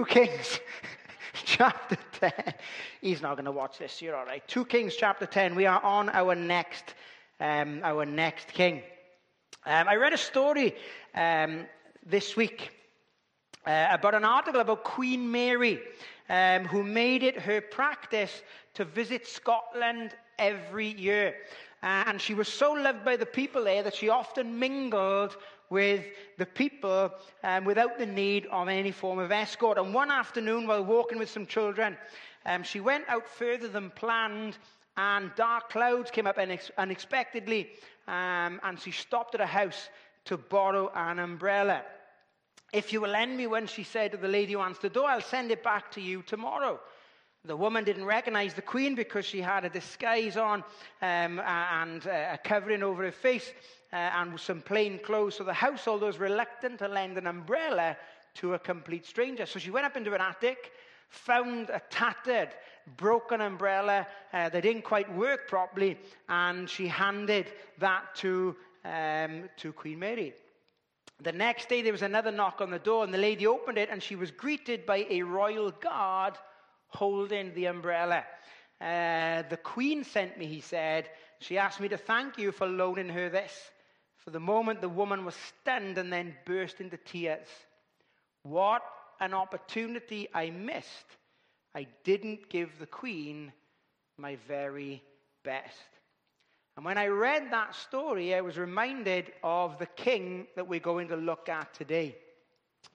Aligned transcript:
2 0.00 0.06
Kings 0.06 0.60
chapter 1.44 1.98
10. 2.20 2.54
He's 3.02 3.20
not 3.20 3.34
going 3.34 3.44
to 3.44 3.52
watch 3.52 3.76
this. 3.76 4.00
You're 4.00 4.16
all 4.16 4.24
right. 4.24 4.42
2 4.48 4.64
Kings 4.64 4.96
chapter 4.96 5.26
10. 5.26 5.54
We 5.54 5.66
are 5.66 5.82
on 5.82 6.08
our 6.08 6.34
next, 6.34 6.94
um, 7.38 7.82
our 7.84 8.06
next 8.06 8.48
king. 8.48 8.82
Um, 9.66 9.88
I 9.88 9.96
read 9.96 10.14
a 10.14 10.16
story 10.16 10.74
um, 11.14 11.66
this 12.06 12.34
week 12.34 12.70
uh, 13.66 13.88
about 13.90 14.14
an 14.14 14.24
article 14.24 14.62
about 14.62 14.84
Queen 14.84 15.30
Mary, 15.30 15.82
um, 16.30 16.64
who 16.64 16.82
made 16.82 17.22
it 17.22 17.38
her 17.38 17.60
practice 17.60 18.42
to 18.72 18.86
visit 18.86 19.26
Scotland 19.26 20.12
every 20.38 20.94
year. 20.94 21.34
Uh, 21.82 22.04
and 22.06 22.18
she 22.18 22.32
was 22.32 22.48
so 22.48 22.72
loved 22.72 23.04
by 23.04 23.16
the 23.16 23.26
people 23.26 23.64
there 23.64 23.82
that 23.82 23.94
she 23.94 24.08
often 24.08 24.58
mingled 24.58 25.36
with 25.70 26.04
the 26.36 26.46
people 26.46 27.12
um, 27.44 27.64
without 27.64 27.96
the 27.96 28.06
need 28.06 28.46
of 28.46 28.68
any 28.68 28.90
form 28.90 29.20
of 29.20 29.30
escort. 29.30 29.78
And 29.78 29.94
one 29.94 30.10
afternoon, 30.10 30.66
while 30.66 30.84
walking 30.84 31.18
with 31.18 31.30
some 31.30 31.46
children, 31.46 31.96
um, 32.44 32.64
she 32.64 32.80
went 32.80 33.08
out 33.08 33.28
further 33.28 33.68
than 33.68 33.90
planned, 33.90 34.58
and 34.96 35.30
dark 35.36 35.70
clouds 35.70 36.10
came 36.10 36.26
up 36.26 36.36
unex- 36.36 36.70
unexpectedly, 36.76 37.70
um, 38.08 38.60
and 38.64 38.78
she 38.78 38.90
stopped 38.90 39.34
at 39.36 39.40
a 39.40 39.46
house 39.46 39.88
to 40.24 40.36
borrow 40.36 40.90
an 40.94 41.20
umbrella. 41.20 41.82
If 42.72 42.92
you 42.92 43.00
will 43.00 43.10
lend 43.10 43.36
me 43.36 43.46
one, 43.46 43.66
she 43.66 43.84
said 43.84 44.12
to 44.12 44.16
the 44.16 44.28
lady 44.28 44.52
who 44.52 44.60
answered 44.60 44.82
the 44.82 44.90
door, 44.90 45.08
I'll 45.08 45.20
send 45.20 45.50
it 45.50 45.62
back 45.62 45.90
to 45.92 46.00
you 46.00 46.22
tomorrow. 46.22 46.80
The 47.44 47.56
woman 47.56 47.84
didn't 47.84 48.04
recognize 48.04 48.54
the 48.54 48.62
queen 48.62 48.94
because 48.94 49.24
she 49.24 49.40
had 49.40 49.64
a 49.64 49.70
disguise 49.70 50.36
on 50.36 50.62
um, 51.00 51.40
and 51.40 52.04
a 52.04 52.38
covering 52.44 52.82
over 52.82 53.02
her 53.04 53.12
face 53.12 53.50
uh, 53.92 53.96
and 53.96 54.38
some 54.38 54.60
plain 54.60 54.98
clothes. 54.98 55.36
So 55.36 55.44
the 55.44 55.52
household 55.52 56.02
was 56.02 56.18
reluctant 56.18 56.78
to 56.78 56.88
lend 56.88 57.18
an 57.18 57.26
umbrella 57.26 57.96
to 58.34 58.54
a 58.54 58.58
complete 58.58 59.06
stranger. 59.06 59.46
So 59.46 59.58
she 59.58 59.70
went 59.70 59.86
up 59.86 59.96
into 59.96 60.14
an 60.14 60.20
attic, 60.20 60.72
found 61.08 61.70
a 61.70 61.82
tattered, 61.90 62.50
broken 62.96 63.40
umbrella 63.40 64.06
uh, 64.32 64.48
that 64.48 64.62
didn't 64.62 64.82
quite 64.82 65.12
work 65.14 65.48
properly, 65.48 65.98
and 66.28 66.68
she 66.68 66.86
handed 66.86 67.52
that 67.78 68.14
to, 68.16 68.56
um, 68.84 69.48
to 69.56 69.72
Queen 69.72 69.98
Mary. 69.98 70.34
The 71.22 71.32
next 71.32 71.68
day, 71.68 71.82
there 71.82 71.92
was 71.92 72.02
another 72.02 72.30
knock 72.30 72.60
on 72.60 72.70
the 72.70 72.78
door, 72.78 73.04
and 73.04 73.12
the 73.12 73.18
lady 73.18 73.46
opened 73.46 73.76
it, 73.76 73.90
and 73.90 74.02
she 74.02 74.16
was 74.16 74.30
greeted 74.30 74.86
by 74.86 75.06
a 75.10 75.22
royal 75.22 75.70
guard 75.70 76.38
holding 76.88 77.52
the 77.54 77.66
umbrella. 77.66 78.24
Uh, 78.80 79.42
the 79.50 79.58
Queen 79.62 80.02
sent 80.02 80.38
me, 80.38 80.46
he 80.46 80.60
said. 80.60 81.10
She 81.40 81.58
asked 81.58 81.80
me 81.80 81.88
to 81.88 81.98
thank 81.98 82.38
you 82.38 82.52
for 82.52 82.66
loaning 82.66 83.08
her 83.10 83.28
this. 83.28 83.70
The 84.32 84.40
moment, 84.40 84.80
the 84.80 84.88
woman 84.88 85.24
was 85.24 85.34
stunned 85.34 85.98
and 85.98 86.12
then 86.12 86.34
burst 86.44 86.80
into 86.80 86.96
tears. 86.96 87.46
What 88.42 88.82
an 89.20 89.34
opportunity 89.34 90.28
I 90.34 90.50
missed. 90.50 91.06
I 91.74 91.86
didn't 92.04 92.48
give 92.48 92.70
the 92.78 92.86
Queen 92.86 93.52
my 94.18 94.36
very 94.48 95.02
best. 95.44 95.76
And 96.76 96.84
when 96.84 96.98
I 96.98 97.06
read 97.06 97.50
that 97.50 97.74
story, 97.74 98.34
I 98.34 98.40
was 98.40 98.56
reminded 98.56 99.32
of 99.42 99.78
the 99.78 99.86
king 99.86 100.46
that 100.56 100.66
we're 100.66 100.80
going 100.80 101.08
to 101.08 101.16
look 101.16 101.48
at 101.48 101.74
today. 101.74 102.16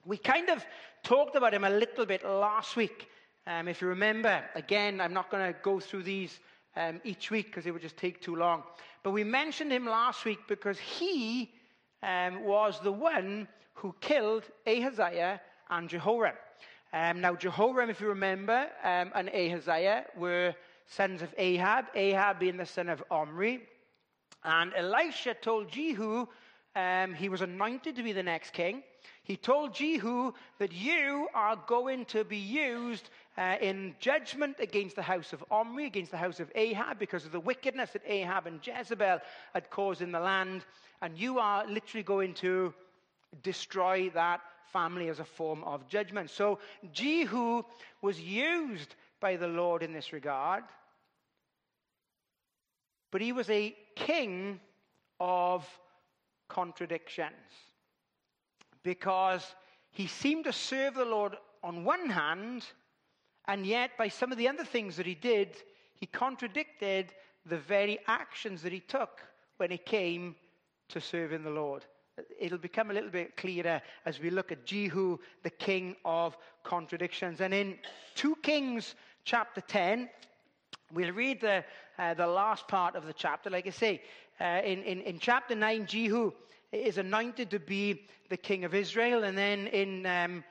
We 0.04 0.16
kind 0.16 0.48
of 0.48 0.64
talked 1.04 1.36
about 1.36 1.54
him 1.54 1.64
a 1.64 1.70
little 1.70 2.06
bit 2.06 2.24
last 2.24 2.76
week 2.76 3.08
um, 3.46 3.68
if 3.68 3.80
you 3.80 3.88
remember, 3.88 4.42
again, 4.56 5.00
I'm 5.00 5.12
not 5.12 5.30
going 5.30 5.52
to 5.52 5.58
go 5.60 5.78
through 5.78 6.02
these 6.02 6.40
um, 6.76 7.00
each 7.04 7.30
week 7.30 7.46
because 7.46 7.66
it 7.66 7.72
would 7.72 7.82
just 7.82 7.96
take 7.96 8.20
too 8.20 8.36
long. 8.36 8.62
But 9.02 9.10
we 9.12 9.24
mentioned 9.24 9.72
him 9.72 9.86
last 9.86 10.24
week 10.24 10.40
because 10.48 10.78
he 10.78 11.50
um, 12.02 12.44
was 12.44 12.80
the 12.80 12.92
one 12.92 13.48
who 13.74 13.94
killed 14.00 14.44
Ahaziah 14.66 15.40
and 15.70 15.88
Jehoram. 15.88 16.34
Um, 16.92 17.20
now, 17.20 17.34
Jehoram, 17.34 17.90
if 17.90 18.00
you 18.00 18.08
remember, 18.08 18.68
um, 18.82 19.12
and 19.14 19.28
Ahaziah 19.28 20.06
were 20.16 20.54
sons 20.86 21.22
of 21.22 21.34
Ahab, 21.36 21.86
Ahab 21.94 22.38
being 22.38 22.56
the 22.56 22.66
son 22.66 22.88
of 22.88 23.02
Omri. 23.10 23.62
And 24.44 24.72
Elisha 24.74 25.34
told 25.34 25.70
Jehu 25.70 26.26
um, 26.76 27.14
he 27.14 27.28
was 27.28 27.42
anointed 27.42 27.96
to 27.96 28.02
be 28.02 28.12
the 28.12 28.22
next 28.22 28.52
king. 28.52 28.82
He 29.24 29.36
told 29.36 29.74
Jehu 29.74 30.32
that 30.58 30.72
you 30.72 31.28
are 31.34 31.56
going 31.66 32.04
to 32.06 32.22
be 32.22 32.36
used 32.36 33.10
uh, 33.38 33.56
in 33.60 33.94
judgment 33.98 34.56
against 34.60 34.96
the 34.96 35.02
house 35.02 35.32
of 35.32 35.44
Omri, 35.50 35.86
against 35.86 36.10
the 36.10 36.16
house 36.16 36.40
of 36.40 36.50
Ahab, 36.54 36.98
because 36.98 37.26
of 37.26 37.32
the 37.32 37.40
wickedness 37.40 37.90
that 37.90 38.02
Ahab 38.06 38.46
and 38.46 38.66
Jezebel 38.66 39.20
had 39.52 39.70
caused 39.70 40.00
in 40.00 40.12
the 40.12 40.20
land. 40.20 40.64
And 41.02 41.18
you 41.18 41.38
are 41.38 41.66
literally 41.66 42.02
going 42.02 42.34
to 42.34 42.72
destroy 43.42 44.10
that 44.10 44.40
family 44.72 45.08
as 45.08 45.20
a 45.20 45.24
form 45.24 45.62
of 45.64 45.86
judgment. 45.88 46.30
So 46.30 46.58
Jehu 46.92 47.62
was 48.00 48.20
used 48.20 48.94
by 49.20 49.36
the 49.36 49.48
Lord 49.48 49.82
in 49.82 49.92
this 49.92 50.12
regard, 50.12 50.64
but 53.10 53.20
he 53.20 53.32
was 53.32 53.48
a 53.50 53.74
king 53.94 54.60
of 55.20 55.66
contradictions 56.48 57.32
because 58.82 59.54
he 59.90 60.06
seemed 60.06 60.44
to 60.44 60.52
serve 60.52 60.94
the 60.94 61.04
Lord 61.04 61.36
on 61.62 61.84
one 61.84 62.08
hand 62.10 62.64
and 63.48 63.64
yet, 63.64 63.96
by 63.96 64.08
some 64.08 64.32
of 64.32 64.38
the 64.38 64.48
other 64.48 64.64
things 64.64 64.96
that 64.96 65.06
he 65.06 65.14
did, 65.14 65.56
he 65.94 66.06
contradicted 66.06 67.12
the 67.44 67.58
very 67.58 67.98
actions 68.06 68.62
that 68.62 68.72
he 68.72 68.80
took 68.80 69.20
when 69.58 69.70
it 69.70 69.86
came 69.86 70.34
to 70.88 71.00
serving 71.00 71.44
the 71.44 71.50
Lord. 71.50 71.84
It'll 72.40 72.58
become 72.58 72.90
a 72.90 72.94
little 72.94 73.10
bit 73.10 73.36
clearer 73.36 73.80
as 74.04 74.18
we 74.18 74.30
look 74.30 74.50
at 74.50 74.64
Jehu, 74.64 75.18
the 75.42 75.50
king 75.50 75.96
of 76.04 76.36
contradictions. 76.64 77.40
And 77.40 77.52
in 77.52 77.78
2 78.14 78.36
Kings 78.42 78.94
chapter 79.24 79.60
10, 79.60 80.08
we'll 80.92 81.12
read 81.12 81.40
the, 81.40 81.64
uh, 81.98 82.14
the 82.14 82.26
last 82.26 82.66
part 82.68 82.96
of 82.96 83.06
the 83.06 83.12
chapter. 83.12 83.50
Like 83.50 83.66
I 83.66 83.70
say, 83.70 84.02
uh, 84.40 84.60
in, 84.64 84.82
in, 84.82 85.02
in 85.02 85.18
chapter 85.18 85.54
9, 85.54 85.86
Jehu 85.86 86.32
is 86.72 86.98
anointed 86.98 87.50
to 87.50 87.58
be 87.58 88.06
the 88.28 88.36
king 88.36 88.64
of 88.64 88.74
Israel. 88.74 89.24
And 89.24 89.36
then 89.36 89.66
in 89.68 90.06
um, 90.06 90.44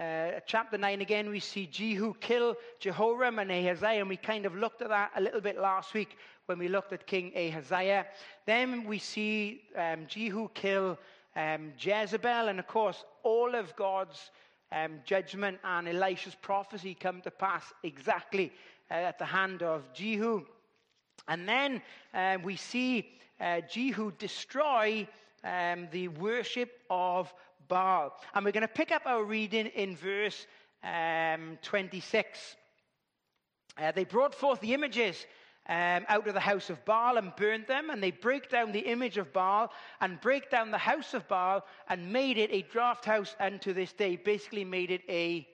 uh, 0.00 0.40
chapter 0.46 0.78
9 0.78 1.02
again, 1.02 1.28
we 1.28 1.40
see 1.40 1.66
Jehu 1.66 2.14
kill 2.20 2.56
Jehoram 2.78 3.38
and 3.38 3.50
Ahaziah, 3.50 4.00
and 4.00 4.08
we 4.08 4.16
kind 4.16 4.46
of 4.46 4.54
looked 4.54 4.80
at 4.80 4.88
that 4.88 5.10
a 5.14 5.20
little 5.20 5.42
bit 5.42 5.58
last 5.58 5.92
week 5.92 6.16
when 6.46 6.58
we 6.58 6.68
looked 6.68 6.94
at 6.94 7.06
King 7.06 7.30
Ahaziah. 7.36 8.06
Then 8.46 8.84
we 8.84 8.98
see 8.98 9.60
um, 9.76 10.06
Jehu 10.06 10.48
kill 10.54 10.98
um, 11.36 11.74
Jezebel, 11.78 12.48
and 12.48 12.58
of 12.58 12.66
course, 12.66 13.04
all 13.24 13.54
of 13.54 13.76
God's 13.76 14.30
um, 14.72 15.00
judgment 15.04 15.58
and 15.64 15.86
Elisha's 15.86 16.34
prophecy 16.34 16.94
come 16.94 17.20
to 17.20 17.30
pass 17.30 17.64
exactly 17.82 18.52
uh, 18.90 18.94
at 18.94 19.18
the 19.18 19.26
hand 19.26 19.62
of 19.62 19.92
Jehu. 19.92 20.46
And 21.28 21.46
then 21.46 21.82
uh, 22.14 22.38
we 22.42 22.56
see 22.56 23.18
uh, 23.38 23.60
Jehu 23.68 24.12
destroy 24.12 25.06
um, 25.44 25.88
the 25.90 26.08
worship 26.08 26.80
of 26.88 27.34
And 27.70 28.44
we're 28.44 28.52
going 28.52 28.62
to 28.62 28.68
pick 28.68 28.92
up 28.92 29.02
our 29.06 29.24
reading 29.24 29.66
in 29.66 29.96
verse 29.96 30.46
um, 30.82 31.58
26. 31.62 32.56
Uh, 33.78 33.92
they 33.92 34.04
brought 34.04 34.34
forth 34.34 34.60
the 34.60 34.74
images 34.74 35.26
um, 35.68 36.04
out 36.08 36.26
of 36.26 36.34
the 36.34 36.40
house 36.40 36.68
of 36.68 36.84
Baal 36.84 37.16
and 37.16 37.34
burned 37.36 37.66
them, 37.66 37.90
and 37.90 38.02
they 38.02 38.10
break 38.10 38.50
down 38.50 38.72
the 38.72 38.80
image 38.80 39.18
of 39.18 39.32
Baal 39.32 39.70
and 40.00 40.20
break 40.20 40.50
down 40.50 40.70
the 40.70 40.78
house 40.78 41.14
of 41.14 41.28
Baal 41.28 41.64
and 41.88 42.12
made 42.12 42.38
it 42.38 42.50
a 42.52 42.62
draft 42.62 43.04
house 43.04 43.36
unto 43.38 43.72
this 43.72 43.92
day. 43.92 44.16
Basically, 44.16 44.64
made 44.64 44.90
it 44.90 45.02
a, 45.08 45.46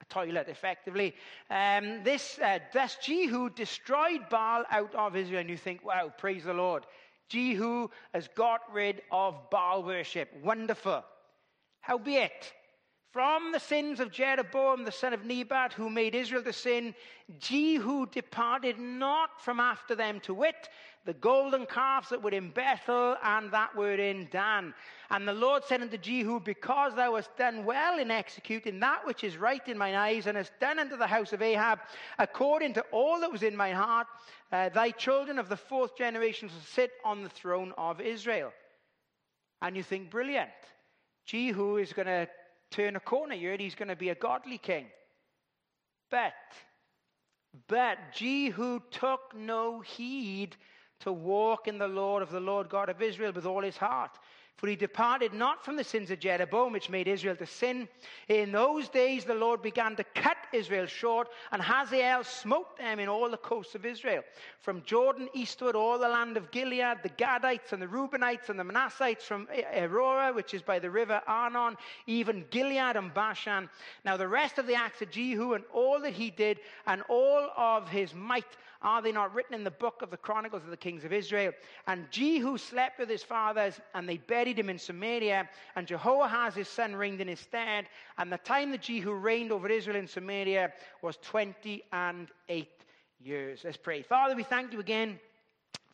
a 0.00 0.04
toilet, 0.10 0.48
effectively. 0.48 1.14
Um, 1.50 2.02
this, 2.04 2.38
uh, 2.40 2.58
thus 2.74 2.96
Jehu 2.96 3.48
destroyed 3.50 4.28
Baal 4.28 4.64
out 4.70 4.94
of 4.94 5.16
Israel. 5.16 5.40
And 5.40 5.50
you 5.50 5.56
think, 5.56 5.84
wow, 5.84 6.12
praise 6.16 6.44
the 6.44 6.52
Lord. 6.52 6.84
Jehu 7.28 7.88
has 8.12 8.28
got 8.36 8.60
rid 8.70 9.00
of 9.10 9.48
Baal 9.50 9.82
worship. 9.82 10.28
Wonderful. 10.42 11.02
Howbeit, 11.82 12.52
from 13.12 13.52
the 13.52 13.60
sins 13.60 14.00
of 14.00 14.10
Jeroboam 14.10 14.84
the 14.84 14.90
son 14.90 15.12
of 15.12 15.26
Nebat, 15.26 15.74
who 15.74 15.90
made 15.90 16.14
Israel 16.14 16.42
to 16.44 16.52
sin, 16.52 16.94
Jehu 17.38 18.06
departed 18.06 18.78
not 18.78 19.38
from 19.38 19.60
after 19.60 19.94
them 19.94 20.18
to 20.20 20.32
wit, 20.32 20.70
the 21.04 21.12
golden 21.12 21.66
calves 21.66 22.08
that 22.08 22.22
were 22.22 22.30
in 22.30 22.50
Bethel 22.50 23.16
and 23.22 23.50
that 23.50 23.76
were 23.76 23.96
in 23.96 24.28
Dan. 24.30 24.72
And 25.10 25.28
the 25.28 25.34
Lord 25.34 25.62
said 25.64 25.82
unto 25.82 25.98
Jehu, 25.98 26.40
Because 26.40 26.94
thou 26.94 27.16
hast 27.16 27.36
done 27.36 27.66
well 27.66 27.98
in 27.98 28.10
executing 28.10 28.80
that 28.80 29.04
which 29.04 29.24
is 29.24 29.36
right 29.36 29.66
in 29.68 29.76
mine 29.76 29.94
eyes, 29.94 30.26
and 30.26 30.38
hast 30.38 30.58
done 30.58 30.78
unto 30.78 30.96
the 30.96 31.06
house 31.06 31.34
of 31.34 31.42
Ahab 31.42 31.80
according 32.18 32.72
to 32.74 32.84
all 32.92 33.20
that 33.20 33.32
was 33.32 33.42
in 33.42 33.54
my 33.54 33.72
heart, 33.72 34.06
uh, 34.52 34.70
thy 34.70 34.90
children 34.90 35.38
of 35.38 35.50
the 35.50 35.56
fourth 35.56 35.98
generation 35.98 36.48
shall 36.48 36.60
sit 36.60 36.92
on 37.04 37.22
the 37.22 37.28
throne 37.28 37.74
of 37.76 38.00
Israel. 38.00 38.52
And 39.60 39.76
you 39.76 39.82
think, 39.82 40.08
brilliant. 40.08 40.50
Jehu 41.26 41.76
is 41.76 41.92
going 41.92 42.06
to 42.06 42.28
turn 42.70 42.96
a 42.96 43.00
corner 43.00 43.34
here 43.34 43.52
and 43.52 43.60
he's 43.60 43.74
going 43.74 43.88
to 43.88 43.96
be 43.96 44.08
a 44.08 44.14
godly 44.14 44.58
king. 44.58 44.86
But, 46.10 46.32
but 47.68 47.98
Jehu 48.14 48.80
took 48.90 49.20
no 49.36 49.80
heed 49.80 50.56
to 51.00 51.12
walk 51.12 51.68
in 51.68 51.78
the 51.78 51.88
Lord 51.88 52.22
of 52.22 52.30
the 52.30 52.40
Lord 52.40 52.68
God 52.68 52.88
of 52.88 53.02
Israel 53.02 53.32
with 53.32 53.46
all 53.46 53.62
his 53.62 53.76
heart. 53.76 54.18
For 54.56 54.68
he 54.68 54.76
departed 54.76 55.32
not 55.32 55.64
from 55.64 55.76
the 55.76 55.82
sins 55.82 56.12
of 56.12 56.20
Jeroboam, 56.20 56.72
which 56.72 56.88
made 56.88 57.08
Israel 57.08 57.34
to 57.36 57.46
sin. 57.46 57.88
In 58.28 58.52
those 58.52 58.88
days 58.88 59.24
the 59.24 59.34
Lord 59.34 59.60
began 59.60 59.96
to 59.96 60.04
cut 60.04 60.36
Israel 60.52 60.86
short, 60.86 61.28
and 61.50 61.60
Hazael 61.60 62.22
smote 62.22 62.76
them 62.76 63.00
in 63.00 63.08
all 63.08 63.28
the 63.28 63.38
coasts 63.38 63.74
of 63.74 63.84
Israel. 63.84 64.22
From 64.60 64.82
Jordan 64.84 65.28
eastward, 65.34 65.74
all 65.74 65.98
the 65.98 66.08
land 66.08 66.36
of 66.36 66.52
Gilead, 66.52 66.98
the 67.02 67.08
Gadites 67.08 67.72
and 67.72 67.82
the 67.82 67.88
Reubenites 67.88 68.50
and 68.50 68.58
the 68.58 68.64
Manassites 68.64 69.24
from 69.24 69.48
Aroer, 69.74 70.32
which 70.32 70.54
is 70.54 70.62
by 70.62 70.78
the 70.78 70.90
river 70.90 71.20
Arnon, 71.26 71.76
even 72.06 72.44
Gilead 72.50 72.96
and 72.96 73.12
Bashan. 73.12 73.68
Now 74.04 74.16
the 74.16 74.28
rest 74.28 74.58
of 74.58 74.68
the 74.68 74.76
acts 74.76 75.02
of 75.02 75.10
Jehu 75.10 75.54
and 75.54 75.64
all 75.72 75.98
that 76.00 76.12
he 76.12 76.30
did, 76.30 76.60
and 76.86 77.02
all 77.08 77.50
of 77.56 77.88
his 77.88 78.14
might, 78.14 78.56
are 78.82 79.00
they 79.00 79.12
not 79.12 79.34
written 79.34 79.54
in 79.54 79.64
the 79.64 79.70
book 79.70 80.02
of 80.02 80.10
the 80.10 80.16
Chronicles 80.16 80.64
of 80.64 80.70
the 80.70 80.76
kings 80.76 81.04
of 81.04 81.12
Israel? 81.12 81.52
And 81.86 82.10
Jehu 82.10 82.58
slept 82.58 82.98
with 82.98 83.08
his 83.08 83.22
fathers, 83.22 83.80
and 83.94 84.08
they 84.08 84.18
buried 84.18 84.58
him 84.58 84.68
in 84.68 84.78
Samaria. 84.78 85.48
And 85.76 85.86
Jehoahaz 85.86 86.54
his 86.54 86.68
son 86.68 86.94
reigned 86.94 87.20
in 87.20 87.28
his 87.28 87.40
stead. 87.40 87.86
And 88.18 88.30
the 88.30 88.38
time 88.38 88.70
that 88.72 88.82
Jehu 88.82 89.12
reigned 89.12 89.52
over 89.52 89.68
Israel 89.68 89.96
in 89.96 90.06
Samaria 90.06 90.72
was 91.00 91.16
twenty 91.22 91.84
and 91.92 92.28
eight 92.48 92.84
years. 93.20 93.60
Let's 93.64 93.76
pray. 93.76 94.02
Father, 94.02 94.34
we 94.34 94.42
thank 94.42 94.72
you 94.72 94.80
again 94.80 95.18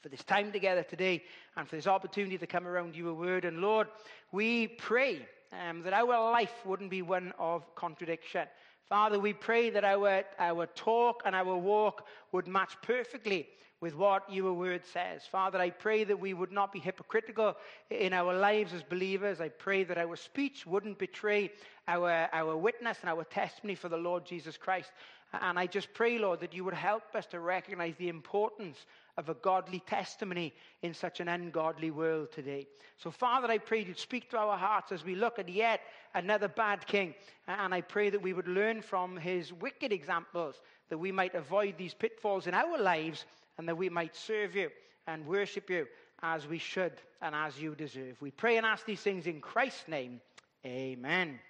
for 0.03 0.09
this 0.09 0.25
time 0.25 0.53
together 0.53 0.83
today 0.83 1.25
and 1.57 1.69
for 1.69 1.77
this 1.77 1.87
opportunity 1.87 2.39
to 2.39 2.47
come 2.47 2.67
around 2.67 2.97
your 2.97 3.15
word. 3.15 3.45
And 3.45 3.59
Lord, 3.59 3.89
we 4.33 4.69
pray 4.69 5.27
um, 5.53 5.83
that 5.83 5.93
our 5.93 6.31
life 6.31 6.53
wouldn't 6.65 6.91
be 6.91 7.03
one 7.03 7.33
of 7.39 7.75
contradiction. 7.75 8.47
Father, 8.89 9.19
we 9.21 9.35
pray 9.35 9.69
that 9.71 9.85
our, 9.85 10.25
our 10.39 10.67
talk 10.67 11.23
and 11.27 11.37
our 11.37 11.57
walk 11.57 12.07
would 12.33 12.49
match 12.49 12.73
perfectly 12.81 13.47
with 13.81 13.95
what 13.95 14.33
your 14.33 14.55
word 14.55 14.83
says. 14.85 15.23
Father, 15.31 15.59
I 15.59 15.71
pray 15.71 16.05
that 16.05 16.19
we 16.19 16.35
would 16.35 16.51
not 16.51 16.73
be 16.73 16.79
hypocritical 16.79 17.55
in 17.91 18.13
our 18.13 18.35
lives 18.35 18.73
as 18.73 18.83
believers. 18.83 19.41
I 19.41 19.51
pray 19.51 19.85
that 19.85 19.99
our 19.99 20.17
speech 20.17 20.67
wouldn't 20.67 20.99
betray 20.99 21.53
our, 21.87 22.29
our 22.33 22.57
witness 22.57 22.99
and 23.03 23.11
our 23.11 23.25
testimony 23.25 23.75
for 23.75 23.89
the 23.89 23.97
Lord 23.97 24.25
Jesus 24.25 24.57
Christ. 24.57 24.91
And 25.33 25.59
I 25.59 25.67
just 25.67 25.93
pray, 25.93 26.19
Lord, 26.19 26.41
that 26.41 26.55
you 26.55 26.65
would 26.65 26.75
help 26.75 27.15
us 27.15 27.27
to 27.27 27.41
recognize 27.41 27.95
the 27.99 28.09
importance 28.09 28.79
of 29.19 29.29
a 29.29 29.35
godly 29.35 29.81
testimony 29.81 30.55
in 30.83 30.95
such 30.95 31.19
an 31.19 31.29
ungodly 31.29 31.91
world 31.91 32.31
today. 32.31 32.69
So, 32.97 33.11
Father, 33.11 33.49
I 33.49 33.59
pray 33.59 33.85
you'd 33.85 33.99
speak 33.99 34.31
to 34.31 34.39
our 34.39 34.57
hearts 34.57 34.93
as 34.93 35.05
we 35.05 35.17
look 35.17 35.41
at 35.41 35.49
yet 35.49 35.81
another 36.15 36.47
bad 36.47 36.87
king. 36.87 37.15
And 37.49 37.75
I 37.75 37.81
pray 37.81 38.11
that 38.11 38.23
we 38.23 38.33
would 38.33 38.47
learn 38.47 38.81
from 38.81 39.17
his 39.17 39.53
wicked 39.53 39.93
examples, 39.93 40.63
that 40.89 40.99
we 40.99 41.11
might 41.11 41.35
avoid 41.35 41.77
these 41.77 41.95
pitfalls 41.95 42.47
in 42.47 42.55
our 42.55 42.79
lives, 42.79 43.27
and 43.59 43.69
that 43.69 43.77
we 43.77 43.89
might 43.89 44.15
serve 44.15 44.55
you 44.55 44.71
and 45.09 45.27
worship 45.27 45.69
you 45.69 45.89
as 46.23 46.47
we 46.47 46.59
should 46.59 46.93
and 47.21 47.35
as 47.35 47.61
you 47.61 47.75
deserve. 47.75 48.17
We 48.21 48.31
pray 48.31 48.57
and 48.57 48.65
ask 48.65 48.87
these 48.87 49.01
things 49.01 49.27
in 49.27 49.41
Christ's 49.41 49.89
name. 49.89 50.21
Amen. 50.65 51.41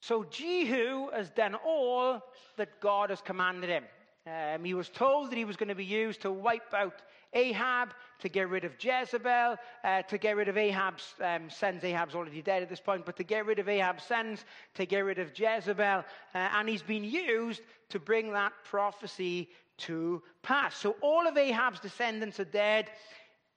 So 0.00 0.24
Jehu 0.24 1.10
has 1.12 1.30
done 1.30 1.54
all 1.54 2.20
that 2.58 2.80
God 2.80 3.08
has 3.08 3.22
commanded 3.22 3.70
him. 3.70 3.84
Um, 4.26 4.64
he 4.64 4.74
was 4.74 4.88
told 4.88 5.30
that 5.30 5.36
he 5.36 5.44
was 5.44 5.56
going 5.56 5.68
to 5.68 5.74
be 5.74 5.84
used 5.84 6.22
to 6.22 6.30
wipe 6.30 6.72
out 6.72 7.02
Ahab, 7.32 7.88
to 8.20 8.28
get 8.28 8.48
rid 8.48 8.64
of 8.64 8.72
Jezebel, 8.78 9.56
uh, 9.82 10.02
to 10.02 10.18
get 10.18 10.36
rid 10.36 10.48
of 10.48 10.56
Ahab's 10.56 11.14
um, 11.20 11.50
sons. 11.50 11.82
Ahab's 11.82 12.14
already 12.14 12.42
dead 12.42 12.62
at 12.62 12.68
this 12.68 12.78
point, 12.78 13.04
but 13.04 13.16
to 13.16 13.24
get 13.24 13.46
rid 13.46 13.58
of 13.58 13.68
Ahab's 13.68 14.04
sons, 14.04 14.44
to 14.74 14.86
get 14.86 15.00
rid 15.00 15.18
of 15.18 15.36
Jezebel. 15.36 16.04
Uh, 16.34 16.38
and 16.38 16.68
he's 16.68 16.82
been 16.82 17.04
used 17.04 17.62
to 17.88 17.98
bring 17.98 18.32
that 18.32 18.52
prophecy 18.64 19.48
to 19.78 20.22
pass. 20.42 20.76
So 20.76 20.94
all 21.00 21.26
of 21.26 21.36
Ahab's 21.36 21.80
descendants 21.80 22.38
are 22.38 22.44
dead, 22.44 22.90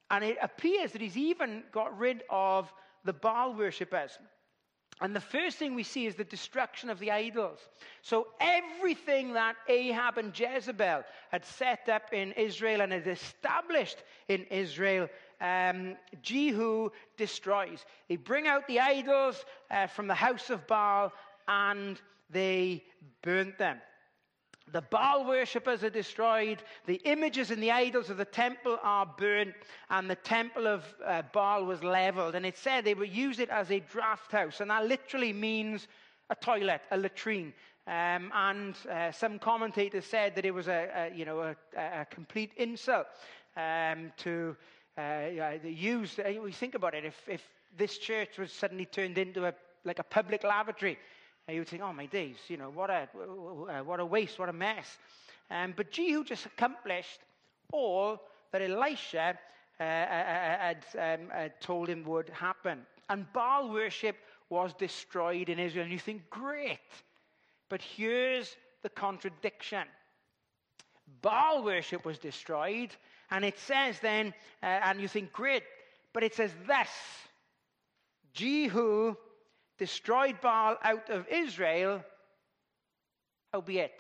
and 0.10 0.24
it 0.24 0.38
appears 0.42 0.92
that 0.94 1.02
he's 1.02 1.18
even 1.18 1.64
got 1.72 1.96
rid 1.98 2.24
of 2.30 2.72
the 3.04 3.14
Baal 3.14 3.54
worshippers. 3.54 4.18
And 5.02 5.14
the 5.14 5.22
first 5.22 5.58
thing 5.58 5.76
we 5.76 5.84
see 5.84 6.06
is 6.06 6.16
the 6.16 6.24
destruction 6.24 6.90
of 6.90 7.00
the 7.00 7.12
idols. 7.12 7.60
So 8.02 8.28
everything 8.40 9.34
that 9.34 9.56
Ahab 9.68 10.18
and 10.18 10.38
Jezebel 10.38 11.04
had 11.32 11.44
set 11.44 11.90
up 11.90 12.14
in 12.14 12.32
Israel 12.34 12.82
and 12.82 12.94
had 12.94 13.08
established 13.08 13.98
in 14.30 14.46
Israel, 14.46 15.10
um, 15.42 15.98
Jehu 16.22 16.92
destroys. 17.18 17.86
They 18.08 18.16
bring 18.16 18.48
out 18.48 18.68
the 18.68 18.80
idols 18.80 19.44
uh, 19.70 19.88
from 19.88 20.08
the 20.08 20.16
house 20.16 20.50
of 20.50 20.66
Baal 20.66 21.12
and 21.48 22.00
they 22.30 22.84
burnt 23.22 23.58
them. 23.58 23.82
The 24.72 24.82
Baal 24.82 25.26
worshippers 25.26 25.84
are 25.84 25.90
destroyed. 25.90 26.64
The 26.86 27.02
images 27.06 27.52
and 27.52 27.62
the 27.62 27.72
idols 27.72 28.10
of 28.10 28.18
the 28.18 28.26
temple 28.26 28.80
are 28.82 29.06
burnt. 29.06 29.54
And 29.90 30.10
the 30.10 30.16
temple 30.16 30.68
of 30.68 30.84
uh, 31.06 31.22
Baal 31.34 31.66
was 31.66 31.84
leveled. 31.84 32.36
And 32.36 32.46
it 32.46 32.58
said 32.58 32.84
they 32.84 32.96
would 32.96 33.16
use 33.16 33.40
it 33.40 33.50
as 33.50 33.72
a 33.72 33.80
draft 33.80 34.32
house. 34.32 34.62
And 34.62 34.72
that 34.72 34.88
literally 34.88 35.34
means 35.34 35.88
a 36.30 36.36
toilet, 36.36 36.82
a 36.92 36.98
latrine. 36.98 37.54
Um, 37.88 38.32
and 38.34 38.76
uh, 38.90 39.12
some 39.12 39.38
commentators 39.38 40.06
said 40.06 40.36
that 40.36 40.46
it 40.46 40.54
was 40.54 40.68
a, 40.68 40.90
a 40.96 41.16
you 41.16 41.24
know, 41.24 41.42
a, 41.42 41.56
a, 41.78 42.06
complete 42.10 42.52
insult 42.58 43.06
um, 43.56 44.12
to 44.18 44.58
uh, 44.98 45.60
use. 45.64 46.18
Uh, 46.18 46.42
we 46.42 46.52
think 46.52 46.74
about 46.74 46.96
it. 46.96 47.06
If, 47.06 47.22
if 47.28 47.44
this 47.78 48.00
church 48.00 48.40
was 48.40 48.52
suddenly 48.52 48.86
turned 48.86 49.20
into 49.20 49.46
a, 49.46 49.54
like 49.84 50.00
a 50.00 50.04
public 50.04 50.44
lavatory, 50.44 50.98
you 51.48 51.60
would 51.60 51.68
think, 51.68 51.84
oh 51.84 51.94
my 51.94 52.08
days, 52.08 52.38
you 52.48 52.58
know, 52.58 52.70
what 52.70 52.90
a, 52.90 53.08
what 53.84 54.00
a 54.00 54.06
waste, 54.06 54.40
what 54.40 54.50
a 54.50 54.54
mess. 54.54 54.98
Um, 55.52 55.74
but 55.78 55.92
Jehu 55.92 56.24
just 56.24 56.46
accomplished 56.46 57.20
all 57.72 58.20
that 58.52 58.62
Elisha 58.62 59.38
uh, 59.80 59.84
uh, 59.84 59.86
uh 59.86 60.58
had, 60.58 60.86
um, 60.98 61.30
had 61.30 61.62
told 61.62 61.88
him 61.88 62.04
would 62.06 62.30
happen. 62.30 62.80
And 63.10 63.32
Baal 63.34 63.70
worship 63.70 64.16
was 64.50 64.74
destroyed 64.74 65.50
in 65.50 65.60
Israel. 65.60 65.84
And 65.84 65.92
you 65.92 66.00
think, 66.00 66.30
great. 66.30 66.80
But 67.70 67.82
here's 67.82 68.56
the 68.82 68.90
contradiction 68.90 69.88
Baal 71.22 71.64
worship 71.64 72.06
was 72.06 72.18
destroyed. 72.18 72.90
And 73.30 73.46
it 73.46 73.60
says 73.60 74.00
then, 74.00 74.34
uh, 74.64 74.66
and 74.66 75.00
you 75.00 75.08
think, 75.08 75.32
great. 75.32 75.64
But 76.14 76.24
it 76.24 76.34
says 76.34 76.52
thus 76.68 76.90
Jehu 78.34 79.16
destroyed 79.78 80.40
Baal 80.42 80.78
out 80.84 81.10
of 81.10 81.28
Israel, 81.28 82.04
howbeit, 83.54 84.00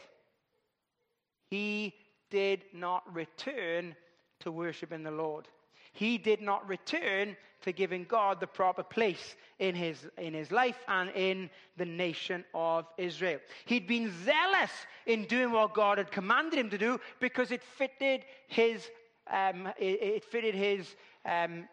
he 1.50 1.94
did 2.30 2.64
not 2.74 3.04
return 3.14 3.96
to 4.42 4.52
worship 4.52 4.92
in 4.92 5.04
the 5.04 5.12
Lord. 5.12 5.48
He 5.94 6.18
did 6.18 6.42
not 6.42 6.68
return 6.68 7.38
to 7.62 7.72
giving 7.72 8.04
God 8.04 8.40
the 8.40 8.48
proper 8.48 8.84
place 8.84 9.36
in 9.60 9.74
his, 9.74 10.06
in 10.18 10.34
his 10.34 10.52
life 10.52 10.78
and 10.88 11.10
in 11.16 11.50
the 11.78 11.86
nation 11.86 12.44
of 12.54 12.86
Israel. 12.98 13.40
He'd 13.66 13.88
been 13.88 14.14
zealous 14.24 14.72
in 15.06 15.24
doing 15.24 15.52
what 15.52 15.74
God 15.74 15.98
had 15.98 16.12
commanded 16.12 16.60
him 16.60 16.70
to 16.70 16.78
do 16.78 17.00
because 17.20 17.52
it 17.52 17.64
fitted 17.64 18.26
his, 18.48 18.90
um, 19.32 19.68
it, 19.80 20.02
it, 20.02 20.26
fitted 20.26 20.54
his 20.54 20.96
um, 21.26 21.68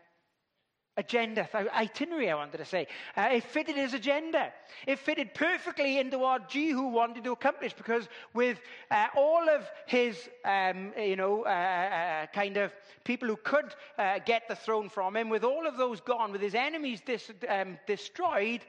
agenda, 0.97 1.49
itinerary, 1.75 2.31
I 2.31 2.35
wanted 2.35 2.59
to 2.59 2.65
say. 2.65 2.87
Uh, 3.17 3.29
it 3.33 3.45
fitted 3.45 3.77
his 3.77 3.95
agenda. 3.95 4.53
It 4.87 4.99
fitted 4.99 5.35
perfectly 5.35 5.99
into 5.99 6.19
what 6.19 6.49
Jehu 6.49 6.83
wanted 6.89 7.25
to 7.25 7.33
accomplish 7.33 7.73
because 7.73 8.09
with 8.35 8.61
uh, 8.91 9.07
all 9.17 9.49
of 9.49 9.69
his, 9.87 10.29
um, 10.45 10.93
you 10.99 11.17
know, 11.17 11.45
uh, 11.45 11.49
uh 11.49 12.27
kind 12.27 12.57
of 12.57 12.73
people 13.05 13.29
who 13.29 13.37
could 13.37 13.75
uh, 13.99 14.19
get 14.25 14.49
the 14.49 14.57
throne 14.57 14.89
from 14.89 15.17
him, 15.17 15.29
with 15.29 15.45
all 15.45 15.67
of 15.67 15.77
those 15.77 16.01
gone, 16.01 16.33
with 16.33 16.43
his 16.43 16.55
enemies 16.55 17.01
dis- 17.05 17.33
um, 17.49 17.79
destroyed, 17.87 18.61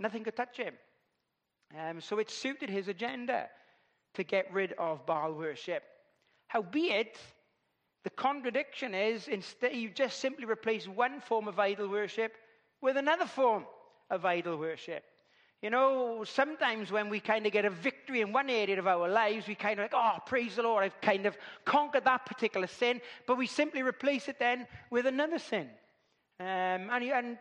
nothing 0.00 0.24
could 0.24 0.36
touch 0.36 0.56
him. 0.56 0.74
Um, 1.78 2.00
so 2.00 2.18
it 2.18 2.30
suited 2.30 2.70
his 2.70 2.88
agenda 2.88 3.48
to 4.14 4.24
get 4.24 4.52
rid 4.52 4.72
of 4.72 5.06
Baal 5.06 5.32
worship. 5.32 5.82
Howbeit, 6.48 7.18
the 8.04 8.10
contradiction 8.10 8.94
is 8.94 9.28
instead 9.28 9.74
you 9.74 9.90
just 9.90 10.20
simply 10.20 10.44
replace 10.44 10.86
one 10.86 11.20
form 11.20 11.48
of 11.48 11.58
idol 11.58 11.88
worship 11.88 12.32
with 12.80 12.96
another 12.96 13.26
form 13.26 13.64
of 14.10 14.24
idol 14.24 14.56
worship. 14.56 15.04
You 15.62 15.70
know, 15.70 16.22
sometimes 16.22 16.92
when 16.92 17.08
we 17.08 17.18
kind 17.18 17.44
of 17.44 17.52
get 17.52 17.64
a 17.64 17.70
victory 17.70 18.20
in 18.20 18.32
one 18.32 18.48
area 18.48 18.78
of 18.78 18.86
our 18.86 19.08
lives, 19.08 19.48
we 19.48 19.56
kind 19.56 19.80
of 19.80 19.84
like, 19.84 19.94
oh, 19.94 20.18
praise 20.24 20.54
the 20.54 20.62
Lord, 20.62 20.84
I've 20.84 21.00
kind 21.00 21.26
of 21.26 21.36
conquered 21.64 22.04
that 22.04 22.26
particular 22.26 22.68
sin, 22.68 23.00
but 23.26 23.36
we 23.36 23.48
simply 23.48 23.82
replace 23.82 24.28
it 24.28 24.38
then 24.38 24.68
with 24.90 25.06
another 25.06 25.40
sin. 25.40 25.68
Um, 26.38 26.46
and, 26.46 27.04
you, 27.04 27.12
and 27.12 27.38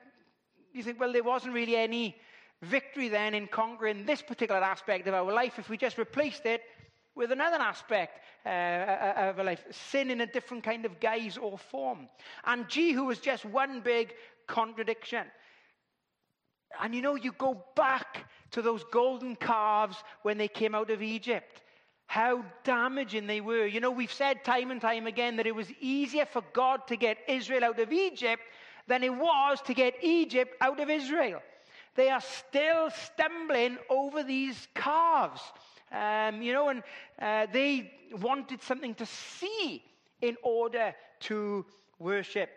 you 0.74 0.82
think, 0.82 1.00
well, 1.00 1.14
there 1.14 1.24
wasn't 1.24 1.54
really 1.54 1.76
any 1.76 2.16
victory 2.64 3.08
then 3.08 3.36
in 3.36 3.46
conquering 3.46 4.04
this 4.04 4.24
particular 4.24 4.62
aspect 4.62 5.08
of 5.08 5.14
our 5.14 5.32
life 5.32 5.60
if 5.60 5.70
we 5.70 5.78
just 5.78 6.00
replaced 6.00 6.48
it 6.48 6.64
with 7.18 7.32
another 7.32 7.58
aspect 7.58 8.22
uh, 8.46 8.50
uh, 8.50 9.34
of 9.38 9.46
life 9.46 9.64
sin 9.72 10.12
in 10.12 10.22
a 10.22 10.28
different 10.28 10.64
kind 10.64 10.86
of 10.86 11.00
guise 11.00 11.38
or 11.38 11.58
form. 11.58 12.08
And 12.46 12.70
Jehu 12.70 13.06
was 13.06 13.20
just 13.20 13.44
one 13.44 13.82
big 13.82 14.14
contradiction. 14.48 15.26
And 16.82 16.94
you 16.94 17.02
know, 17.02 17.16
you 17.16 17.32
go 17.32 17.64
back 17.76 18.30
to 18.52 18.62
those 18.62 18.84
golden 18.92 19.36
calves 19.36 19.98
when 20.22 20.38
they 20.38 20.48
came 20.48 20.76
out 20.76 20.92
of 20.92 21.02
Egypt. 21.02 21.64
how 22.08 22.44
damaging 22.64 23.28
they 23.28 23.42
were. 23.42 23.66
You 23.66 23.82
know, 23.82 23.92
we've 23.92 24.12
said 24.12 24.44
time 24.44 24.72
and 24.72 24.82
time 24.82 25.08
again 25.08 25.36
that 25.36 25.46
it 25.46 25.54
was 25.54 25.68
easier 25.80 26.26
for 26.26 26.42
God 26.54 26.88
to 26.88 26.96
get 26.96 27.18
Israel 27.28 27.66
out 27.66 27.80
of 27.80 27.92
Egypt 27.92 28.42
than 28.88 29.04
it 29.04 29.14
was 29.14 29.62
to 29.64 29.74
get 29.74 29.96
Egypt 30.02 30.56
out 30.62 30.80
of 30.80 30.90
Israel. 30.90 31.42
They 31.96 32.10
are 32.10 32.22
still 32.22 32.90
stumbling 32.90 33.78
over 33.90 34.24
these 34.24 34.68
calves. 34.74 35.42
Um, 35.92 36.42
you 36.42 36.54
know, 36.54 36.70
and 36.70 36.84
uh, 37.20 37.48
they 37.52 37.94
wanted 38.22 38.62
something 38.62 38.94
to 38.96 39.06
see 39.06 39.84
in 40.22 40.36
order 40.44 40.94
to 41.22 41.66
worship. 42.00 42.50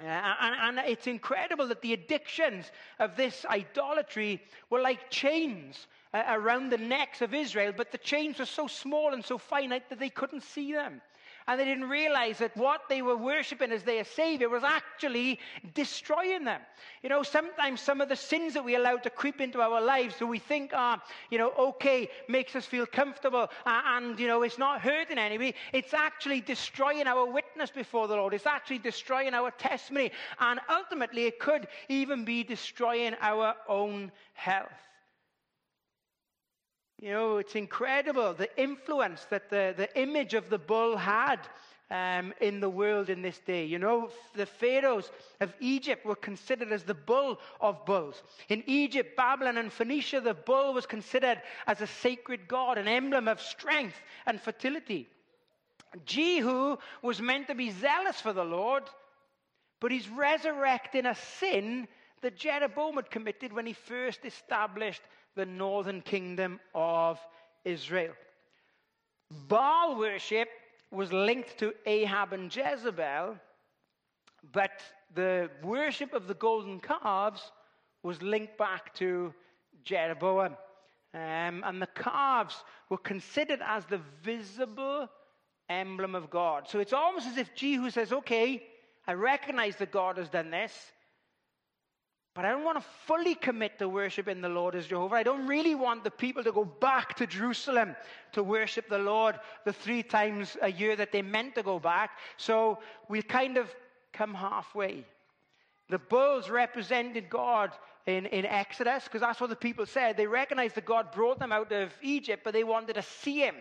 Uh, 0.00 0.04
and, 0.04 0.78
and, 0.78 0.88
it's 0.88 1.06
incredible 1.06 1.68
that 1.68 1.80
the 1.80 1.92
addictions 1.92 2.72
of 2.98 3.16
this 3.16 3.46
idolatry 3.48 4.42
were 4.68 4.80
like 4.80 5.10
chains 5.10 5.86
uh, 6.12 6.24
around 6.28 6.70
the 6.70 6.78
necks 6.78 7.22
of 7.22 7.32
Israel, 7.32 7.72
but 7.76 7.92
the 7.92 7.98
chains 7.98 8.40
were 8.40 8.46
so 8.46 8.66
small 8.66 9.12
and 9.12 9.24
so 9.24 9.38
finite 9.38 9.88
that 9.88 10.00
they 10.00 10.08
couldn't 10.08 10.42
see 10.42 10.72
them. 10.72 11.00
And 11.46 11.58
they 11.58 11.64
didn't 11.64 11.88
realize 11.88 12.38
that 12.38 12.56
what 12.56 12.82
they 12.88 13.02
were 13.02 13.16
worshiping 13.16 13.72
as 13.72 13.82
their 13.82 14.04
Savior 14.04 14.48
was 14.48 14.62
actually 14.62 15.38
destroying 15.74 16.44
them. 16.44 16.60
You 17.02 17.08
know, 17.08 17.22
sometimes 17.22 17.80
some 17.80 18.00
of 18.00 18.08
the 18.08 18.16
sins 18.16 18.54
that 18.54 18.64
we 18.64 18.76
allow 18.76 18.96
to 18.96 19.10
creep 19.10 19.40
into 19.40 19.60
our 19.60 19.80
lives 19.80 20.18
that 20.18 20.26
we 20.26 20.38
think 20.38 20.72
are, 20.72 21.00
you 21.30 21.38
know, 21.38 21.52
okay, 21.58 22.08
makes 22.28 22.54
us 22.54 22.64
feel 22.64 22.86
comfortable 22.86 23.48
uh, 23.66 23.82
and, 23.86 24.18
you 24.18 24.28
know, 24.28 24.42
it's 24.42 24.58
not 24.58 24.80
hurting 24.80 25.18
anybody, 25.18 25.54
it's 25.72 25.94
actually 25.94 26.40
destroying 26.40 27.06
our 27.06 27.26
witness 27.26 27.70
before 27.70 28.08
the 28.08 28.14
Lord. 28.14 28.34
It's 28.34 28.46
actually 28.46 28.78
destroying 28.78 29.34
our 29.34 29.50
testimony. 29.50 30.12
And 30.38 30.60
ultimately, 30.70 31.24
it 31.24 31.38
could 31.38 31.66
even 31.88 32.24
be 32.24 32.44
destroying 32.44 33.14
our 33.20 33.54
own 33.68 34.12
health. 34.34 34.70
You 37.02 37.10
know, 37.10 37.38
it's 37.38 37.56
incredible 37.56 38.32
the 38.32 38.48
influence 38.56 39.24
that 39.30 39.50
the, 39.50 39.74
the 39.76 40.00
image 40.00 40.34
of 40.34 40.48
the 40.48 40.58
bull 40.58 40.96
had 40.96 41.40
um, 41.90 42.32
in 42.40 42.60
the 42.60 42.70
world 42.70 43.10
in 43.10 43.22
this 43.22 43.40
day. 43.40 43.64
You 43.64 43.80
know, 43.80 44.08
the 44.36 44.46
pharaohs 44.46 45.10
of 45.40 45.52
Egypt 45.58 46.06
were 46.06 46.14
considered 46.14 46.70
as 46.70 46.84
the 46.84 46.94
bull 46.94 47.40
of 47.60 47.84
bulls. 47.86 48.22
In 48.48 48.62
Egypt, 48.68 49.16
Babylon, 49.16 49.58
and 49.58 49.72
Phoenicia, 49.72 50.20
the 50.20 50.32
bull 50.32 50.74
was 50.74 50.86
considered 50.86 51.42
as 51.66 51.80
a 51.80 51.88
sacred 51.88 52.46
god, 52.46 52.78
an 52.78 52.86
emblem 52.86 53.26
of 53.26 53.40
strength 53.40 53.96
and 54.24 54.40
fertility. 54.40 55.08
Jehu 56.06 56.76
was 57.02 57.20
meant 57.20 57.48
to 57.48 57.56
be 57.56 57.72
zealous 57.72 58.20
for 58.20 58.32
the 58.32 58.44
Lord, 58.44 58.84
but 59.80 59.90
he's 59.90 60.08
resurrecting 60.08 61.06
a 61.06 61.16
sin 61.16 61.88
that 62.22 62.36
Jeroboam 62.36 62.96
had 62.96 63.10
committed 63.10 63.52
when 63.52 63.66
he 63.66 63.72
first 63.72 64.24
established 64.24 65.02
the 65.34 65.46
northern 65.46 66.00
kingdom 66.00 66.60
of 66.74 67.18
Israel. 67.64 68.14
Baal 69.48 69.98
worship 69.98 70.48
was 70.90 71.12
linked 71.12 71.58
to 71.58 71.72
Ahab 71.86 72.32
and 72.32 72.54
Jezebel, 72.54 73.36
but 74.52 74.82
the 75.14 75.50
worship 75.62 76.12
of 76.12 76.26
the 76.26 76.34
golden 76.34 76.80
calves 76.80 77.52
was 78.02 78.22
linked 78.22 78.58
back 78.58 78.94
to 78.94 79.32
Jeroboam. 79.84 80.56
Um, 81.14 81.62
and 81.64 81.80
the 81.80 81.88
calves 81.88 82.56
were 82.88 82.98
considered 82.98 83.60
as 83.64 83.84
the 83.84 84.00
visible 84.22 85.08
emblem 85.68 86.14
of 86.14 86.30
God. 86.30 86.68
So 86.68 86.80
it's 86.80 86.92
almost 86.92 87.26
as 87.26 87.36
if 87.36 87.54
Jehu 87.54 87.90
says, 87.90 88.12
Okay, 88.12 88.62
I 89.06 89.12
recognize 89.14 89.76
that 89.76 89.92
God 89.92 90.16
has 90.16 90.28
done 90.28 90.50
this. 90.50 90.72
But 92.34 92.46
I 92.46 92.50
don't 92.50 92.64
want 92.64 92.78
to 92.78 92.84
fully 93.06 93.34
commit 93.34 93.78
to 93.78 93.88
worshiping 93.88 94.40
the 94.40 94.48
Lord 94.48 94.74
as 94.74 94.86
Jehovah. 94.86 95.16
I 95.16 95.22
don't 95.22 95.46
really 95.46 95.74
want 95.74 96.02
the 96.02 96.10
people 96.10 96.42
to 96.44 96.52
go 96.52 96.64
back 96.64 97.14
to 97.16 97.26
Jerusalem 97.26 97.94
to 98.32 98.42
worship 98.42 98.88
the 98.88 98.98
Lord 98.98 99.38
the 99.66 99.72
three 99.72 100.02
times 100.02 100.56
a 100.62 100.72
year 100.72 100.96
that 100.96 101.12
they 101.12 101.20
meant 101.20 101.54
to 101.56 101.62
go 101.62 101.78
back. 101.78 102.12
So 102.38 102.78
we 103.08 103.20
kind 103.20 103.58
of 103.58 103.68
come 104.14 104.32
halfway. 104.32 105.04
The 105.90 105.98
bulls 105.98 106.48
represented 106.48 107.28
God 107.28 107.72
in, 108.06 108.24
in 108.26 108.46
Exodus 108.46 109.04
because 109.04 109.20
that's 109.20 109.40
what 109.40 109.50
the 109.50 109.56
people 109.56 109.84
said. 109.84 110.16
They 110.16 110.26
recognized 110.26 110.76
that 110.76 110.86
God 110.86 111.12
brought 111.12 111.38
them 111.38 111.52
out 111.52 111.70
of 111.70 111.92
Egypt, 112.00 112.44
but 112.44 112.54
they 112.54 112.64
wanted 112.64 112.94
to 112.94 113.02
see 113.02 113.40
him 113.40 113.56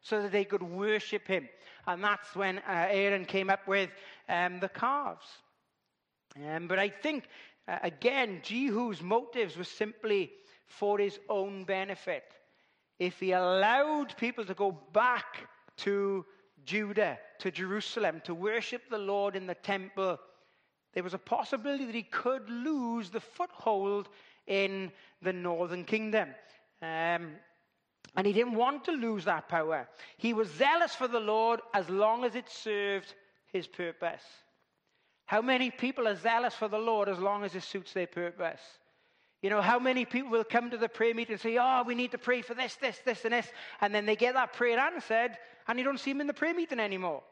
so 0.00 0.22
that 0.22 0.30
they 0.30 0.44
could 0.44 0.62
worship 0.62 1.26
him. 1.26 1.48
And 1.88 2.04
that's 2.04 2.36
when 2.36 2.58
uh, 2.58 2.86
Aaron 2.88 3.24
came 3.24 3.50
up 3.50 3.66
with 3.66 3.90
um, 4.28 4.60
the 4.60 4.68
calves. 4.68 5.26
Um, 6.36 6.66
but 6.66 6.78
I 6.78 6.88
think 6.88 7.24
uh, 7.68 7.78
again, 7.82 8.40
Jehu's 8.42 9.02
motives 9.02 9.56
were 9.56 9.64
simply 9.64 10.32
for 10.66 10.98
his 10.98 11.18
own 11.28 11.64
benefit. 11.64 12.24
If 12.98 13.20
he 13.20 13.32
allowed 13.32 14.16
people 14.16 14.44
to 14.44 14.54
go 14.54 14.76
back 14.92 15.48
to 15.78 16.24
Judah, 16.64 17.18
to 17.40 17.50
Jerusalem, 17.50 18.20
to 18.24 18.34
worship 18.34 18.82
the 18.88 18.98
Lord 18.98 19.36
in 19.36 19.46
the 19.46 19.54
temple, 19.54 20.18
there 20.94 21.02
was 21.02 21.14
a 21.14 21.18
possibility 21.18 21.84
that 21.84 21.94
he 21.94 22.02
could 22.02 22.48
lose 22.48 23.10
the 23.10 23.20
foothold 23.20 24.08
in 24.46 24.92
the 25.22 25.32
northern 25.32 25.84
kingdom. 25.84 26.28
Um, 26.80 27.32
and 28.16 28.26
he 28.26 28.32
didn't 28.32 28.54
want 28.54 28.84
to 28.84 28.92
lose 28.92 29.24
that 29.24 29.48
power. 29.48 29.88
He 30.18 30.34
was 30.34 30.50
zealous 30.50 30.94
for 30.94 31.08
the 31.08 31.20
Lord 31.20 31.60
as 31.72 31.88
long 31.88 32.24
as 32.24 32.34
it 32.34 32.48
served 32.48 33.14
his 33.46 33.66
purpose. 33.66 34.22
How 35.32 35.40
many 35.40 35.70
people 35.70 36.06
are 36.06 36.14
zealous 36.14 36.54
for 36.54 36.68
the 36.68 36.76
Lord 36.76 37.08
as 37.08 37.18
long 37.18 37.42
as 37.42 37.54
it 37.54 37.62
suits 37.62 37.94
their 37.94 38.06
purpose? 38.06 38.60
You 39.40 39.48
know, 39.48 39.62
how 39.62 39.78
many 39.78 40.04
people 40.04 40.30
will 40.30 40.44
come 40.44 40.70
to 40.70 40.76
the 40.76 40.90
prayer 40.90 41.14
meeting 41.14 41.32
and 41.32 41.40
say, 41.40 41.56
Oh, 41.58 41.84
we 41.86 41.94
need 41.94 42.10
to 42.10 42.18
pray 42.18 42.42
for 42.42 42.52
this, 42.52 42.74
this, 42.74 42.98
this, 43.06 43.24
and 43.24 43.32
this. 43.32 43.46
And 43.80 43.94
then 43.94 44.04
they 44.04 44.14
get 44.14 44.34
that 44.34 44.52
prayer 44.52 44.78
answered, 44.78 45.30
and 45.66 45.78
you 45.78 45.86
don't 45.86 45.98
see 45.98 46.12
them 46.12 46.20
in 46.20 46.26
the 46.26 46.34
prayer 46.34 46.52
meeting 46.52 46.78
anymore. 46.78 47.22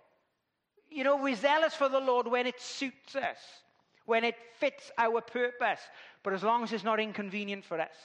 You 0.88 1.04
know, 1.04 1.16
we're 1.16 1.36
zealous 1.36 1.74
for 1.74 1.90
the 1.90 2.00
Lord 2.00 2.26
when 2.26 2.46
it 2.46 2.58
suits 2.58 3.16
us, 3.16 3.36
when 4.06 4.24
it 4.24 4.36
fits 4.58 4.90
our 4.96 5.20
purpose, 5.20 5.80
but 6.22 6.32
as 6.32 6.42
long 6.42 6.62
as 6.62 6.72
it's 6.72 6.82
not 6.82 7.00
inconvenient 7.00 7.66
for 7.66 7.78
us. 7.78 7.96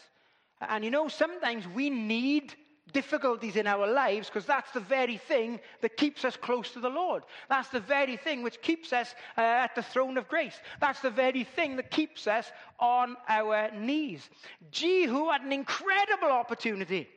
And 0.59 0.83
you 0.83 0.91
know, 0.91 1.07
sometimes 1.07 1.65
we 1.69 1.89
need 1.89 2.53
difficulties 2.93 3.55
in 3.55 3.67
our 3.67 3.87
lives 3.87 4.27
because 4.27 4.45
that's 4.45 4.71
the 4.71 4.79
very 4.79 5.17
thing 5.17 5.59
that 5.81 5.97
keeps 5.97 6.23
us 6.23 6.37
close 6.37 6.71
to 6.71 6.79
the 6.79 6.89
Lord. 6.89 7.23
That's 7.49 7.69
the 7.69 7.79
very 7.79 8.17
thing 8.17 8.43
which 8.43 8.61
keeps 8.61 8.93
us 8.93 9.15
uh, 9.37 9.41
at 9.41 9.75
the 9.75 9.81
throne 9.81 10.17
of 10.17 10.27
grace. 10.27 10.59
That's 10.79 11.01
the 11.01 11.09
very 11.09 11.43
thing 11.43 11.75
that 11.77 11.91
keeps 11.91 12.27
us 12.27 12.51
on 12.79 13.17
our 13.27 13.71
knees. 13.71 14.29
Jehu 14.71 15.29
had 15.29 15.41
an 15.41 15.51
incredible 15.51 16.29
opportunity 16.29 17.09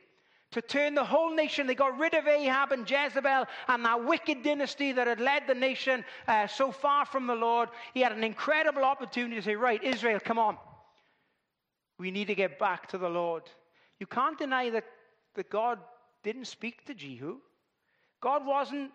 to 0.51 0.61
turn 0.61 0.95
the 0.95 1.05
whole 1.05 1.33
nation. 1.33 1.67
They 1.67 1.75
got 1.75 1.99
rid 1.99 2.15
of 2.15 2.27
Ahab 2.27 2.71
and 2.71 2.89
Jezebel 2.89 3.45
and 3.67 3.85
that 3.85 4.03
wicked 4.03 4.43
dynasty 4.43 4.91
that 4.93 5.05
had 5.05 5.19
led 5.19 5.43
the 5.47 5.53
nation 5.53 6.03
uh, 6.27 6.47
so 6.47 6.71
far 6.71 7.05
from 7.05 7.27
the 7.27 7.35
Lord. 7.35 7.69
He 7.93 8.01
had 8.01 8.11
an 8.11 8.23
incredible 8.23 8.83
opportunity 8.83 9.35
to 9.35 9.41
say, 9.43 9.55
Right, 9.55 9.83
Israel, 9.83 10.19
come 10.19 10.39
on. 10.39 10.57
We 11.99 12.11
need 12.11 12.27
to 12.27 12.35
get 12.35 12.57
back 12.57 12.87
to 12.87 12.97
the 12.97 13.09
Lord. 13.09 13.43
You 13.99 14.07
can't 14.07 14.39
deny 14.39 14.69
that 14.71 14.85
that 15.35 15.49
God 15.49 15.79
didn't 16.23 16.45
speak 16.45 16.85
to 16.85 16.93
Jehu. 16.93 17.37
God 18.21 18.45
wasn't 18.45 18.91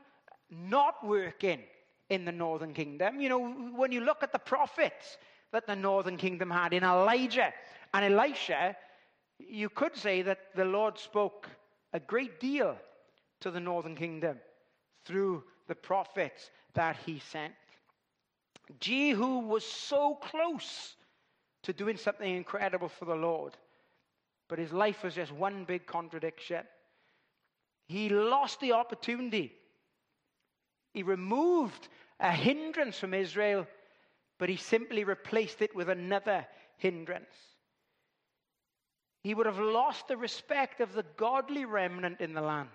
not 0.50 1.06
working 1.06 1.60
in 2.10 2.24
the 2.24 2.32
northern 2.32 2.74
kingdom. 2.74 3.20
You 3.20 3.28
know, 3.28 3.48
when 3.76 3.92
you 3.92 4.00
look 4.00 4.22
at 4.22 4.32
the 4.32 4.38
prophets 4.38 5.16
that 5.52 5.66
the 5.66 5.76
northern 5.76 6.16
kingdom 6.16 6.50
had 6.50 6.72
in 6.72 6.84
Elijah 6.84 7.52
and 7.92 8.04
Elisha, 8.04 8.76
you 9.38 9.68
could 9.68 9.96
say 9.96 10.22
that 10.22 10.38
the 10.54 10.64
Lord 10.64 10.98
spoke 10.98 11.48
a 11.92 12.00
great 12.00 12.40
deal 12.40 12.76
to 13.40 13.50
the 13.50 13.60
northern 13.60 13.96
kingdom 13.96 14.38
through 15.04 15.44
the 15.68 15.74
prophets 15.74 16.50
that 16.74 16.96
he 17.06 17.20
sent. 17.30 17.54
Jehu 18.80 19.38
was 19.38 19.64
so 19.64 20.14
close 20.16 20.96
to 21.62 21.72
doing 21.72 21.96
something 21.96 22.34
incredible 22.34 22.88
for 22.88 23.04
the 23.04 23.14
Lord 23.14 23.56
but 24.48 24.58
his 24.58 24.72
life 24.72 25.02
was 25.02 25.14
just 25.14 25.32
one 25.32 25.64
big 25.64 25.86
contradiction. 25.86 26.64
He 27.86 28.08
lost 28.08 28.60
the 28.60 28.72
opportunity. 28.72 29.52
He 30.92 31.02
removed 31.02 31.88
a 32.20 32.30
hindrance 32.30 32.98
from 32.98 33.14
Israel, 33.14 33.66
but 34.38 34.48
he 34.48 34.56
simply 34.56 35.04
replaced 35.04 35.62
it 35.62 35.74
with 35.74 35.88
another 35.88 36.46
hindrance. 36.76 37.34
He 39.22 39.34
would 39.34 39.46
have 39.46 39.58
lost 39.58 40.08
the 40.08 40.16
respect 40.16 40.80
of 40.80 40.92
the 40.92 41.04
godly 41.16 41.64
remnant 41.64 42.20
in 42.20 42.34
the 42.34 42.42
land. 42.42 42.68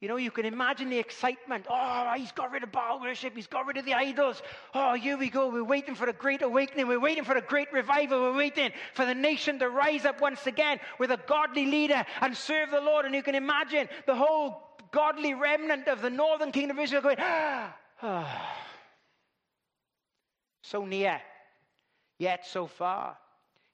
You 0.00 0.08
know, 0.08 0.16
you 0.16 0.30
can 0.30 0.44
imagine 0.44 0.90
the 0.90 0.98
excitement. 0.98 1.66
Oh, 1.70 2.12
he's 2.16 2.32
got 2.32 2.52
rid 2.52 2.62
of 2.62 2.70
Baal 2.70 3.00
worship. 3.00 3.34
He's 3.34 3.46
got 3.46 3.66
rid 3.66 3.78
of 3.78 3.86
the 3.86 3.94
idols. 3.94 4.42
Oh, 4.74 4.92
here 4.92 5.16
we 5.16 5.30
go. 5.30 5.48
We're 5.48 5.64
waiting 5.64 5.94
for 5.94 6.06
a 6.06 6.12
great 6.12 6.42
awakening. 6.42 6.86
We're 6.86 7.00
waiting 7.00 7.24
for 7.24 7.34
a 7.34 7.40
great 7.40 7.72
revival. 7.72 8.20
We're 8.20 8.36
waiting 8.36 8.72
for 8.92 9.06
the 9.06 9.14
nation 9.14 9.58
to 9.60 9.70
rise 9.70 10.04
up 10.04 10.20
once 10.20 10.46
again 10.46 10.80
with 10.98 11.10
a 11.12 11.20
godly 11.26 11.64
leader 11.64 12.04
and 12.20 12.36
serve 12.36 12.70
the 12.72 12.80
Lord. 12.80 13.06
And 13.06 13.14
you 13.14 13.22
can 13.22 13.34
imagine 13.34 13.88
the 14.06 14.14
whole 14.14 14.62
godly 14.90 15.32
remnant 15.32 15.88
of 15.88 16.02
the 16.02 16.10
northern 16.10 16.52
kingdom 16.52 16.78
of 16.78 16.84
Israel 16.84 17.02
going, 17.02 17.16
ah, 17.18 17.74
so 20.62 20.84
near, 20.84 21.22
yet 22.18 22.46
so 22.46 22.66
far. 22.66 23.16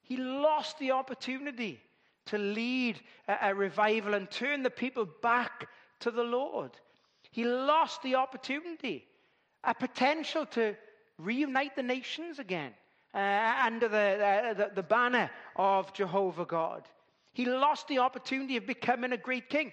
He 0.02 0.16
lost 0.16 0.78
the 0.78 0.92
opportunity 0.92 1.80
to 2.26 2.38
lead 2.38 3.00
a, 3.26 3.50
a 3.50 3.54
revival 3.54 4.14
and 4.14 4.30
turn 4.30 4.62
the 4.62 4.70
people 4.70 5.08
back 5.20 5.68
to 6.02 6.10
the 6.10 6.22
Lord. 6.22 6.72
He 7.30 7.44
lost 7.44 8.02
the 8.02 8.16
opportunity, 8.16 9.06
a 9.64 9.74
potential 9.74 10.46
to 10.46 10.76
reunite 11.18 11.76
the 11.76 11.82
nations 11.82 12.38
again 12.38 12.72
uh, 13.14 13.54
under 13.64 13.88
the, 13.88 13.96
uh, 13.98 14.54
the, 14.54 14.70
the 14.74 14.82
banner 14.82 15.30
of 15.56 15.92
Jehovah 15.92 16.44
God. 16.44 16.82
He 17.32 17.46
lost 17.46 17.88
the 17.88 17.98
opportunity 17.98 18.56
of 18.56 18.66
becoming 18.66 19.12
a 19.12 19.16
great 19.16 19.48
king. 19.48 19.72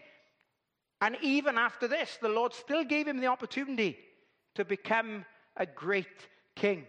And 1.01 1.17
even 1.21 1.57
after 1.57 1.88
this, 1.88 2.17
the 2.21 2.29
Lord 2.29 2.53
still 2.53 2.83
gave 2.83 3.07
him 3.07 3.19
the 3.19 3.27
opportunity 3.27 3.98
to 4.55 4.65
become 4.65 5.25
a 5.57 5.65
great 5.65 6.27
king. 6.55 6.86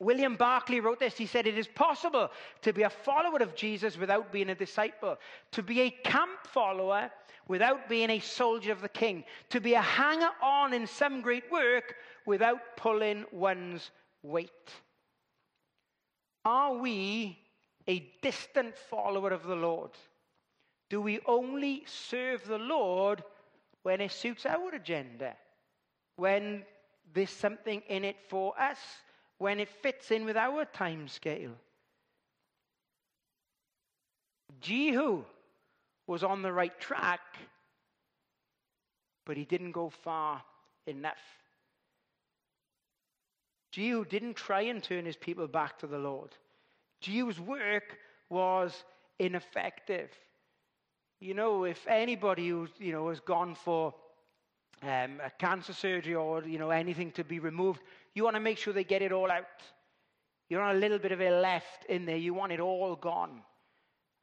William 0.00 0.36
Barclay 0.36 0.80
wrote 0.80 1.00
this. 1.00 1.16
He 1.16 1.26
said, 1.26 1.46
It 1.46 1.58
is 1.58 1.66
possible 1.66 2.30
to 2.62 2.72
be 2.72 2.82
a 2.82 2.90
follower 2.90 3.38
of 3.38 3.54
Jesus 3.54 3.98
without 3.98 4.32
being 4.32 4.50
a 4.50 4.54
disciple, 4.54 5.16
to 5.52 5.62
be 5.62 5.80
a 5.80 5.90
camp 5.90 6.46
follower 6.46 7.10
without 7.48 7.88
being 7.88 8.10
a 8.10 8.20
soldier 8.20 8.72
of 8.72 8.82
the 8.82 8.88
king, 8.88 9.24
to 9.48 9.60
be 9.60 9.74
a 9.74 9.80
hanger 9.80 10.30
on 10.42 10.74
in 10.74 10.86
some 10.86 11.22
great 11.22 11.50
work 11.50 11.96
without 12.26 12.60
pulling 12.76 13.24
one's 13.32 13.90
weight. 14.22 14.50
Are 16.44 16.74
we 16.74 17.38
a 17.86 18.10
distant 18.22 18.76
follower 18.76 19.30
of 19.30 19.44
the 19.44 19.56
Lord? 19.56 19.90
Do 20.90 21.00
we 21.00 21.20
only 21.26 21.84
serve 21.86 22.46
the 22.46 22.58
Lord 22.58 23.22
when 23.82 24.00
it 24.00 24.12
suits 24.12 24.46
our 24.46 24.74
agenda? 24.74 25.34
When 26.16 26.64
there's 27.14 27.30
something 27.30 27.82
in 27.88 28.04
it 28.04 28.16
for 28.28 28.58
us? 28.60 28.78
When 29.38 29.60
it 29.60 29.68
fits 29.68 30.10
in 30.10 30.24
with 30.24 30.36
our 30.36 30.64
time 30.64 31.08
scale? 31.08 31.52
Jehu 34.60 35.24
was 36.06 36.24
on 36.24 36.42
the 36.42 36.52
right 36.52 36.78
track, 36.80 37.20
but 39.24 39.36
he 39.36 39.44
didn't 39.44 39.72
go 39.72 39.90
far 39.90 40.42
enough. 40.86 41.22
Jehu 43.70 44.04
didn't 44.04 44.34
try 44.34 44.62
and 44.62 44.82
turn 44.82 45.04
his 45.04 45.16
people 45.16 45.46
back 45.46 45.78
to 45.78 45.86
the 45.86 45.98
Lord. 45.98 46.30
Jehu's 47.00 47.38
work 47.38 47.98
was 48.30 48.84
ineffective. 49.18 50.10
You 51.20 51.34
know, 51.34 51.64
if 51.64 51.86
anybody 51.86 52.48
who 52.48 52.68
you 52.78 52.92
know 52.92 53.08
has 53.08 53.20
gone 53.20 53.54
for 53.54 53.94
um, 54.82 55.20
a 55.24 55.30
cancer 55.38 55.72
surgery 55.72 56.14
or 56.14 56.44
you 56.44 56.58
know 56.58 56.70
anything 56.70 57.12
to 57.12 57.24
be 57.24 57.38
removed, 57.38 57.82
you 58.14 58.24
want 58.24 58.36
to 58.36 58.40
make 58.40 58.58
sure 58.58 58.72
they 58.72 58.84
get 58.84 59.02
it 59.02 59.12
all 59.12 59.30
out. 59.30 59.44
You're 60.48 60.62
on 60.62 60.76
a 60.76 60.78
little 60.78 60.98
bit 60.98 61.12
of 61.12 61.20
it 61.20 61.30
left 61.30 61.84
in 61.88 62.06
there. 62.06 62.16
You 62.16 62.34
want 62.34 62.52
it 62.52 62.60
all 62.60 62.96
gone. 62.96 63.42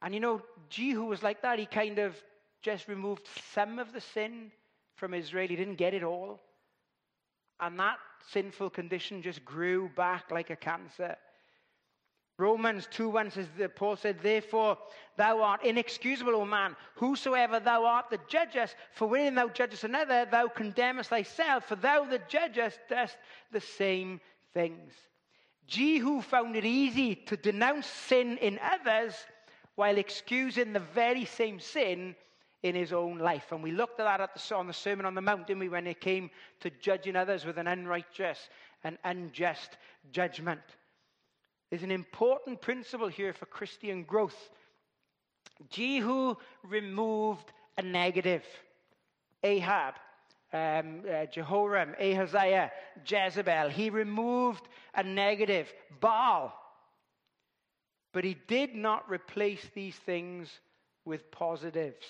And 0.02 0.12
you 0.12 0.20
know, 0.20 0.42
Jehu 0.68 1.04
was 1.04 1.22
like 1.22 1.42
that. 1.42 1.58
He 1.58 1.66
kind 1.66 1.98
of 1.98 2.14
just 2.62 2.88
removed 2.88 3.28
some 3.54 3.78
of 3.78 3.92
the 3.92 4.00
sin 4.00 4.50
from 4.96 5.14
Israel. 5.14 5.48
He 5.48 5.56
didn't 5.56 5.76
get 5.76 5.94
it 5.94 6.02
all. 6.02 6.40
And 7.60 7.78
that 7.78 7.98
sinful 8.32 8.70
condition 8.70 9.22
just 9.22 9.44
grew 9.44 9.88
back 9.96 10.30
like 10.30 10.50
a 10.50 10.56
cancer. 10.56 11.16
Romans 12.38 12.86
2 12.90 13.08
1 13.08 13.30
says 13.30 13.46
that 13.56 13.76
Paul 13.76 13.96
said, 13.96 14.20
Therefore, 14.20 14.76
thou 15.16 15.40
art 15.40 15.64
inexcusable, 15.64 16.34
O 16.34 16.44
man, 16.44 16.76
whosoever 16.96 17.60
thou 17.60 17.86
art 17.86 18.10
that 18.10 18.28
judgest, 18.28 18.76
for 18.92 19.08
wherein 19.08 19.34
thou 19.34 19.48
judgest 19.48 19.84
another, 19.84 20.26
thou 20.26 20.46
condemnest 20.48 21.08
thyself, 21.10 21.64
for 21.64 21.76
thou 21.76 22.04
that 22.04 22.28
judgest 22.28 22.78
dost 22.90 23.16
the 23.52 23.60
same 23.60 24.20
things. 24.52 24.92
Jehu 25.66 26.20
found 26.20 26.56
it 26.56 26.64
easy 26.64 27.14
to 27.14 27.36
denounce 27.36 27.86
sin 27.86 28.36
in 28.38 28.60
others 28.62 29.14
while 29.74 29.96
excusing 29.96 30.72
the 30.72 30.80
very 30.80 31.24
same 31.24 31.58
sin 31.58 32.14
in 32.62 32.74
his 32.74 32.92
own 32.92 33.18
life. 33.18 33.52
And 33.52 33.62
we 33.62 33.72
looked 33.72 33.98
at 34.00 34.04
that 34.04 34.20
at 34.20 34.34
the, 34.34 34.54
on 34.54 34.66
the 34.66 34.72
Sermon 34.72 35.06
on 35.06 35.14
the 35.14 35.20
Mount, 35.20 35.46
didn't 35.46 35.60
we, 35.60 35.68
when 35.68 35.86
it 35.86 36.00
came 36.00 36.30
to 36.60 36.70
judging 36.70 37.16
others 37.16 37.44
with 37.44 37.58
an 37.58 37.66
unrighteous 37.66 38.48
and 38.84 38.98
unjust 39.04 39.76
judgment. 40.12 40.60
There's 41.76 41.84
an 41.84 41.90
important 41.90 42.62
principle 42.62 43.08
here 43.08 43.34
for 43.34 43.44
Christian 43.44 44.04
growth. 44.04 44.48
Jehu 45.68 46.36
removed 46.64 47.52
a 47.76 47.82
negative. 47.82 48.42
Ahab, 49.42 49.92
um, 50.54 51.02
uh, 51.06 51.26
Jehoram, 51.26 51.94
Ahaziah, 52.00 52.72
Jezebel. 53.06 53.68
He 53.68 53.90
removed 53.90 54.66
a 54.94 55.02
negative. 55.02 55.70
Baal. 56.00 56.54
But 58.14 58.24
he 58.24 58.38
did 58.48 58.74
not 58.74 59.10
replace 59.10 59.68
these 59.74 59.96
things 59.96 60.48
with 61.04 61.30
positives. 61.30 62.06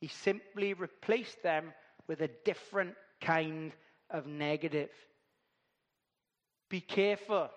He 0.00 0.06
simply 0.06 0.74
replaced 0.74 1.42
them 1.42 1.74
with 2.06 2.20
a 2.20 2.30
different 2.44 2.94
kind 3.20 3.72
of 4.10 4.28
negative. 4.28 4.90
Be 6.68 6.80
careful 6.80 7.50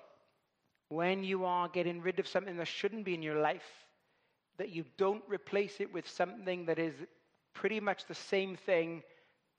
when 0.89 1.23
you 1.23 1.45
are 1.45 1.67
getting 1.67 2.01
rid 2.01 2.19
of 2.19 2.27
something 2.27 2.57
that 2.57 2.67
shouldn't 2.67 3.05
be 3.05 3.13
in 3.13 3.21
your 3.21 3.39
life, 3.39 3.85
that 4.57 4.69
you 4.69 4.85
don't 4.97 5.23
replace 5.27 5.79
it 5.79 5.93
with 5.93 6.07
something 6.07 6.65
that 6.65 6.79
is 6.79 6.93
pretty 7.53 7.79
much 7.79 8.05
the 8.05 8.15
same 8.15 8.55
thing, 8.55 9.03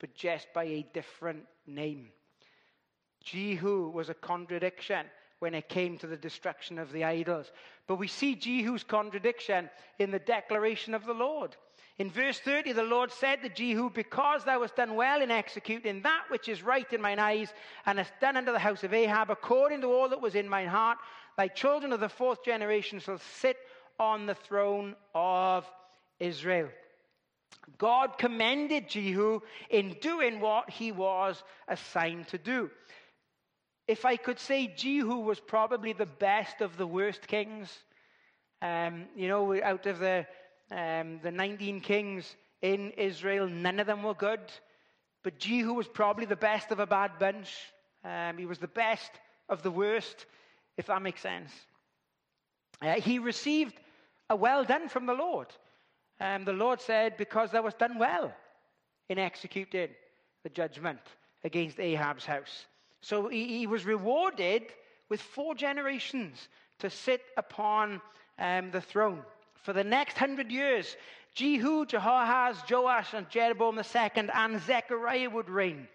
but 0.01 0.15
just 0.15 0.47
by 0.55 0.65
a 0.65 0.87
different 0.95 1.45
name. 1.67 2.09
Jehu 3.23 3.91
was 3.91 4.09
a 4.09 4.15
contradiction 4.15 5.07
when 5.41 5.55
it 5.55 5.69
came 5.69 5.99
to 5.99 6.07
the 6.07 6.17
destruction 6.17 6.79
of 6.79 6.93
the 6.93 7.05
idols. 7.05 7.51
But 7.87 7.97
we 7.97 8.09
see 8.09 8.35
Jehu's 8.35 8.85
contradiction 8.85 9.71
in 9.99 10.11
the 10.11 10.19
declaration 10.19 10.95
of 10.95 11.05
the 11.05 11.15
Lord. 11.15 11.57
In 11.99 12.11
verse 12.13 12.39
30, 12.39 12.73
the 12.73 12.83
Lord 12.85 13.11
said 13.11 13.43
to 13.43 13.49
Jehu, 13.49 13.91
Because 13.91 14.45
thou 14.45 14.61
hast 14.61 14.77
done 14.77 14.95
well 14.95 15.21
in 15.21 15.33
executing 15.33 16.03
that 16.03 16.25
which 16.29 16.49
is 16.49 16.63
right 16.63 16.91
in 16.93 17.01
mine 17.01 17.19
eyes, 17.19 17.53
and 17.87 17.99
hast 17.99 18.13
done 18.21 18.37
unto 18.37 18.53
the 18.53 18.59
house 18.59 18.85
of 18.85 18.95
Ahab 18.95 19.31
according 19.31 19.81
to 19.81 19.89
all 19.89 20.09
that 20.11 20.21
was 20.21 20.37
in 20.37 20.49
mine 20.49 20.69
heart, 20.69 20.99
thy 21.37 21.49
children 21.49 21.93
of 21.93 21.99
the 21.99 22.09
fourth 22.09 22.45
generation 22.45 23.01
shall 23.01 23.19
sit 23.41 23.57
on 23.99 24.27
the 24.27 24.37
throne 24.37 24.95
of 25.13 25.69
Israel. 26.21 26.69
God 27.79 28.17
commended 28.17 28.89
Jehu 28.89 29.41
in 29.69 29.97
doing 30.01 30.41
what 30.41 30.71
he 30.71 30.93
was 30.93 31.43
assigned 31.67 32.29
to 32.29 32.39
do. 32.39 32.71
If 33.89 34.05
I 34.05 34.17
could 34.17 34.39
say, 34.39 34.69
Jehu 34.69 35.17
was 35.17 35.41
probably 35.41 35.93
the 35.95 36.07
best 36.07 36.61
of 36.61 36.77
the 36.77 36.87
worst 36.87 37.27
kings. 37.27 37.77
Um, 38.63 39.07
you 39.17 39.29
know, 39.29 39.61
out 39.63 39.87
of 39.87 39.99
the 39.99 40.27
um, 40.71 41.21
the 41.23 41.31
19 41.31 41.81
kings 41.81 42.37
in 42.63 42.91
Israel, 42.93 43.49
none 43.49 43.81
of 43.81 43.87
them 43.87 44.03
were 44.03 44.15
good. 44.15 44.41
But 45.23 45.39
Jehu 45.39 45.75
was 45.75 45.89
probably 45.89 46.27
the 46.27 46.37
best 46.37 46.71
of 46.71 46.79
a 46.79 46.87
bad 46.87 47.13
bunch. 47.19 47.55
Um, 48.05 48.39
he 48.39 48.47
was 48.47 48.59
the 48.59 48.69
best 48.69 49.11
of 49.49 49.63
the 49.63 49.71
worst, 49.71 50.27
if 50.77 50.87
that 50.87 51.03
makes 51.03 51.21
sense. 51.21 51.51
Uh, 52.81 52.95
he 52.95 53.19
received 53.19 53.75
a 54.31 54.37
well 54.37 54.65
done 54.65 54.89
from 54.89 55.07
the 55.07 55.15
Lord. 55.15 55.49
Um, 56.21 56.45
the 56.45 56.53
Lord 56.53 56.81
said, 56.81 57.17
Because 57.17 57.51
thou 57.51 57.65
hast 57.65 57.79
done 57.79 57.99
well 57.99 58.33
in 59.09 59.19
executing 59.19 59.89
the 60.43 60.51
judgment 60.51 61.01
against 61.45 61.81
Ahab's 61.81 62.25
house. 62.25 62.67
So 63.01 63.29
he, 63.29 63.59
he 63.59 63.67
was 63.67 63.85
rewarded 63.85 64.65
with 65.09 65.21
four 65.21 65.55
generations 65.55 66.49
to 66.81 66.91
sit 66.91 67.23
upon 67.37 68.01
um, 68.39 68.71
the 68.71 68.81
throne. 68.81 69.23
For 69.63 69.73
the 69.73 69.85
next 69.85 70.17
hundred 70.17 70.51
years, 70.51 70.97
Jehu, 71.35 71.87
Jehoahaz, 71.87 72.63
Joash, 72.69 73.15
and 73.15 73.29
Jeroboam 73.29 73.79
II 73.79 74.29
and 74.35 74.61
Zechariah 74.63 75.31
would 75.31 75.49
reign. 75.49 75.89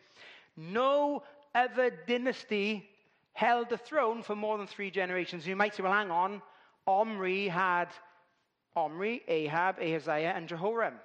No 0.55 1.23
other 1.55 1.89
dynasty 2.07 2.87
held 3.33 3.69
the 3.69 3.77
throne 3.77 4.21
for 4.21 4.35
more 4.35 4.57
than 4.57 4.67
three 4.67 4.91
generations. 4.91 5.47
You 5.47 5.55
might 5.55 5.75
say, 5.75 5.83
well, 5.83 5.91
hang 5.91 6.11
on. 6.11 6.41
Omri 6.85 7.47
had 7.47 7.87
Omri, 8.75 9.21
Ahab, 9.27 9.79
Ahaziah, 9.79 10.33
and 10.35 10.47
Jehoram. 10.47 10.95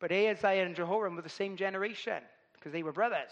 But 0.00 0.12
Ahaziah 0.12 0.64
and 0.64 0.76
Jehoram 0.76 1.16
were 1.16 1.22
the 1.22 1.28
same 1.28 1.56
generation 1.56 2.22
because 2.52 2.72
they 2.72 2.82
were 2.82 2.92
brothers. 2.92 3.30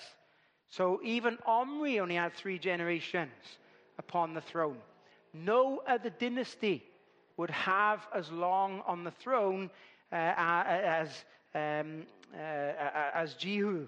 So 0.68 1.00
even 1.04 1.38
Omri 1.46 2.00
only 2.00 2.14
had 2.14 2.34
three 2.34 2.58
generations 2.58 3.58
upon 3.98 4.34
the 4.34 4.40
throne. 4.40 4.78
No 5.32 5.82
other 5.86 6.10
dynasty 6.10 6.84
would 7.36 7.50
have 7.50 8.06
as 8.14 8.30
long 8.30 8.82
on 8.86 9.04
the 9.04 9.10
throne 9.10 9.70
uh, 10.12 10.16
as, 10.16 11.24
um, 11.54 12.04
uh, 12.34 12.38
as 13.14 13.34
Jehu. 13.34 13.86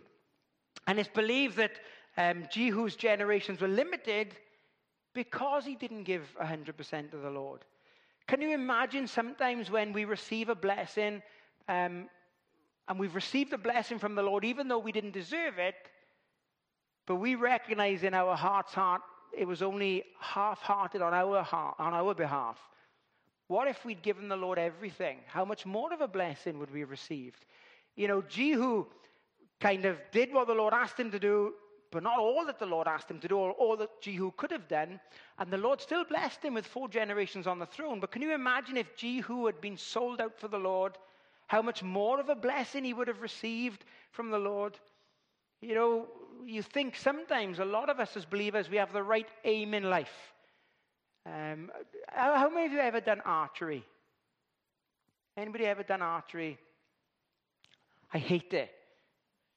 And 0.87 0.99
it's 0.99 1.09
believed 1.09 1.57
that 1.57 1.73
um, 2.17 2.47
Jehu's 2.51 2.97
generations 2.97 3.61
were 3.61 3.69
limited 3.69 4.35
because 5.15 5.65
he 5.65 5.75
didn't 5.75 6.05
give 6.05 6.23
100% 6.41 7.11
to 7.11 7.17
the 7.17 7.31
Lord. 7.31 7.65
Can 8.27 8.41
you 8.41 8.53
imagine 8.53 9.07
sometimes 9.07 9.71
when 9.71 9.93
we 9.93 10.05
receive 10.05 10.49
a 10.49 10.55
blessing 10.55 11.23
um, 11.69 12.09
and 12.89 12.99
we've 12.99 13.15
received 13.15 13.53
a 13.53 13.59
blessing 13.59 13.99
from 13.99 14.15
the 14.15 14.23
Lord, 14.23 14.45
even 14.45 14.69
though 14.69 14.79
we 14.79 14.93
didn't 14.93 15.13
deserve 15.13 15.59
it, 15.59 15.75
but 17.07 17.17
we 17.17 17.35
recognize 17.35 18.03
in 18.03 18.15
our 18.15 18.37
heart's 18.37 18.75
heart 18.75 19.01
it 19.37 19.47
was 19.47 19.63
only 19.63 20.05
half 20.21 20.61
hearted 20.61 21.03
on 21.03 21.15
our, 21.15 21.47
on 21.79 21.95
our 21.95 22.15
behalf. 22.15 22.59
What 23.49 23.69
if 23.69 23.85
we'd 23.85 24.03
given 24.03 24.29
the 24.29 24.37
Lord 24.37 24.59
everything? 24.59 25.19
How 25.27 25.45
much 25.45 25.65
more 25.65 25.93
of 25.93 26.01
a 26.01 26.09
blessing 26.09 26.59
would 26.59 26.73
we 26.73 26.81
have 26.81 26.91
received? 26.91 27.45
You 27.95 28.09
know, 28.09 28.23
Jehu 28.23 28.87
kind 29.61 29.85
of 29.85 29.99
did 30.11 30.33
what 30.33 30.49
the 30.49 30.55
Lord 30.55 30.75
asked 30.75 30.99
him 30.99 31.11
to 31.13 31.19
do, 31.19 31.55
but 31.93 32.03
not 32.03 32.19
all 32.19 32.45
that 32.47 32.59
the 32.59 32.67
Lord 32.67 32.89
asked 32.89 33.11
him 33.11 33.21
to 33.21 33.29
do, 33.29 33.39
or 33.39 33.53
all 33.53 33.77
that 33.77 34.01
Jehu 34.03 34.33
could 34.37 34.51
have 34.51 34.69
done. 34.69 35.01
And 35.39 35.51
the 35.51 35.57
Lord 35.57 35.81
still 35.81 36.05
blessed 36.05 36.45
him 36.45 36.55
with 36.55 36.67
four 36.67 36.89
generations 36.89 37.47
on 37.47 37.59
the 37.59 37.67
throne. 37.67 38.01
But 38.01 38.11
can 38.11 38.23
you 38.23 38.35
imagine 38.35 38.77
if 38.77 38.97
Jehu 38.97 39.47
had 39.47 39.61
been 39.61 39.77
sold 39.77 40.21
out 40.21 40.39
for 40.39 40.49
the 40.49 40.59
Lord, 40.59 40.99
how 41.47 41.63
much 41.63 41.83
more 41.83 42.19
of 42.19 42.29
a 42.29 42.35
blessing 42.35 42.85
he 42.85 42.93
would 42.93 43.09
have 43.09 43.23
received 43.23 43.85
from 44.11 44.31
the 44.31 44.39
Lord? 44.39 44.77
You 45.61 45.75
know, 45.75 46.07
you 46.45 46.63
think 46.63 46.97
sometimes, 46.97 47.61
a 47.61 47.65
lot 47.65 47.89
of 47.89 48.01
us 48.01 48.17
as 48.17 48.25
believers, 48.25 48.69
we 48.69 48.77
have 48.77 48.93
the 48.93 49.03
right 49.03 49.29
aim 49.45 49.73
in 49.73 49.85
life. 49.85 50.35
Um, 51.27 51.71
how 52.09 52.49
many 52.49 52.67
of 52.67 52.73
you 52.73 52.79
ever 52.79 53.01
done 53.01 53.21
archery? 53.25 53.85
Anybody 55.37 55.67
ever 55.67 55.83
done 55.83 56.01
archery? 56.01 56.59
I 58.15 58.19
hate 58.19 58.55
it. 58.55 58.71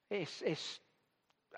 It's, 0.09 0.41
it's, 0.43 0.79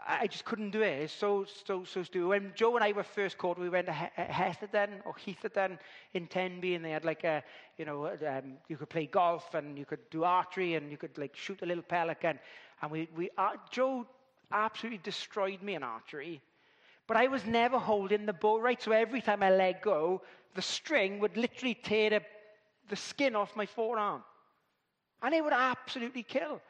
I 0.05 0.27
just 0.27 0.43
couldn't 0.43 0.71
do 0.71 0.81
it. 0.81 1.03
It's 1.03 1.13
so, 1.13 1.45
so, 1.65 1.85
so 1.85 2.03
stupid. 2.03 2.27
When 2.27 2.51
Joe 2.55 2.75
and 2.75 2.83
I 2.83 2.91
were 2.91 3.03
first 3.03 3.37
caught, 3.37 3.57
we 3.57 3.69
went 3.69 3.87
to 3.87 3.93
Heatherden 3.93 5.01
or 5.05 5.13
Heatherden 5.13 5.79
in 6.13 6.27
Tenby, 6.27 6.75
and 6.75 6.83
they 6.83 6.91
had 6.91 7.05
like 7.05 7.23
a, 7.23 7.43
you 7.77 7.85
know, 7.85 8.07
um, 8.07 8.57
you 8.67 8.75
could 8.77 8.89
play 8.89 9.05
golf 9.05 9.53
and 9.53 9.77
you 9.77 9.85
could 9.85 10.09
do 10.09 10.23
archery 10.23 10.75
and 10.75 10.91
you 10.91 10.97
could 10.97 11.17
like 11.17 11.35
shoot 11.35 11.61
a 11.61 11.65
little 11.65 11.83
pelican. 11.83 12.39
And 12.81 12.91
we, 12.91 13.07
we 13.15 13.29
uh, 13.37 13.51
Joe 13.71 14.05
absolutely 14.51 14.99
destroyed 15.03 15.61
me 15.61 15.75
in 15.75 15.83
archery. 15.83 16.41
But 17.11 17.19
I 17.19 17.27
was 17.27 17.45
never 17.45 17.77
holding 17.77 18.25
the 18.25 18.31
bow 18.31 18.61
right. 18.61 18.81
So 18.81 18.93
every 18.93 19.19
time 19.19 19.43
I 19.43 19.49
let 19.49 19.81
go, 19.81 20.21
the 20.55 20.61
string 20.61 21.19
would 21.19 21.35
literally 21.35 21.73
tear 21.73 22.09
the, 22.09 22.21
the 22.87 22.95
skin 22.95 23.35
off 23.35 23.53
my 23.53 23.65
forearm. 23.65 24.23
And 25.21 25.35
it 25.35 25.43
would 25.43 25.51
absolutely 25.51 26.23
kill. 26.23 26.61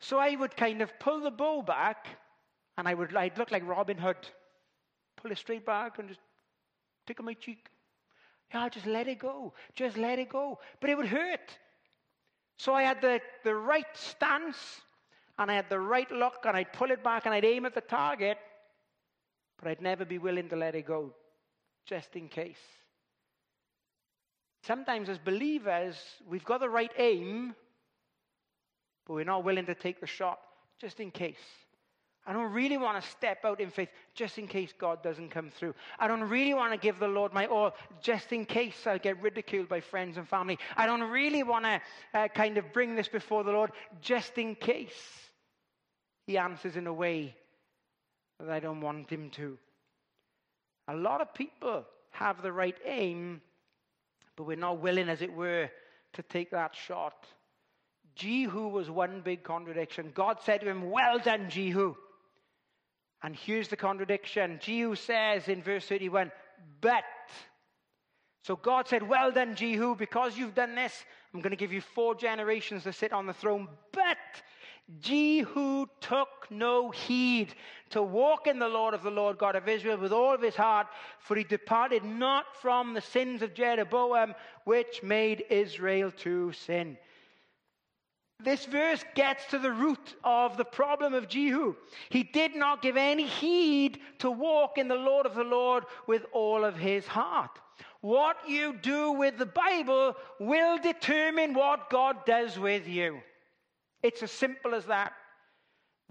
So 0.00 0.18
I 0.18 0.34
would 0.34 0.56
kind 0.56 0.82
of 0.82 0.90
pull 0.98 1.20
the 1.20 1.30
bow 1.30 1.62
back, 1.62 2.08
and 2.76 2.88
I 2.88 2.94
would 2.94 3.14
I'd 3.14 3.38
look 3.38 3.52
like 3.52 3.64
Robin 3.64 3.96
Hood. 3.96 4.16
Pull 5.14 5.30
it 5.30 5.38
straight 5.38 5.64
back 5.64 6.00
and 6.00 6.08
just 6.08 6.18
tickle 7.06 7.24
my 7.24 7.34
cheek. 7.34 7.68
Yeah, 8.52 8.68
just 8.68 8.86
let 8.86 9.06
it 9.06 9.20
go. 9.20 9.52
Just 9.76 9.96
let 9.96 10.18
it 10.18 10.28
go. 10.28 10.58
But 10.80 10.90
it 10.90 10.96
would 10.96 11.06
hurt. 11.06 11.56
So 12.56 12.74
I 12.74 12.82
had 12.82 13.00
the, 13.00 13.20
the 13.44 13.54
right 13.54 13.86
stance, 13.94 14.80
and 15.38 15.52
I 15.52 15.54
had 15.54 15.70
the 15.70 15.78
right 15.78 16.10
look, 16.10 16.46
and 16.46 16.56
I'd 16.56 16.72
pull 16.72 16.90
it 16.90 17.04
back, 17.04 17.26
and 17.26 17.32
I'd 17.32 17.44
aim 17.44 17.64
at 17.64 17.76
the 17.76 17.80
target, 17.80 18.38
but 19.58 19.68
I'd 19.68 19.82
never 19.82 20.04
be 20.04 20.18
willing 20.18 20.48
to 20.48 20.56
let 20.56 20.74
it 20.74 20.86
go, 20.86 21.12
just 21.86 22.16
in 22.16 22.28
case. 22.28 22.58
Sometimes, 24.62 25.08
as 25.08 25.18
believers, 25.18 25.96
we've 26.28 26.44
got 26.44 26.60
the 26.60 26.70
right 26.70 26.92
aim, 26.98 27.54
but 29.06 29.14
we're 29.14 29.24
not 29.24 29.44
willing 29.44 29.66
to 29.66 29.74
take 29.74 30.00
the 30.00 30.06
shot, 30.06 30.38
just 30.80 31.00
in 31.00 31.10
case. 31.10 31.36
I 32.26 32.32
don't 32.32 32.52
really 32.52 32.78
want 32.78 33.02
to 33.02 33.10
step 33.10 33.44
out 33.44 33.60
in 33.60 33.70
faith 33.70 33.90
just 34.14 34.38
in 34.38 34.48
case 34.48 34.72
God 34.78 35.02
doesn't 35.02 35.28
come 35.28 35.50
through. 35.50 35.74
I 35.98 36.08
don't 36.08 36.22
really 36.22 36.54
want 36.54 36.72
to 36.72 36.78
give 36.78 36.98
the 36.98 37.06
Lord 37.08 37.34
my 37.34 37.46
all 37.46 37.72
just 38.00 38.32
in 38.32 38.46
case 38.46 38.86
I 38.86 38.96
get 38.96 39.20
ridiculed 39.20 39.68
by 39.68 39.80
friends 39.80 40.16
and 40.16 40.26
family. 40.26 40.58
I 40.76 40.86
don't 40.86 41.02
really 41.02 41.42
want 41.42 41.66
to 41.66 41.80
uh, 42.14 42.28
kind 42.28 42.56
of 42.56 42.72
bring 42.72 42.94
this 42.94 43.08
before 43.08 43.44
the 43.44 43.52
Lord 43.52 43.72
just 44.00 44.38
in 44.38 44.54
case 44.54 45.28
He 46.26 46.38
answers 46.38 46.76
in 46.76 46.86
a 46.86 46.94
way 46.94 47.36
that 48.40 48.50
I 48.50 48.60
don't 48.60 48.80
want 48.80 49.10
Him 49.10 49.30
to. 49.30 49.58
A 50.88 50.94
lot 50.94 51.20
of 51.20 51.34
people 51.34 51.84
have 52.10 52.42
the 52.42 52.52
right 52.52 52.76
aim, 52.84 53.40
but 54.36 54.44
we're 54.44 54.56
not 54.56 54.80
willing, 54.80 55.08
as 55.08 55.22
it 55.22 55.32
were, 55.32 55.70
to 56.14 56.22
take 56.22 56.50
that 56.50 56.74
shot. 56.74 57.26
Jehu 58.14 58.68
was 58.68 58.90
one 58.90 59.22
big 59.22 59.42
contradiction. 59.42 60.12
God 60.14 60.38
said 60.44 60.60
to 60.60 60.68
him, 60.68 60.90
Well 60.90 61.18
done, 61.18 61.50
Jehu. 61.50 61.96
And 63.22 63.34
here's 63.34 63.68
the 63.68 63.76
contradiction. 63.76 64.58
Jehu 64.62 64.94
says 64.94 65.48
in 65.48 65.62
verse 65.62 65.86
31, 65.86 66.30
But. 66.80 67.04
So 68.42 68.56
God 68.56 68.86
said, 68.88 69.02
Well 69.02 69.32
done, 69.32 69.56
Jehu, 69.56 69.96
because 69.96 70.36
you've 70.36 70.54
done 70.54 70.74
this, 70.74 70.92
I'm 71.32 71.40
going 71.40 71.50
to 71.50 71.56
give 71.56 71.72
you 71.72 71.80
four 71.80 72.14
generations 72.14 72.84
to 72.84 72.92
sit 72.92 73.12
on 73.12 73.26
the 73.26 73.32
throne. 73.32 73.68
But 73.92 74.18
Jehu 75.00 75.86
took 76.00 76.46
no 76.50 76.90
heed 76.90 77.54
to 77.90 78.02
walk 78.02 78.46
in 78.46 78.58
the 78.58 78.68
Lord 78.68 78.92
of 78.92 79.02
the 79.02 79.10
Lord 79.10 79.38
God 79.38 79.56
of 79.56 79.68
Israel 79.68 79.96
with 79.96 80.12
all 80.12 80.34
of 80.34 80.42
his 80.42 80.56
heart, 80.56 80.88
for 81.18 81.36
he 81.36 81.44
departed 81.44 82.04
not 82.04 82.44
from 82.60 82.92
the 82.92 83.00
sins 83.00 83.40
of 83.40 83.54
Jeroboam, 83.54 84.34
which 84.64 85.02
made 85.02 85.44
Israel 85.48 86.10
to 86.18 86.52
sin. 86.52 86.98
This 88.40 88.66
verse 88.66 89.02
gets 89.14 89.46
to 89.46 89.58
the 89.58 89.72
root 89.72 90.16
of 90.22 90.56
the 90.56 90.64
problem 90.66 91.14
of 91.14 91.28
Jehu. 91.28 91.76
He 92.10 92.24
did 92.24 92.54
not 92.54 92.82
give 92.82 92.96
any 92.96 93.26
heed 93.26 94.00
to 94.18 94.30
walk 94.30 94.76
in 94.76 94.88
the 94.88 94.96
Lord 94.96 95.24
of 95.24 95.34
the 95.34 95.44
Lord 95.44 95.84
with 96.06 96.26
all 96.32 96.64
of 96.64 96.76
his 96.76 97.06
heart. 97.06 97.58
What 98.02 98.36
you 98.46 98.74
do 98.74 99.12
with 99.12 99.38
the 99.38 99.46
Bible 99.46 100.14
will 100.38 100.76
determine 100.78 101.54
what 101.54 101.88
God 101.88 102.26
does 102.26 102.58
with 102.58 102.86
you. 102.86 103.20
It's 104.04 104.22
as 104.22 104.30
simple 104.30 104.74
as 104.74 104.84
that. 104.84 105.14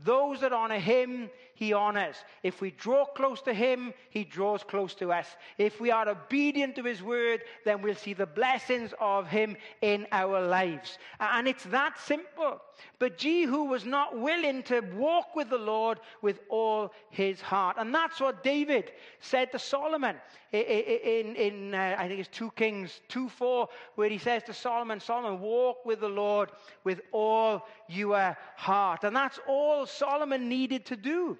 Those 0.03 0.41
that 0.41 0.51
honor 0.51 0.79
him, 0.79 1.29
he 1.53 1.73
honors. 1.73 2.15
If 2.41 2.61
we 2.61 2.71
draw 2.71 3.05
close 3.05 3.41
to 3.43 3.53
him, 3.53 3.93
he 4.09 4.23
draws 4.23 4.63
close 4.63 4.95
to 4.95 5.11
us. 5.11 5.27
If 5.57 5.79
we 5.79 5.91
are 5.91 6.09
obedient 6.09 6.75
to 6.75 6.83
his 6.83 7.03
word, 7.03 7.41
then 7.65 7.81
we'll 7.81 7.95
see 7.95 8.13
the 8.13 8.25
blessings 8.25 8.93
of 8.99 9.27
him 9.27 9.55
in 9.81 10.07
our 10.11 10.41
lives. 10.45 10.97
And 11.19 11.47
it's 11.47 11.63
that 11.65 11.99
simple. 11.99 12.61
But 12.99 13.17
Jehu 13.17 13.63
was 13.63 13.85
not 13.85 14.17
willing 14.17 14.63
to 14.63 14.81
walk 14.95 15.35
with 15.35 15.49
the 15.49 15.57
Lord 15.57 15.99
with 16.21 16.39
all 16.49 16.93
his 17.09 17.41
heart. 17.41 17.77
And 17.79 17.93
that's 17.93 18.19
what 18.19 18.43
David 18.43 18.91
said 19.19 19.51
to 19.51 19.59
Solomon 19.59 20.15
in, 20.53 21.35
in 21.35 21.73
uh, 21.73 21.95
I 21.97 22.07
think 22.07 22.19
it's 22.19 22.37
2 22.37 22.51
Kings 22.51 23.01
2 23.09 23.27
4, 23.27 23.67
where 23.95 24.09
he 24.09 24.19
says 24.19 24.43
to 24.43 24.53
Solomon, 24.53 24.99
Solomon, 24.99 25.39
walk 25.41 25.85
with 25.85 25.99
the 25.99 26.09
Lord 26.09 26.51
with 26.83 27.01
all 27.11 27.65
your 27.87 28.37
heart. 28.55 29.03
And 29.03 29.15
that's 29.15 29.39
all 29.47 29.85
Solomon 29.85 30.47
needed 30.47 30.85
to 30.87 30.95
do. 30.95 31.37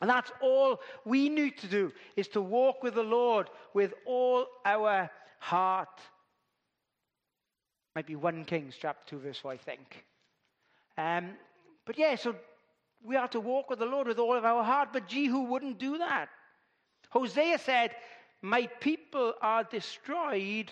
And 0.00 0.08
that's 0.08 0.30
all 0.40 0.80
we 1.04 1.28
need 1.28 1.58
to 1.58 1.66
do 1.66 1.92
is 2.16 2.28
to 2.28 2.40
walk 2.40 2.82
with 2.82 2.94
the 2.94 3.02
Lord 3.02 3.50
with 3.74 3.94
all 4.06 4.46
our 4.64 5.10
heart. 5.40 6.00
Might 7.96 8.06
be 8.06 8.16
1 8.16 8.44
Kings 8.44 8.74
chapter 8.80 9.16
2, 9.16 9.18
verse 9.18 9.38
4, 9.38 9.52
I 9.52 9.56
think. 9.56 10.04
Um, 10.96 11.30
but 11.84 11.98
yeah, 11.98 12.14
so 12.14 12.36
we 13.02 13.16
are 13.16 13.28
to 13.28 13.40
walk 13.40 13.70
with 13.70 13.80
the 13.80 13.86
Lord 13.86 14.06
with 14.06 14.18
all 14.18 14.36
of 14.36 14.44
our 14.44 14.62
heart, 14.62 14.90
but 14.92 15.08
Jehu 15.08 15.42
wouldn't 15.42 15.78
do 15.78 15.98
that. 15.98 16.28
Hosea 17.10 17.58
said, 17.58 17.92
My 18.42 18.66
people 18.80 19.34
are 19.42 19.64
destroyed 19.64 20.70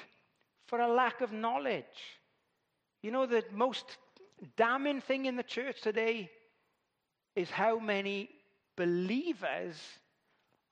for 0.66 0.80
a 0.80 0.92
lack 0.92 1.20
of 1.20 1.32
knowledge. 1.32 1.84
You 3.02 3.10
know, 3.10 3.26
the 3.26 3.44
most 3.52 3.98
damning 4.56 5.00
thing 5.00 5.26
in 5.26 5.36
the 5.36 5.42
church 5.42 5.80
today 5.80 6.30
is 7.34 7.50
how 7.50 7.78
many 7.78 8.28
believers 8.76 9.76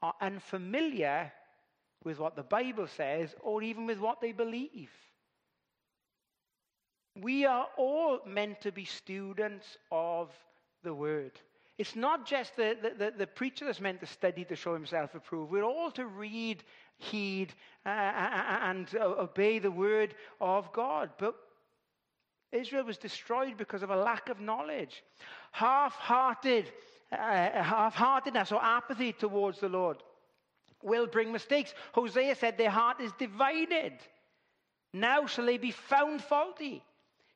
are 0.03 0.15
unfamiliar 0.21 1.33
with 2.05 2.19
what 2.19 2.37
the 2.37 2.43
Bible 2.43 2.87
says 2.87 3.35
or 3.41 3.63
even 3.63 3.87
with 3.87 3.99
what 3.99 4.21
they 4.21 4.33
believe. 4.33 4.91
We 7.21 7.45
are 7.45 7.67
all 7.77 8.21
meant 8.27 8.61
to 8.63 8.73
be 8.73 8.85
students 8.85 9.79
of 9.91 10.31
the 10.83 10.93
Word. 10.93 11.33
It's 11.79 11.97
not 11.97 12.27
just 12.27 12.57
the, 12.57 12.77
the, 12.99 13.13
the, 13.17 13.27
preacher 13.27 13.65
that's 13.65 13.81
meant 13.81 14.01
to 14.01 14.07
study 14.07 14.45
to 14.45 14.55
show 14.55 14.75
himself 14.75 15.15
approved. 15.15 15.51
We're 15.51 15.65
all 15.65 15.91
to 15.93 16.07
read, 16.07 16.63
heed, 16.99 17.53
uh, 17.85 17.89
uh, 17.89 17.93
uh 17.93 18.59
and 18.63 18.89
uh, 18.95 19.05
obey 19.19 19.59
the 19.59 19.73
Word 19.73 20.15
of 20.41 20.73
God. 20.73 21.11
But 21.19 21.35
Israel 22.53 22.85
was 22.85 22.97
destroyed 22.97 23.57
because 23.57 23.83
of 23.83 23.91
a 23.91 23.97
lack 23.97 24.29
of 24.29 24.41
knowledge. 24.41 25.03
Half 25.51 25.95
hearted 25.95 26.71
uh, 27.15 27.63
half-heartedness 27.63 28.53
or 28.53 28.63
apathy 28.63 29.13
towards 29.13 29.61
the 29.61 29.69
Lord 29.69 29.99
will 30.83 31.07
bring 31.07 31.33
mistakes. 31.33 31.75
Hosea 31.93 32.35
said 32.35 32.59
their 32.59 32.71
heart 32.71 33.01
is 33.01 33.13
divided. 33.19 33.95
Now 34.93 35.27
shall 35.27 35.47
they 35.47 35.59
be 35.59 35.71
found 35.71 36.23
faulty. 36.23 36.83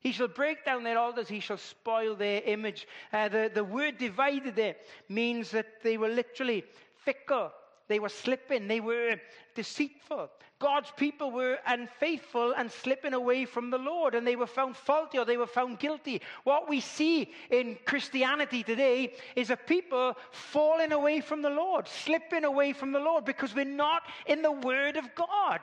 He 0.01 0.13
shall 0.13 0.29
break 0.29 0.65
down 0.65 0.85
their 0.85 0.99
altars, 0.99 1.29
he 1.29 1.41
shall 1.41 1.57
spoil 1.57 2.15
their 2.15 2.41
image. 2.43 2.87
Uh, 3.13 3.29
the, 3.29 3.51
the 3.53 3.65
word 3.65 3.99
divided 3.99 4.55
there 4.55 4.77
means 5.09 5.51
that 5.51 5.83
they 5.83 5.97
were 5.97 6.09
literally 6.09 6.65
fickle, 7.05 7.51
they 7.89 7.99
were 7.99 8.09
slipping, 8.09 8.69
they 8.69 8.81
were 8.81 9.17
deceitful. 9.57 10.31
God's 10.61 10.91
people 10.97 11.31
were 11.31 11.59
unfaithful 11.67 12.53
and 12.53 12.71
slipping 12.71 13.15
away 13.15 13.45
from 13.45 13.71
the 13.71 13.79
Lord, 13.79 14.15
and 14.17 14.27
they 14.27 14.35
were 14.35 14.47
found 14.47 14.77
faulty 14.77 15.17
or 15.19 15.25
they 15.25 15.37
were 15.37 15.47
found 15.47 15.79
guilty. 15.79 16.21
What 16.43 16.69
we 16.69 16.81
see 16.81 17.33
in 17.51 17.79
Christianity 17.87 18.65
today 18.65 19.13
is 19.37 19.51
a 19.51 19.57
people 19.57 20.17
falling 20.33 20.91
away 20.91 21.21
from 21.21 21.43
the 21.43 21.51
Lord, 21.51 21.87
slipping 21.87 22.45
away 22.45 22.73
from 22.73 22.91
the 22.91 22.99
Lord 22.99 23.25
because 23.25 23.55
we're 23.55 23.65
not 23.65 24.03
in 24.27 24.43
the 24.43 24.51
Word 24.51 24.97
of 24.97 25.15
God. 25.15 25.61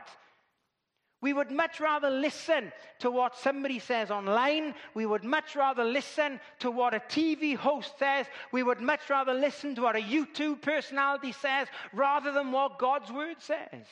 We 1.22 1.34
would 1.34 1.52
much 1.52 1.80
rather 1.80 2.10
listen 2.10 2.72
to 3.00 3.10
what 3.10 3.36
somebody 3.36 3.80
says 3.80 4.12
online. 4.12 4.76
We 4.94 5.06
would 5.06 5.24
much 5.24 5.56
rather 5.56 5.84
listen 5.84 6.40
to 6.60 6.70
what 6.70 6.94
a 6.94 7.00
TV 7.00 7.56
host 7.56 7.98
says. 7.98 8.28
We 8.52 8.64
would 8.64 8.80
much 8.80 9.10
rather 9.10 9.34
listen 9.34 9.76
to 9.76 9.82
what 9.82 9.96
a 9.96 10.02
YouTube 10.02 10.62
personality 10.62 11.32
says 11.32 11.68
rather 11.94 12.32
than 12.32 12.52
what 12.52 12.78
God's 12.78 13.12
word 13.12 13.38
says. 13.40 13.88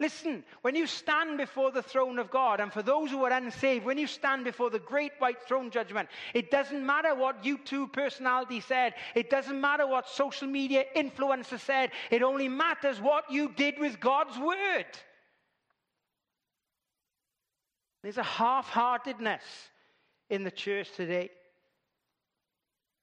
Listen, 0.00 0.44
when 0.62 0.76
you 0.76 0.86
stand 0.86 1.38
before 1.38 1.72
the 1.72 1.82
throne 1.82 2.20
of 2.20 2.30
God, 2.30 2.60
and 2.60 2.72
for 2.72 2.82
those 2.82 3.10
who 3.10 3.24
are 3.24 3.32
unsaved, 3.32 3.84
when 3.84 3.98
you 3.98 4.06
stand 4.06 4.44
before 4.44 4.70
the 4.70 4.78
great 4.78 5.10
white 5.18 5.42
throne 5.42 5.70
judgment, 5.70 6.08
it 6.34 6.52
doesn't 6.52 6.86
matter 6.86 7.16
what 7.16 7.42
YouTube 7.42 7.92
personality 7.92 8.60
said. 8.60 8.94
It 9.16 9.28
doesn't 9.28 9.60
matter 9.60 9.88
what 9.88 10.08
social 10.08 10.46
media 10.46 10.84
influencer 10.94 11.58
said. 11.58 11.90
It 12.12 12.22
only 12.22 12.48
matters 12.48 13.00
what 13.00 13.28
you 13.28 13.50
did 13.56 13.80
with 13.80 13.98
God's 13.98 14.38
word. 14.38 14.86
There's 18.04 18.18
a 18.18 18.22
half 18.22 18.68
heartedness 18.68 19.42
in 20.30 20.44
the 20.44 20.52
church 20.52 20.88
today. 20.94 21.30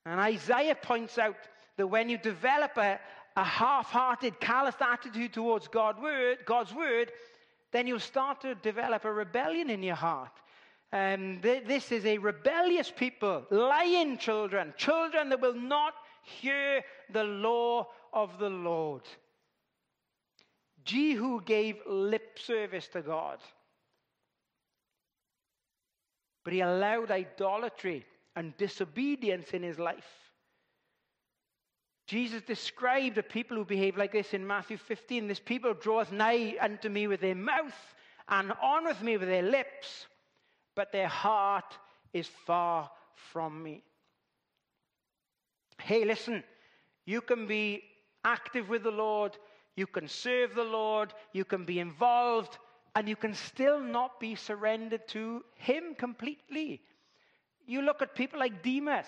And 0.05 0.19
Isaiah 0.19 0.75
points 0.75 1.17
out 1.17 1.36
that 1.77 1.88
when 1.88 2.08
you 2.08 2.17
develop 2.17 2.77
a, 2.77 2.99
a 3.36 3.43
half 3.43 3.88
hearted, 3.88 4.39
calloused 4.39 4.82
attitude 4.82 5.34
towards 5.34 5.67
God 5.67 6.02
word, 6.02 6.39
God's 6.45 6.74
word, 6.74 7.12
then 7.71 7.88
you'll 7.88 8.00
start 8.00 8.41
to 8.41 8.56
develop 8.56 9.04
a 9.06 9.12
rebellion 9.12 9.69
in 9.69 9.84
your 9.84 9.95
heart. 9.95 10.32
Um, 10.93 11.39
th- 11.41 11.65
this 11.65 11.91
is 11.91 12.06
a 12.06 12.17
rebellious 12.17 12.89
people, 12.89 13.45
lying 13.50 14.17
children, 14.17 14.74
children 14.78 15.30
that 15.30 15.41
will 15.41 15.54
not 15.56 15.93
hear 16.24 16.84
the 17.12 17.24
law 17.24 17.88
of 18.13 18.39
the 18.39 18.50
Lord. 18.50 19.02
Jehu 20.86 21.41
gave 21.41 21.78
lip 21.86 22.39
service 22.39 22.88
to 22.89 23.02
God. 23.02 23.39
But 26.43 26.54
he 26.54 26.62
allowed 26.62 27.12
idolatry 27.12 28.06
and 28.36 28.56
disobedience 28.56 29.50
in 29.50 29.63
his 29.63 29.80
life. 29.80 30.24
Jesus 32.07 32.41
described 32.43 33.15
the 33.15 33.23
people 33.23 33.57
who 33.57 33.65
behave 33.65 33.97
like 33.97 34.11
this 34.11 34.33
in 34.33 34.45
Matthew 34.45 34.77
15. 34.77 35.27
This 35.27 35.39
people 35.39 35.73
draweth 35.73 36.11
nigh 36.11 36.55
unto 36.61 36.87
me 36.87 37.07
with 37.07 37.21
their 37.21 37.35
mouth 37.35 37.73
and 38.29 38.51
honoreth 38.51 39.01
me 39.01 39.17
with 39.17 39.27
their 39.27 39.41
lips, 39.41 40.07
but 40.75 40.91
their 40.91 41.07
heart 41.07 41.77
is 42.13 42.27
far 42.45 42.91
from 43.31 43.61
me. 43.63 43.83
Hey, 45.81 46.05
listen, 46.05 46.43
you 47.05 47.21
can 47.21 47.47
be 47.47 47.83
active 48.23 48.69
with 48.69 48.83
the 48.83 48.91
Lord, 48.91 49.37
you 49.75 49.87
can 49.87 50.07
serve 50.07 50.55
the 50.55 50.63
Lord, 50.63 51.13
you 51.33 51.43
can 51.43 51.65
be 51.65 51.79
involved, 51.79 52.57
and 52.95 53.09
you 53.09 53.15
can 53.15 53.33
still 53.33 53.79
not 53.79 54.19
be 54.19 54.35
surrendered 54.35 55.07
to 55.09 55.43
Him 55.55 55.95
completely. 55.97 56.81
You 57.67 57.81
look 57.81 58.01
at 58.01 58.15
people 58.15 58.39
like 58.39 58.63
Demas, 58.63 59.07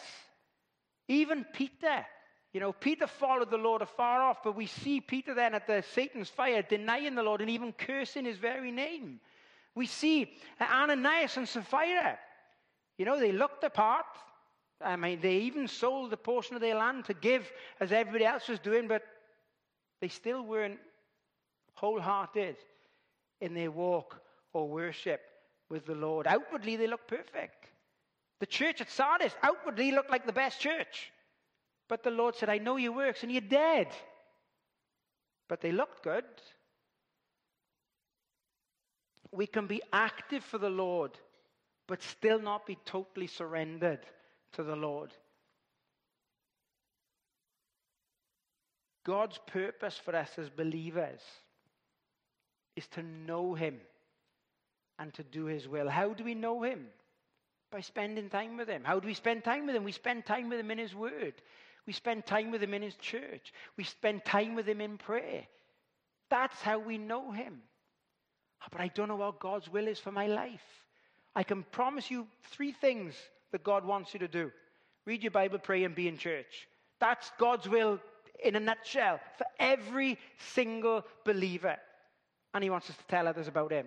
even 1.07 1.45
Peter. 1.53 2.05
You 2.53 2.59
know, 2.59 2.71
Peter 2.71 3.07
followed 3.07 3.51
the 3.51 3.57
Lord 3.57 3.81
afar 3.81 4.21
off, 4.21 4.43
but 4.43 4.55
we 4.55 4.65
see 4.65 5.01
Peter 5.01 5.33
then 5.33 5.53
at 5.53 5.67
the 5.67 5.83
Satan's 5.93 6.29
fire 6.29 6.61
denying 6.61 7.15
the 7.15 7.23
Lord 7.23 7.41
and 7.41 7.49
even 7.49 7.73
cursing 7.73 8.25
his 8.25 8.37
very 8.37 8.71
name. 8.71 9.19
We 9.75 9.85
see 9.85 10.33
Ananias 10.59 11.37
and 11.37 11.47
Sapphira. 11.47 12.17
You 12.97 13.05
know, 13.05 13.19
they 13.19 13.31
looked 13.31 13.61
the 13.61 13.69
part. 13.69 14.05
I 14.81 14.95
mean, 14.95 15.19
they 15.21 15.37
even 15.37 15.67
sold 15.67 16.13
a 16.13 16.17
portion 16.17 16.55
of 16.55 16.61
their 16.61 16.75
land 16.75 17.05
to 17.05 17.13
give 17.13 17.51
as 17.79 17.91
everybody 17.91 18.25
else 18.25 18.47
was 18.47 18.59
doing, 18.59 18.87
but 18.87 19.03
they 20.01 20.07
still 20.07 20.43
weren't 20.43 20.79
wholehearted 21.73 22.55
in 23.41 23.53
their 23.53 23.71
walk 23.71 24.19
or 24.53 24.67
worship 24.67 25.21
with 25.69 25.85
the 25.85 25.95
Lord. 25.95 26.27
Outwardly, 26.27 26.75
they 26.75 26.87
looked 26.87 27.07
perfect. 27.07 27.67
The 28.39 28.45
church 28.45 28.81
at 28.81 28.89
Sardis 28.89 29.35
outwardly 29.43 29.91
looked 29.91 30.11
like 30.11 30.25
the 30.25 30.33
best 30.33 30.59
church. 30.59 31.11
But 31.87 32.03
the 32.03 32.11
Lord 32.11 32.35
said, 32.35 32.49
I 32.49 32.57
know 32.57 32.77
your 32.77 32.91
works 32.91 33.23
and 33.23 33.31
you're 33.31 33.41
dead. 33.41 33.87
But 35.47 35.61
they 35.61 35.71
looked 35.71 36.03
good. 36.03 36.25
We 39.31 39.47
can 39.47 39.67
be 39.67 39.81
active 39.93 40.43
for 40.43 40.57
the 40.57 40.69
Lord, 40.69 41.11
but 41.87 42.01
still 42.01 42.39
not 42.39 42.65
be 42.65 42.77
totally 42.85 43.27
surrendered 43.27 43.99
to 44.53 44.63
the 44.63 44.75
Lord. 44.75 45.13
God's 49.05 49.39
purpose 49.47 49.99
for 50.03 50.15
us 50.15 50.31
as 50.37 50.49
believers 50.49 51.21
is 52.75 52.87
to 52.87 53.03
know 53.03 53.53
Him 53.53 53.79
and 54.99 55.13
to 55.13 55.23
do 55.23 55.45
His 55.45 55.67
will. 55.67 55.87
How 55.87 56.13
do 56.13 56.25
we 56.25 56.35
know 56.35 56.63
Him? 56.63 56.87
By 57.71 57.81
spending 57.81 58.29
time 58.29 58.57
with 58.57 58.67
Him. 58.67 58.83
How 58.83 58.99
do 58.99 59.07
we 59.07 59.13
spend 59.13 59.43
time 59.43 59.65
with 59.65 59.75
Him? 59.75 59.83
We 59.85 59.93
spend 59.93 60.25
time 60.25 60.49
with 60.49 60.59
Him 60.59 60.71
in 60.71 60.77
His 60.77 60.93
Word. 60.93 61.33
We 61.87 61.93
spend 61.93 62.25
time 62.25 62.51
with 62.51 62.61
Him 62.61 62.73
in 62.73 62.81
His 62.81 62.95
church. 62.95 63.53
We 63.77 63.83
spend 63.83 64.25
time 64.25 64.53
with 64.53 64.67
Him 64.67 64.81
in 64.81 64.97
prayer. 64.97 65.47
That's 66.29 66.61
how 66.61 66.79
we 66.79 66.97
know 66.97 67.31
Him. 67.31 67.61
Ah, 68.61 68.67
but 68.71 68.81
I 68.81 68.89
don't 68.89 69.07
know 69.07 69.15
what 69.15 69.39
God's 69.39 69.71
will 69.71 69.87
is 69.87 69.99
for 69.99 70.11
my 70.11 70.27
life. 70.27 70.83
I 71.35 71.43
can 71.43 71.63
promise 71.71 72.11
you 72.11 72.27
three 72.51 72.73
things 72.73 73.15
that 73.51 73.63
God 73.63 73.85
wants 73.85 74.13
you 74.13 74.19
to 74.19 74.27
do 74.27 74.51
read 75.05 75.23
your 75.23 75.31
Bible, 75.31 75.57
pray, 75.57 75.85
and 75.85 75.95
be 75.95 76.09
in 76.09 76.17
church. 76.17 76.67
That's 76.99 77.31
God's 77.39 77.69
will 77.69 77.99
in 78.43 78.57
a 78.57 78.59
nutshell 78.59 79.21
for 79.37 79.45
every 79.57 80.19
single 80.53 81.05
believer 81.23 81.77
and 82.53 82.63
he 82.63 82.69
wants 82.69 82.89
us 82.89 82.97
to 82.97 83.03
tell 83.05 83.27
others 83.27 83.47
about 83.47 83.71
him. 83.71 83.85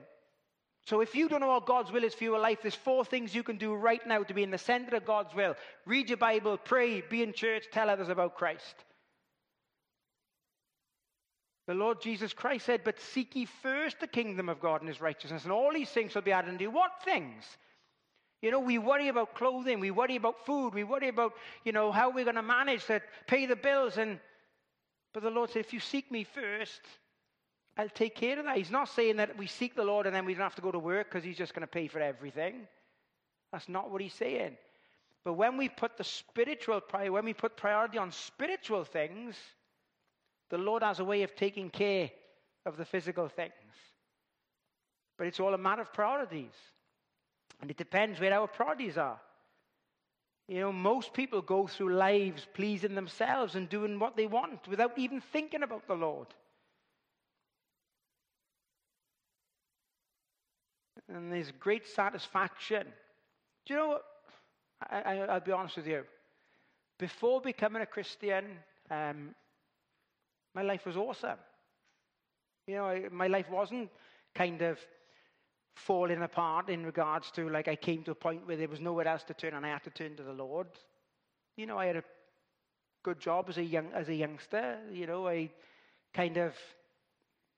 So 0.86 1.00
if 1.00 1.14
you 1.14 1.28
don't 1.28 1.40
know 1.40 1.48
what 1.48 1.66
God's 1.66 1.92
will 1.92 2.04
is 2.04 2.14
for 2.14 2.24
your 2.24 2.38
life, 2.38 2.58
there's 2.62 2.74
four 2.74 3.04
things 3.04 3.34
you 3.34 3.42
can 3.42 3.58
do 3.58 3.74
right 3.74 4.04
now 4.06 4.22
to 4.22 4.34
be 4.34 4.42
in 4.42 4.50
the 4.50 4.58
center 4.58 4.96
of 4.96 5.04
God's 5.04 5.34
will. 5.34 5.54
Read 5.86 6.08
your 6.08 6.16
Bible, 6.16 6.56
pray, 6.56 7.02
be 7.02 7.22
in 7.22 7.32
church, 7.32 7.66
tell 7.70 7.90
others 7.90 8.08
about 8.08 8.36
Christ. 8.36 8.74
The 11.66 11.74
Lord 11.74 12.00
Jesus 12.00 12.32
Christ 12.32 12.66
said, 12.66 12.80
But 12.82 12.98
seek 12.98 13.36
ye 13.36 13.44
first 13.44 14.00
the 14.00 14.08
kingdom 14.08 14.48
of 14.48 14.58
God 14.58 14.80
and 14.80 14.88
his 14.88 15.00
righteousness, 15.00 15.44
and 15.44 15.52
all 15.52 15.72
these 15.72 15.90
things 15.90 16.14
will 16.14 16.22
be 16.22 16.32
added 16.32 16.50
unto 16.50 16.64
you. 16.64 16.70
What 16.70 16.90
things? 17.04 17.44
You 18.42 18.50
know, 18.50 18.60
we 18.60 18.78
worry 18.78 19.08
about 19.08 19.34
clothing, 19.34 19.80
we 19.80 19.90
worry 19.90 20.16
about 20.16 20.46
food, 20.46 20.74
we 20.74 20.82
worry 20.82 21.08
about, 21.08 21.34
you 21.64 21.72
know, 21.72 21.92
how 21.92 22.10
we're 22.10 22.24
going 22.24 22.36
to 22.36 22.42
manage 22.42 22.86
to 22.86 23.02
pay 23.26 23.46
the 23.46 23.54
bills. 23.54 23.98
And 23.98 24.18
but 25.12 25.22
the 25.22 25.30
Lord 25.30 25.50
said, 25.50 25.60
if 25.60 25.72
you 25.72 25.80
seek 25.80 26.10
me 26.10 26.24
first, 26.24 26.80
I'll 27.80 27.88
take 27.88 28.14
care 28.14 28.38
of 28.38 28.44
that. 28.44 28.58
He's 28.58 28.70
not 28.70 28.90
saying 28.90 29.16
that 29.16 29.38
we 29.38 29.46
seek 29.46 29.74
the 29.74 29.84
Lord 29.84 30.04
and 30.04 30.14
then 30.14 30.26
we 30.26 30.34
don't 30.34 30.42
have 30.42 30.54
to 30.56 30.60
go 30.60 30.70
to 30.70 30.78
work 30.78 31.08
because 31.08 31.24
He's 31.24 31.38
just 31.38 31.54
going 31.54 31.62
to 31.62 31.66
pay 31.66 31.88
for 31.88 31.98
everything. 31.98 32.68
That's 33.52 33.70
not 33.70 33.90
what 33.90 34.02
He's 34.02 34.12
saying. 34.12 34.58
But 35.24 35.32
when 35.32 35.56
we 35.56 35.70
put 35.70 35.96
the 35.96 36.04
spiritual 36.04 36.82
priority, 36.82 37.08
when 37.08 37.24
we 37.24 37.32
put 37.32 37.56
priority 37.56 37.96
on 37.96 38.12
spiritual 38.12 38.84
things, 38.84 39.34
the 40.50 40.58
Lord 40.58 40.82
has 40.82 41.00
a 41.00 41.04
way 41.04 41.22
of 41.22 41.34
taking 41.34 41.70
care 41.70 42.10
of 42.66 42.76
the 42.76 42.84
physical 42.84 43.28
things. 43.28 43.54
But 45.16 45.28
it's 45.28 45.40
all 45.40 45.54
a 45.54 45.58
matter 45.58 45.80
of 45.80 45.92
priorities. 45.94 46.52
And 47.62 47.70
it 47.70 47.78
depends 47.78 48.20
where 48.20 48.34
our 48.34 48.46
priorities 48.46 48.98
are. 48.98 49.20
You 50.48 50.60
know, 50.60 50.72
most 50.72 51.14
people 51.14 51.40
go 51.40 51.66
through 51.66 51.94
lives 51.94 52.46
pleasing 52.52 52.94
themselves 52.94 53.54
and 53.54 53.70
doing 53.70 53.98
what 53.98 54.18
they 54.18 54.26
want 54.26 54.68
without 54.68 54.98
even 54.98 55.22
thinking 55.32 55.62
about 55.62 55.86
the 55.86 55.94
Lord. 55.94 56.26
And 61.14 61.32
there's 61.32 61.50
great 61.52 61.86
satisfaction. 61.86 62.86
Do 63.66 63.74
you 63.74 63.80
know 63.80 63.88
what? 63.88 64.04
I, 64.88 65.14
will 65.14 65.40
be 65.40 65.52
honest 65.52 65.76
with 65.76 65.86
you. 65.86 66.04
Before 66.98 67.40
becoming 67.40 67.82
a 67.82 67.86
Christian, 67.86 68.44
um, 68.90 69.34
my 70.54 70.62
life 70.62 70.86
was 70.86 70.96
awesome. 70.96 71.38
You 72.66 72.76
know, 72.76 72.86
I, 72.86 73.08
my 73.10 73.26
life 73.26 73.50
wasn't 73.50 73.90
kind 74.34 74.62
of 74.62 74.78
falling 75.74 76.22
apart 76.22 76.68
in 76.68 76.84
regards 76.84 77.30
to 77.32 77.48
like 77.48 77.68
I 77.68 77.76
came 77.76 78.02
to 78.04 78.10
a 78.10 78.14
point 78.14 78.46
where 78.46 78.56
there 78.56 78.68
was 78.68 78.80
nowhere 78.80 79.08
else 79.08 79.22
to 79.24 79.34
turn 79.34 79.54
and 79.54 79.64
I 79.64 79.70
had 79.70 79.84
to 79.84 79.90
turn 79.90 80.16
to 80.16 80.22
the 80.22 80.32
Lord. 80.32 80.68
You 81.56 81.66
know, 81.66 81.78
I 81.78 81.86
had 81.86 81.96
a 81.96 82.04
good 83.02 83.18
job 83.18 83.46
as 83.48 83.58
a 83.58 83.64
young 83.64 83.88
as 83.94 84.08
a 84.08 84.14
youngster. 84.14 84.78
You 84.92 85.06
know, 85.06 85.28
I 85.28 85.50
kind 86.14 86.36
of 86.36 86.54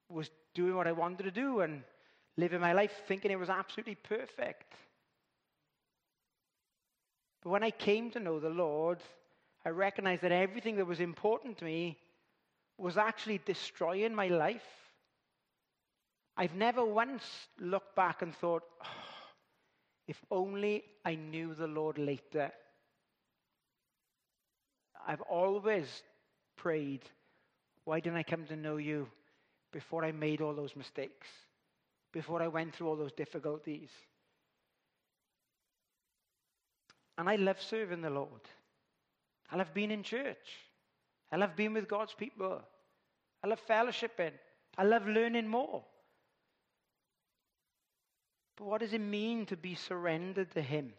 was 0.08 0.30
doing 0.54 0.76
what 0.76 0.86
I 0.86 0.92
wanted 0.92 1.24
to 1.24 1.30
do 1.30 1.60
and 1.60 1.82
living 2.36 2.60
my 2.60 2.72
life 2.72 2.92
thinking 3.06 3.30
it 3.30 3.38
was 3.38 3.50
absolutely 3.50 3.96
perfect. 3.96 4.72
But 7.42 7.50
when 7.50 7.62
I 7.62 7.70
came 7.70 8.10
to 8.12 8.20
know 8.20 8.38
the 8.38 8.48
Lord, 8.48 8.98
I 9.64 9.70
recognized 9.70 10.22
that 10.22 10.32
everything 10.32 10.76
that 10.76 10.86
was 10.86 11.00
important 11.00 11.58
to 11.58 11.64
me 11.64 11.98
was 12.78 12.96
actually 12.96 13.40
destroying 13.44 14.14
my 14.14 14.28
life. 14.28 14.62
I've 16.36 16.54
never 16.54 16.84
once 16.84 17.24
looked 17.60 17.94
back 17.94 18.22
and 18.22 18.34
thought, 18.34 18.62
oh, 18.82 18.88
if 20.08 20.16
only 20.30 20.82
I 21.04 21.14
knew 21.14 21.54
the 21.54 21.66
Lord 21.66 21.98
later. 21.98 22.50
I've 25.06 25.20
always 25.22 26.02
prayed, 26.56 27.02
why 27.84 28.00
didn't 28.00 28.18
I 28.18 28.22
come 28.22 28.46
to 28.46 28.56
know 28.56 28.76
you 28.76 29.08
before 29.72 30.04
I 30.04 30.12
made 30.12 30.40
all 30.40 30.54
those 30.54 30.76
mistakes? 30.76 31.28
Before 32.12 32.42
I 32.42 32.48
went 32.48 32.74
through 32.74 32.88
all 32.88 32.96
those 32.96 33.12
difficulties. 33.12 33.90
And 37.18 37.28
I 37.28 37.36
love 37.36 37.60
serving 37.60 38.02
the 38.02 38.10
Lord. 38.10 38.40
I 39.50 39.56
love 39.56 39.74
being 39.74 39.90
in 39.90 40.02
church. 40.02 40.48
I 41.30 41.36
love 41.36 41.56
being 41.56 41.74
with 41.74 41.88
God's 41.88 42.14
people. 42.14 42.60
I 43.42 43.46
love 43.46 43.60
fellowshipping. 43.68 44.32
I 44.78 44.84
love 44.84 45.06
learning 45.06 45.48
more. 45.48 45.84
But 48.56 48.66
what 48.66 48.80
does 48.80 48.92
it 48.92 49.00
mean 49.00 49.46
to 49.46 49.56
be 49.56 49.74
surrendered 49.74 50.50
to 50.52 50.62
Him? 50.62 50.92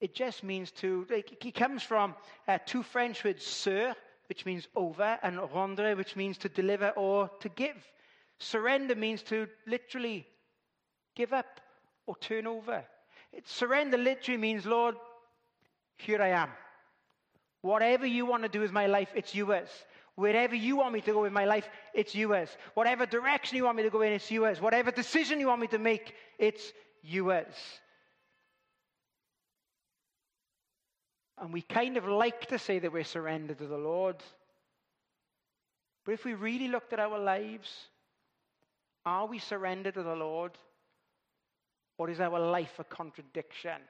It 0.00 0.14
just 0.14 0.42
means 0.42 0.72
to, 0.72 1.06
like, 1.08 1.36
he 1.40 1.52
comes 1.52 1.82
from 1.82 2.16
uh, 2.48 2.58
two 2.66 2.82
French 2.82 3.22
words, 3.22 3.44
sur, 3.46 3.94
which 4.28 4.44
means 4.44 4.66
over, 4.74 5.18
and 5.22 5.38
rendre, 5.38 5.96
which 5.96 6.16
means 6.16 6.38
to 6.38 6.48
deliver 6.48 6.90
or 6.90 7.30
to 7.40 7.48
give. 7.48 7.76
Surrender 8.42 8.96
means 8.96 9.22
to 9.22 9.46
literally 9.66 10.26
give 11.14 11.32
up 11.32 11.60
or 12.06 12.16
turn 12.16 12.46
over. 12.46 12.84
It, 13.32 13.48
surrender 13.48 13.96
literally 13.96 14.38
means, 14.38 14.66
Lord, 14.66 14.96
here 15.96 16.20
I 16.20 16.28
am. 16.28 16.50
Whatever 17.60 18.06
you 18.06 18.26
want 18.26 18.42
to 18.42 18.48
do 18.48 18.60
with 18.60 18.72
my 18.72 18.86
life, 18.86 19.10
it's 19.14 19.34
yours. 19.34 19.68
Wherever 20.16 20.54
you 20.54 20.76
want 20.76 20.92
me 20.92 21.00
to 21.02 21.12
go 21.12 21.24
in 21.24 21.32
my 21.32 21.44
life, 21.44 21.68
it's 21.94 22.14
yours. 22.14 22.48
Whatever 22.74 23.06
direction 23.06 23.56
you 23.56 23.64
want 23.64 23.76
me 23.76 23.84
to 23.84 23.90
go 23.90 24.02
in, 24.02 24.12
it's 24.12 24.30
yours. 24.30 24.60
Whatever 24.60 24.90
decision 24.90 25.38
you 25.38 25.46
want 25.46 25.60
me 25.60 25.68
to 25.68 25.78
make, 25.78 26.12
it's 26.38 26.72
yours. 27.02 27.54
And 31.38 31.52
we 31.52 31.62
kind 31.62 31.96
of 31.96 32.06
like 32.06 32.46
to 32.46 32.58
say 32.58 32.80
that 32.80 32.92
we're 32.92 33.04
surrendered 33.04 33.58
to 33.58 33.66
the 33.66 33.78
Lord. 33.78 34.16
But 36.04 36.12
if 36.12 36.24
we 36.24 36.34
really 36.34 36.68
looked 36.68 36.92
at 36.92 37.00
our 37.00 37.18
lives, 37.18 37.70
are 39.04 39.26
we 39.26 39.38
surrendered 39.38 39.94
to 39.94 40.02
the 40.02 40.14
Lord? 40.14 40.52
Or 41.98 42.10
is 42.10 42.20
our 42.20 42.38
life 42.38 42.78
a 42.78 42.84
contradiction? 42.84 43.80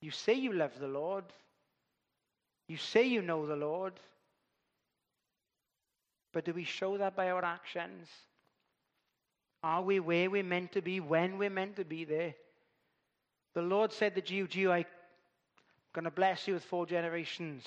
You 0.00 0.10
say 0.10 0.34
you 0.34 0.52
love 0.52 0.72
the 0.78 0.88
Lord. 0.88 1.24
You 2.68 2.76
say 2.76 3.06
you 3.06 3.22
know 3.22 3.46
the 3.46 3.56
Lord. 3.56 3.94
But 6.32 6.44
do 6.44 6.52
we 6.52 6.64
show 6.64 6.96
that 6.98 7.16
by 7.16 7.30
our 7.30 7.44
actions? 7.44 8.08
Are 9.62 9.82
we 9.82 10.00
where 10.00 10.30
we're 10.30 10.42
meant 10.42 10.72
to 10.72 10.82
be 10.82 11.00
when 11.00 11.36
we're 11.36 11.50
meant 11.50 11.76
to 11.76 11.84
be 11.84 12.04
there? 12.04 12.34
The 13.54 13.62
Lord 13.62 13.92
said 13.92 14.14
to 14.14 14.22
Jehu, 14.22 14.46
Jehu, 14.46 14.70
I'm 14.70 14.84
going 15.92 16.04
to 16.04 16.10
bless 16.10 16.46
you 16.46 16.54
with 16.54 16.64
four 16.64 16.86
generations. 16.86 17.64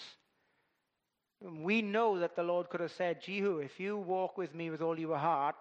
We 1.43 1.81
know 1.81 2.19
that 2.19 2.35
the 2.35 2.43
Lord 2.43 2.69
could 2.69 2.79
have 2.79 2.91
said, 2.91 3.21
Jehu, 3.21 3.57
if 3.57 3.79
you 3.79 3.97
walk 3.97 4.37
with 4.37 4.55
me 4.55 4.69
with 4.69 4.81
all 4.81 4.97
your 4.97 5.17
heart, 5.17 5.55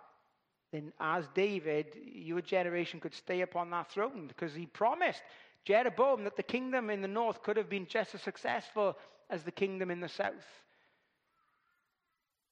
then 0.72 0.92
as 1.00 1.26
David, 1.34 1.96
your 2.04 2.40
generation 2.40 3.00
could 3.00 3.14
stay 3.14 3.40
upon 3.40 3.70
that 3.70 3.90
throne 3.90 4.26
because 4.28 4.54
he 4.54 4.66
promised 4.66 5.22
Jeroboam 5.64 6.24
that 6.24 6.36
the 6.36 6.42
kingdom 6.42 6.88
in 6.88 7.02
the 7.02 7.08
north 7.08 7.42
could 7.42 7.56
have 7.56 7.68
been 7.68 7.86
just 7.86 8.14
as 8.14 8.22
successful 8.22 8.96
as 9.28 9.42
the 9.42 9.50
kingdom 9.50 9.90
in 9.90 10.00
the 10.00 10.08
south. 10.08 10.32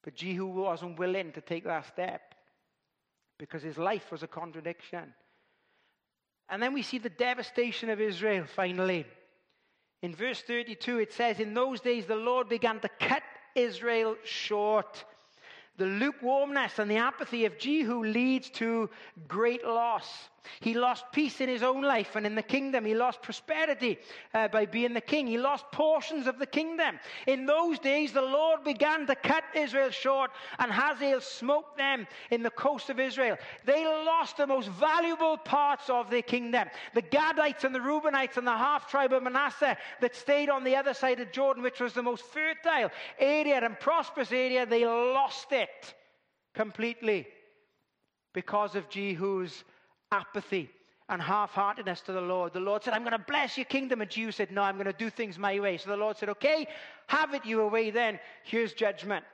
But 0.02 0.14
Jehu 0.14 0.46
wasn't 0.46 0.98
willing 0.98 1.32
to 1.32 1.40
take 1.40 1.64
that 1.64 1.86
step 1.86 2.34
because 3.38 3.62
his 3.62 3.78
life 3.78 4.10
was 4.10 4.22
a 4.22 4.28
contradiction. 4.28 5.14
And 6.48 6.62
then 6.62 6.72
we 6.74 6.82
see 6.82 6.98
the 6.98 7.10
devastation 7.10 7.90
of 7.90 8.00
Israel 8.00 8.44
finally. 8.44 9.06
In 10.02 10.14
verse 10.14 10.42
32, 10.42 10.98
it 10.98 11.12
says, 11.12 11.40
In 11.40 11.54
those 11.54 11.80
days 11.80 12.06
the 12.06 12.16
Lord 12.16 12.48
began 12.48 12.80
to 12.80 12.88
cut 12.98 13.22
Israel 13.54 14.16
short 14.24 15.04
the 15.80 15.86
lukewarmness 15.86 16.78
and 16.78 16.90
the 16.90 16.98
apathy 16.98 17.46
of 17.46 17.58
Jehu 17.58 18.04
leads 18.04 18.50
to 18.50 18.90
great 19.26 19.64
loss. 19.64 20.28
He 20.60 20.74
lost 20.74 21.04
peace 21.12 21.40
in 21.40 21.48
his 21.48 21.62
own 21.62 21.82
life 21.82 22.16
and 22.16 22.26
in 22.26 22.34
the 22.34 22.42
kingdom. 22.42 22.84
He 22.84 22.94
lost 22.94 23.22
prosperity 23.22 23.98
uh, 24.34 24.48
by 24.48 24.66
being 24.66 24.94
the 24.94 25.00
king. 25.00 25.26
He 25.26 25.38
lost 25.38 25.64
portions 25.72 26.26
of 26.26 26.38
the 26.38 26.46
kingdom. 26.46 26.98
In 27.26 27.46
those 27.46 27.78
days, 27.78 28.12
the 28.12 28.22
Lord 28.22 28.64
began 28.64 29.06
to 29.06 29.14
cut 29.14 29.44
Israel 29.54 29.90
short, 29.90 30.30
and 30.58 30.70
Hazael 30.70 31.20
smote 31.20 31.76
them 31.76 32.06
in 32.30 32.42
the 32.42 32.50
coast 32.50 32.90
of 32.90 33.00
Israel. 33.00 33.36
They 33.64 33.84
lost 33.86 34.36
the 34.36 34.46
most 34.46 34.68
valuable 34.68 35.36
parts 35.36 35.88
of 35.88 36.10
their 36.10 36.22
kingdom. 36.22 36.68
The 36.94 37.02
Gadites 37.02 37.64
and 37.64 37.74
the 37.74 37.80
Reubenites 37.80 38.36
and 38.36 38.46
the 38.46 38.56
half 38.56 38.88
tribe 38.90 39.12
of 39.12 39.22
Manasseh 39.22 39.76
that 40.00 40.16
stayed 40.16 40.48
on 40.48 40.64
the 40.64 40.76
other 40.76 40.94
side 40.94 41.20
of 41.20 41.32
Jordan, 41.32 41.62
which 41.62 41.80
was 41.80 41.92
the 41.92 42.02
most 42.02 42.24
fertile 42.24 42.90
area 43.18 43.64
and 43.64 43.78
prosperous 43.78 44.32
area, 44.32 44.66
they 44.66 44.84
lost 44.84 45.52
it 45.52 45.94
completely 46.54 47.26
because 48.32 48.74
of 48.74 48.88
Jehu's 48.88 49.64
apathy 50.12 50.70
and 51.08 51.20
half 51.20 51.50
heartedness 51.50 52.00
to 52.02 52.12
the 52.12 52.20
Lord. 52.20 52.52
The 52.52 52.60
Lord 52.60 52.84
said, 52.84 52.94
I'm 52.94 53.02
going 53.02 53.12
to 53.12 53.18
bless 53.18 53.58
your 53.58 53.64
kingdom. 53.64 54.00
And 54.00 54.10
Jehu 54.10 54.30
said, 54.30 54.52
No, 54.52 54.62
I'm 54.62 54.76
going 54.76 54.86
to 54.86 54.92
do 54.92 55.10
things 55.10 55.38
my 55.38 55.58
way. 55.58 55.76
So 55.76 55.90
the 55.90 55.96
Lord 55.96 56.16
said, 56.16 56.28
Okay, 56.30 56.66
have 57.08 57.34
it 57.34 57.44
your 57.44 57.68
way 57.68 57.90
then. 57.90 58.20
Here's 58.44 58.72
judgment. 58.72 59.24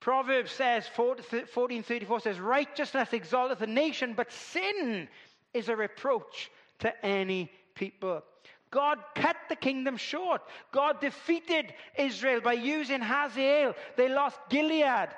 Proverbs 0.00 0.52
says, 0.52 0.88
1434 0.94 2.20
says, 2.20 2.38
Righteousness 2.38 3.12
exalteth 3.12 3.60
a 3.62 3.66
nation, 3.66 4.14
but 4.14 4.30
sin 4.30 5.08
is 5.52 5.68
a 5.68 5.76
reproach 5.76 6.50
to 6.80 7.04
any 7.04 7.50
people. 7.74 8.22
God 8.70 8.98
cut 9.14 9.36
the 9.48 9.56
kingdom 9.56 9.96
short. 9.96 10.42
God 10.70 11.00
defeated 11.00 11.72
Israel 11.98 12.40
by 12.40 12.52
using 12.52 13.00
Hazael. 13.00 13.74
They 13.96 14.08
lost 14.08 14.38
Gilead 14.50 15.08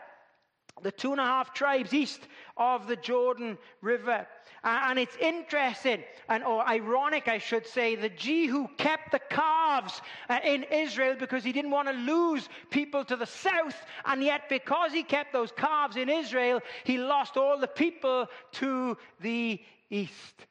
the 0.82 0.92
two 0.92 1.12
and 1.12 1.20
a 1.20 1.24
half 1.24 1.52
tribes 1.52 1.92
east 1.92 2.28
of 2.56 2.86
the 2.86 2.96
Jordan 2.96 3.58
River. 3.80 4.26
and 4.64 4.98
it's 4.98 5.16
interesting, 5.16 6.02
and 6.28 6.42
or 6.44 6.66
ironic, 6.66 7.28
I 7.28 7.38
should 7.38 7.66
say, 7.66 7.94
that 7.96 8.16
Jehu 8.16 8.68
kept 8.76 9.12
the 9.12 9.18
calves 9.18 10.00
uh, 10.28 10.40
in 10.44 10.64
Israel 10.64 11.16
because 11.18 11.44
he 11.44 11.52
didn't 11.52 11.70
want 11.70 11.88
to 11.88 11.94
lose 11.94 12.48
people 12.70 13.04
to 13.04 13.16
the 13.16 13.26
south, 13.26 13.76
and 14.04 14.22
yet 14.22 14.48
because 14.48 14.92
he 14.92 15.02
kept 15.02 15.32
those 15.32 15.52
calves 15.52 15.96
in 15.96 16.08
Israel, 16.08 16.60
he 16.84 16.98
lost 16.98 17.36
all 17.36 17.58
the 17.58 17.68
people 17.68 18.26
to 18.52 18.96
the 19.20 19.60
east. 19.90 20.46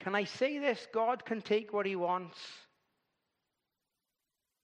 Can 0.00 0.14
I 0.14 0.24
say 0.24 0.58
this? 0.58 0.86
God 0.92 1.24
can 1.24 1.42
take 1.42 1.72
what 1.72 1.86
he 1.86 1.96
wants. 1.96 2.38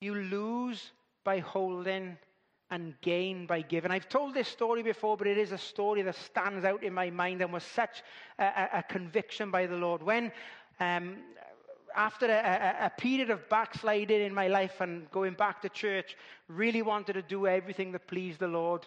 You 0.01 0.15
lose 0.15 0.93
by 1.25 1.41
holding 1.41 2.17
and 2.71 2.95
gain 3.03 3.47
by 3.47 3.63
giving. 3.63 3.91
I've 3.91 4.09
told 4.09 4.35
this 4.35 4.49
story 4.49 4.83
before, 4.83 5.17
but 5.17 5.27
it 5.27 5.39
is 5.39 5.53
a 5.53 5.59
story 5.59 6.03
that 6.03 6.17
stands 6.17 6.65
out 6.65 6.83
in 6.83 6.93
my 6.93 7.11
mind 7.11 7.43
and 7.43 7.53
was 7.53 7.63
such 7.63 8.03
a, 8.39 8.69
a 8.75 8.83
conviction 8.83 9.51
by 9.51 9.67
the 9.67 9.77
Lord. 9.77 10.03
When, 10.03 10.33
um, 10.81 11.19
after 11.95 12.27
a, 12.27 12.87
a, 12.87 12.91
period 12.91 13.31
of 13.31 13.49
backsliding 13.49 14.23
in 14.23 14.35
my 14.35 14.49
life 14.49 14.81
and 14.81 15.09
going 15.11 15.35
back 15.35 15.63
to 15.63 15.69
church, 15.69 16.17
really 16.49 16.83
wanted 16.83 17.13
to 17.13 17.23
do 17.23 17.47
everything 17.47 17.93
that 17.93 18.09
pleased 18.09 18.41
the 18.41 18.49
Lord. 18.49 18.87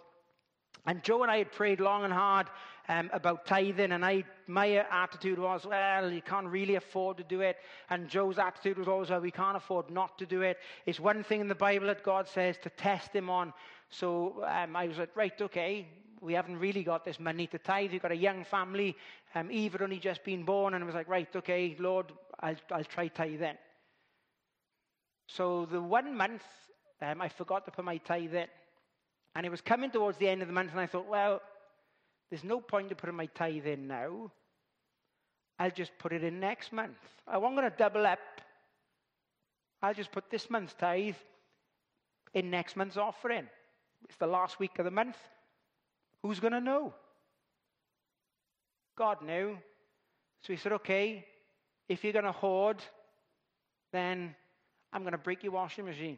And 0.85 1.03
Joe 1.03 1.23
and 1.23 1.31
I 1.31 1.37
had 1.37 1.51
prayed 1.51 1.79
long 1.79 2.03
and 2.03 2.13
hard 2.13 2.47
um, 2.89 3.09
about 3.13 3.45
tithing, 3.45 3.91
and 3.91 4.05
I, 4.05 4.23
my 4.47 4.85
attitude 4.89 5.39
was, 5.39 5.65
well, 5.65 6.11
you 6.11 6.21
can't 6.21 6.47
really 6.47 6.75
afford 6.75 7.17
to 7.17 7.23
do 7.23 7.41
it. 7.41 7.57
And 7.89 8.07
Joe's 8.07 8.39
attitude 8.39 8.77
was 8.77 8.87
always, 8.87 9.09
well, 9.09 9.19
we 9.19 9.31
can't 9.31 9.57
afford 9.57 9.89
not 9.89 10.17
to 10.19 10.25
do 10.25 10.41
it. 10.41 10.57
It's 10.85 10.99
one 10.99 11.23
thing 11.23 11.41
in 11.41 11.47
the 11.47 11.55
Bible 11.55 11.87
that 11.87 12.03
God 12.03 12.27
says 12.27 12.57
to 12.63 12.69
test 12.69 13.13
him 13.13 13.29
on. 13.29 13.53
So 13.89 14.43
um, 14.45 14.75
I 14.75 14.87
was 14.87 14.97
like, 14.97 15.15
right, 15.15 15.41
okay, 15.41 15.87
we 16.21 16.33
haven't 16.33 16.59
really 16.59 16.83
got 16.83 17.03
this 17.03 17.19
money 17.19 17.47
to 17.47 17.57
tithe. 17.57 17.91
We've 17.91 18.01
got 18.01 18.11
a 18.11 18.15
young 18.15 18.43
family. 18.43 18.95
Um, 19.35 19.51
Eve 19.51 19.73
had 19.73 19.81
only 19.81 19.99
just 19.99 20.23
been 20.23 20.43
born, 20.43 20.73
and 20.73 20.83
I 20.83 20.85
was 20.85 20.95
like, 20.95 21.09
right, 21.09 21.27
okay, 21.35 21.75
Lord, 21.79 22.11
I'll, 22.39 22.55
I'll 22.71 22.83
try 22.83 23.07
tithe 23.07 23.39
then. 23.39 23.57
So 25.27 25.65
the 25.65 25.81
one 25.81 26.15
month, 26.15 26.43
um, 27.01 27.21
I 27.21 27.27
forgot 27.27 27.65
to 27.65 27.71
put 27.71 27.83
my 27.83 27.97
tithe 27.97 28.33
in. 28.33 28.47
And 29.35 29.45
it 29.45 29.49
was 29.49 29.61
coming 29.61 29.91
towards 29.91 30.17
the 30.17 30.27
end 30.27 30.41
of 30.41 30.47
the 30.47 30.53
month, 30.53 30.71
and 30.71 30.79
I 30.79 30.87
thought, 30.87 31.07
well, 31.07 31.41
there's 32.29 32.43
no 32.43 32.59
point 32.59 32.91
in 32.91 32.97
putting 32.97 33.15
my 33.15 33.27
tithe 33.27 33.65
in 33.65 33.87
now. 33.87 34.31
I'll 35.59 35.71
just 35.71 35.91
put 35.97 36.13
it 36.13 36.23
in 36.23 36.39
next 36.39 36.71
month. 36.71 36.97
I 37.27 37.37
wasn't 37.37 37.57
going 37.57 37.71
to 37.71 37.77
double 37.77 38.05
up. 38.05 38.19
I'll 39.81 39.93
just 39.93 40.11
put 40.11 40.29
this 40.29 40.49
month's 40.49 40.73
tithe 40.73 41.15
in 42.33 42.49
next 42.49 42.75
month's 42.75 42.97
offering. 42.97 43.47
It's 44.05 44.17
the 44.17 44.27
last 44.27 44.59
week 44.59 44.77
of 44.79 44.85
the 44.85 44.91
month. 44.91 45.17
Who's 46.21 46.39
going 46.39 46.53
to 46.53 46.61
know? 46.61 46.93
God 48.97 49.21
knew. 49.21 49.57
So 50.43 50.53
he 50.53 50.57
said, 50.57 50.73
okay, 50.73 51.25
if 51.89 52.03
you're 52.03 52.13
going 52.13 52.25
to 52.25 52.31
hoard, 52.31 52.77
then 53.91 54.35
I'm 54.91 55.01
going 55.01 55.13
to 55.13 55.17
break 55.17 55.43
your 55.43 55.53
washing 55.53 55.85
machine. 55.85 56.17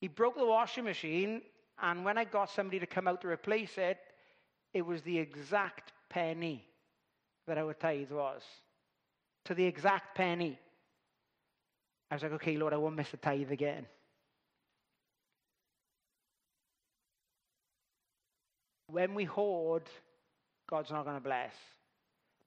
He 0.00 0.08
broke 0.08 0.36
the 0.36 0.46
washing 0.46 0.84
machine, 0.84 1.42
and 1.80 2.04
when 2.04 2.18
I 2.18 2.24
got 2.24 2.50
somebody 2.50 2.78
to 2.80 2.86
come 2.86 3.08
out 3.08 3.20
to 3.22 3.28
replace 3.28 3.78
it, 3.78 3.98
it 4.74 4.82
was 4.82 5.02
the 5.02 5.18
exact 5.18 5.92
penny 6.08 6.64
that 7.46 7.58
our 7.58 7.74
tithe 7.74 8.10
was. 8.10 8.42
To 9.46 9.54
the 9.54 9.64
exact 9.64 10.14
penny. 10.16 10.58
I 12.10 12.14
was 12.14 12.22
like, 12.22 12.32
okay, 12.32 12.56
Lord, 12.56 12.72
I 12.72 12.76
won't 12.76 12.96
miss 12.96 13.10
the 13.10 13.16
tithe 13.16 13.50
again. 13.50 13.86
when 18.92 19.14
we 19.14 19.24
hoard, 19.24 19.84
God's 20.68 20.90
not 20.90 21.04
going 21.04 21.16
to 21.16 21.22
bless. 21.22 21.54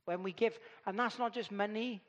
When 0.05 0.21
we 0.21 0.31
give, 0.31 0.57
and 0.85 0.97
that's 0.97 1.17
not 1.17 1.33
just 1.33 1.51
money, 1.51 2.01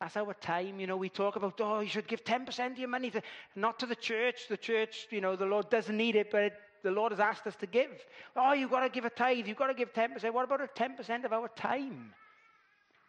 that's 0.00 0.16
our 0.16 0.32
time. 0.34 0.80
You 0.80 0.86
know, 0.86 0.96
we 0.96 1.10
talk 1.10 1.36
about, 1.36 1.60
oh, 1.60 1.80
you 1.80 1.88
should 1.88 2.08
give 2.08 2.24
10% 2.24 2.72
of 2.72 2.78
your 2.78 2.88
money, 2.88 3.10
to, 3.10 3.22
not 3.54 3.78
to 3.80 3.86
the 3.86 3.94
church. 3.94 4.48
The 4.48 4.56
church, 4.56 5.06
you 5.10 5.20
know, 5.20 5.36
the 5.36 5.44
Lord 5.44 5.68
doesn't 5.68 5.96
need 5.96 6.16
it, 6.16 6.30
but 6.30 6.42
it, 6.42 6.52
the 6.82 6.90
Lord 6.90 7.12
has 7.12 7.20
asked 7.20 7.46
us 7.46 7.56
to 7.56 7.66
give. 7.66 7.90
Oh, 8.34 8.54
you've 8.54 8.70
got 8.70 8.80
to 8.80 8.88
give 8.88 9.04
a 9.04 9.10
tithe. 9.10 9.46
You've 9.46 9.58
got 9.58 9.66
to 9.66 9.74
give 9.74 9.92
10%. 9.92 10.32
What 10.32 10.44
about 10.44 10.62
a 10.62 10.68
10% 10.68 11.24
of 11.24 11.32
our 11.34 11.48
time? 11.48 12.14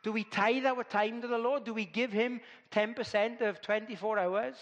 Do 0.03 0.11
we 0.11 0.25
tithe 0.25 0.65
our 0.65 0.83
time 0.83 1.21
to 1.21 1.27
the 1.27 1.37
Lord? 1.37 1.63
Do 1.63 1.73
we 1.73 1.85
give 1.85 2.11
Him 2.11 2.41
10% 2.71 3.41
of 3.41 3.61
24 3.61 4.19
hours? 4.19 4.55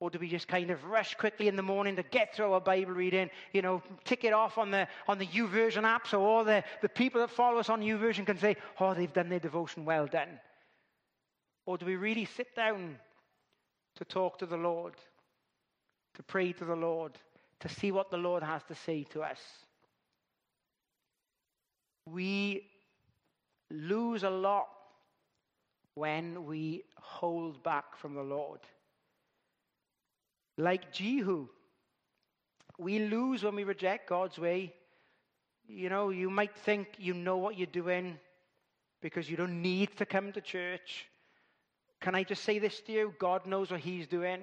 Or 0.00 0.08
do 0.08 0.18
we 0.18 0.28
just 0.28 0.48
kind 0.48 0.70
of 0.70 0.84
rush 0.84 1.14
quickly 1.14 1.46
in 1.46 1.56
the 1.56 1.62
morning 1.62 1.96
to 1.96 2.02
get 2.02 2.34
through 2.34 2.52
our 2.52 2.60
Bible 2.60 2.92
reading, 2.92 3.30
you 3.52 3.62
know, 3.62 3.82
tick 4.04 4.24
it 4.24 4.32
off 4.32 4.58
on 4.58 4.70
the, 4.70 4.88
on 5.08 5.18
the 5.18 5.26
YouVersion 5.26 5.84
app 5.84 6.06
so 6.06 6.24
all 6.24 6.44
the, 6.44 6.64
the 6.82 6.88
people 6.88 7.20
that 7.20 7.30
follow 7.30 7.58
us 7.58 7.68
on 7.68 7.80
YouVersion 7.80 8.26
can 8.26 8.38
say, 8.38 8.56
oh, 8.80 8.94
they've 8.94 9.12
done 9.12 9.28
their 9.28 9.38
devotion 9.38 9.84
well 9.84 10.06
done? 10.06 10.28
Or 11.66 11.78
do 11.78 11.86
we 11.86 11.96
really 11.96 12.24
sit 12.24 12.54
down 12.54 12.96
to 13.96 14.04
talk 14.04 14.38
to 14.38 14.46
the 14.46 14.56
Lord, 14.56 14.94
to 16.14 16.22
pray 16.22 16.52
to 16.52 16.64
the 16.64 16.76
Lord, 16.76 17.12
to 17.60 17.68
see 17.68 17.92
what 17.92 18.10
the 18.10 18.16
Lord 18.16 18.42
has 18.42 18.62
to 18.64 18.74
say 18.74 19.04
to 19.10 19.22
us? 19.22 19.40
We 22.06 22.66
lose 23.70 24.22
a 24.22 24.30
lot 24.30 24.68
when 25.94 26.44
we 26.44 26.84
hold 26.96 27.62
back 27.62 27.96
from 27.96 28.14
the 28.14 28.22
Lord. 28.22 28.60
Like 30.58 30.92
Jehu, 30.92 31.48
we 32.78 32.98
lose 32.98 33.42
when 33.42 33.54
we 33.54 33.64
reject 33.64 34.08
God's 34.08 34.38
way. 34.38 34.74
You 35.66 35.88
know, 35.88 36.10
you 36.10 36.30
might 36.30 36.54
think 36.58 36.88
you 36.98 37.14
know 37.14 37.38
what 37.38 37.56
you're 37.56 37.66
doing 37.66 38.18
because 39.00 39.30
you 39.30 39.36
don't 39.36 39.62
need 39.62 39.96
to 39.96 40.06
come 40.06 40.32
to 40.32 40.40
church. 40.40 41.06
Can 42.04 42.14
I 42.14 42.22
just 42.22 42.44
say 42.44 42.58
this 42.58 42.82
to 42.82 42.92
you? 42.92 43.14
God 43.18 43.46
knows 43.46 43.70
what 43.70 43.80
He's 43.80 44.06
doing, 44.06 44.42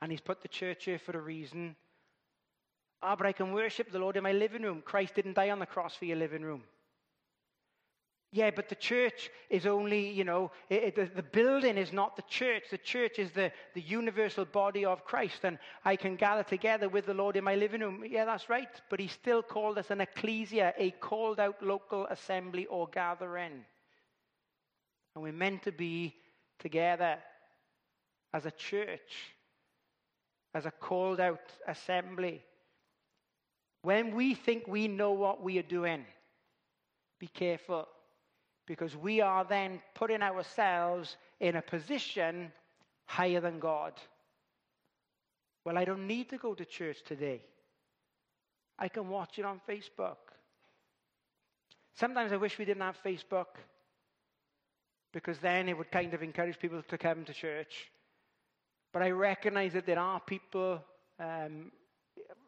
and 0.00 0.10
He's 0.10 0.20
put 0.20 0.42
the 0.42 0.48
church 0.48 0.86
here 0.86 0.98
for 0.98 1.16
a 1.16 1.20
reason. 1.20 1.76
Ah, 3.00 3.14
but 3.14 3.24
I 3.24 3.30
can 3.30 3.52
worship 3.52 3.92
the 3.92 4.00
Lord 4.00 4.16
in 4.16 4.24
my 4.24 4.32
living 4.32 4.62
room. 4.62 4.82
Christ 4.84 5.14
didn't 5.14 5.34
die 5.34 5.50
on 5.50 5.60
the 5.60 5.66
cross 5.66 5.94
for 5.94 6.06
your 6.06 6.16
living 6.16 6.42
room. 6.42 6.64
Yeah, 8.32 8.50
but 8.50 8.68
the 8.68 8.74
church 8.74 9.30
is 9.48 9.64
only, 9.64 10.10
you 10.10 10.24
know, 10.24 10.50
it, 10.68 10.98
it, 10.98 11.14
the 11.14 11.22
building 11.22 11.78
is 11.78 11.92
not 11.92 12.16
the 12.16 12.22
church. 12.22 12.64
The 12.68 12.78
church 12.78 13.20
is 13.20 13.30
the, 13.30 13.52
the 13.74 13.80
universal 13.80 14.44
body 14.44 14.84
of 14.84 15.04
Christ, 15.04 15.44
and 15.44 15.60
I 15.84 15.94
can 15.94 16.16
gather 16.16 16.42
together 16.42 16.88
with 16.88 17.06
the 17.06 17.14
Lord 17.14 17.36
in 17.36 17.44
my 17.44 17.54
living 17.54 17.82
room. 17.82 18.02
Yeah, 18.04 18.24
that's 18.24 18.48
right. 18.48 18.68
But 18.90 18.98
He 18.98 19.06
still 19.06 19.44
called 19.44 19.78
us 19.78 19.92
an 19.92 20.00
ecclesia, 20.00 20.74
a 20.76 20.90
called 20.90 21.38
out 21.38 21.62
local 21.62 22.08
assembly 22.08 22.66
or 22.66 22.88
gathering. 22.88 23.64
And 25.14 25.22
we're 25.22 25.32
meant 25.32 25.62
to 25.62 25.70
be 25.70 26.16
together 26.62 27.18
as 28.32 28.46
a 28.46 28.50
church, 28.50 29.34
as 30.54 30.64
a 30.64 30.70
called 30.70 31.20
out 31.20 31.52
assembly. 31.66 32.40
When 33.82 34.14
we 34.14 34.34
think 34.34 34.66
we 34.66 34.88
know 34.88 35.12
what 35.12 35.42
we 35.42 35.58
are 35.58 35.68
doing, 35.78 36.04
be 37.18 37.26
careful 37.26 37.88
because 38.66 38.96
we 38.96 39.20
are 39.20 39.44
then 39.44 39.80
putting 39.94 40.22
ourselves 40.22 41.16
in 41.40 41.56
a 41.56 41.62
position 41.62 42.52
higher 43.06 43.40
than 43.40 43.58
God. 43.58 43.92
Well, 45.64 45.76
I 45.76 45.84
don't 45.84 46.06
need 46.06 46.30
to 46.30 46.38
go 46.38 46.54
to 46.54 46.64
church 46.64 46.98
today. 47.04 47.42
I 48.78 48.88
can 48.88 49.08
watch 49.08 49.38
it 49.38 49.44
on 49.44 49.60
Facebook. 49.68 50.16
Sometimes 51.94 52.32
I 52.32 52.36
wish 52.36 52.58
we 52.58 52.64
didn't 52.64 52.82
have 52.82 52.96
Facebook 53.04 53.46
because 55.12 55.38
then 55.38 55.68
it 55.68 55.76
would 55.76 55.90
kind 55.90 56.14
of 56.14 56.22
encourage 56.22 56.58
people 56.58 56.82
to 56.82 56.98
come 56.98 57.24
to 57.24 57.32
church. 57.32 57.90
But 58.92 59.02
I 59.02 59.10
recognize 59.10 59.72
that 59.72 59.86
there 59.86 59.98
are 59.98 60.20
people 60.20 60.82
um, 61.18 61.72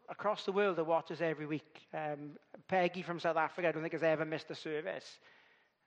across 0.08 0.44
the 0.44 0.52
world 0.52 0.76
that 0.76 0.84
watch 0.84 1.10
us 1.10 1.20
every 1.20 1.46
week. 1.46 1.86
Um, 1.92 2.32
Peggy 2.68 3.02
from 3.02 3.20
South 3.20 3.36
Africa, 3.36 3.68
I 3.68 3.72
don't 3.72 3.82
think 3.82 3.92
has 3.92 4.02
ever 4.02 4.24
missed 4.24 4.50
a 4.50 4.54
service. 4.54 5.18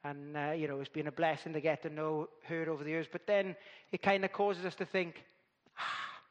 And, 0.04 0.38
uh, 0.38 0.52
you 0.52 0.68
know, 0.68 0.80
it's 0.80 0.90
been 0.90 1.08
a 1.08 1.12
blessing 1.12 1.54
to 1.54 1.62
get 1.62 1.82
to 1.84 1.90
know 1.90 2.30
her 2.46 2.70
over 2.70 2.84
the 2.84 2.90
years. 2.92 3.08
But 3.12 3.28
then 3.28 3.56
it 3.92 4.02
kind 4.02 4.24
of 4.24 4.32
causes 4.32 4.66
us 4.66 4.76
to 4.76 4.86
think, 4.86 5.24
ah, 5.78 6.22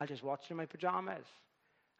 I'll 0.00 0.06
just 0.06 0.22
watch 0.22 0.44
it 0.46 0.52
in 0.52 0.56
my 0.56 0.66
pajamas. 0.66 1.26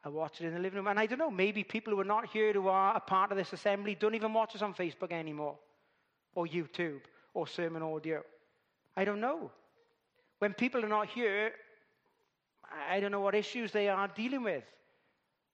I'll 0.05 0.13
watch 0.13 0.41
it 0.41 0.47
in 0.47 0.55
the 0.55 0.61
living 0.61 0.79
room. 0.79 0.87
And 0.87 0.99
I 0.99 1.07
don't 1.07 1.19
know, 1.19 1.31
maybe 1.31 1.63
people 1.63 1.93
who 1.93 2.01
are 2.01 2.05
not 2.05 2.27
here 2.29 2.53
who 2.53 2.69
are 2.69 2.97
a 2.97 3.01
part 3.01 3.31
of 3.33 3.37
this 3.37 3.53
assembly 3.53 3.95
don't 3.95 4.15
even 4.15 4.33
watch 4.33 4.55
us 4.55 4.63
on 4.63 4.73
Facebook 4.73 5.13
anymore, 5.13 5.57
or 6.35 6.47
YouTube, 6.47 7.01
or 7.35 7.47
sermon 7.47 7.83
audio. 7.83 8.23
I 8.97 9.05
don't 9.05 9.21
know. 9.21 9.51
When 10.39 10.55
people 10.55 10.85
are 10.85 10.89
not 10.89 11.09
here, 11.09 11.53
I 12.89 13.01
don't 13.01 13.13
know 13.13 13.21
what 13.21 13.35
issues 13.35 13.73
they 13.73 13.89
are 13.89 14.09
dealing 14.09 14.43
with. 14.43 14.65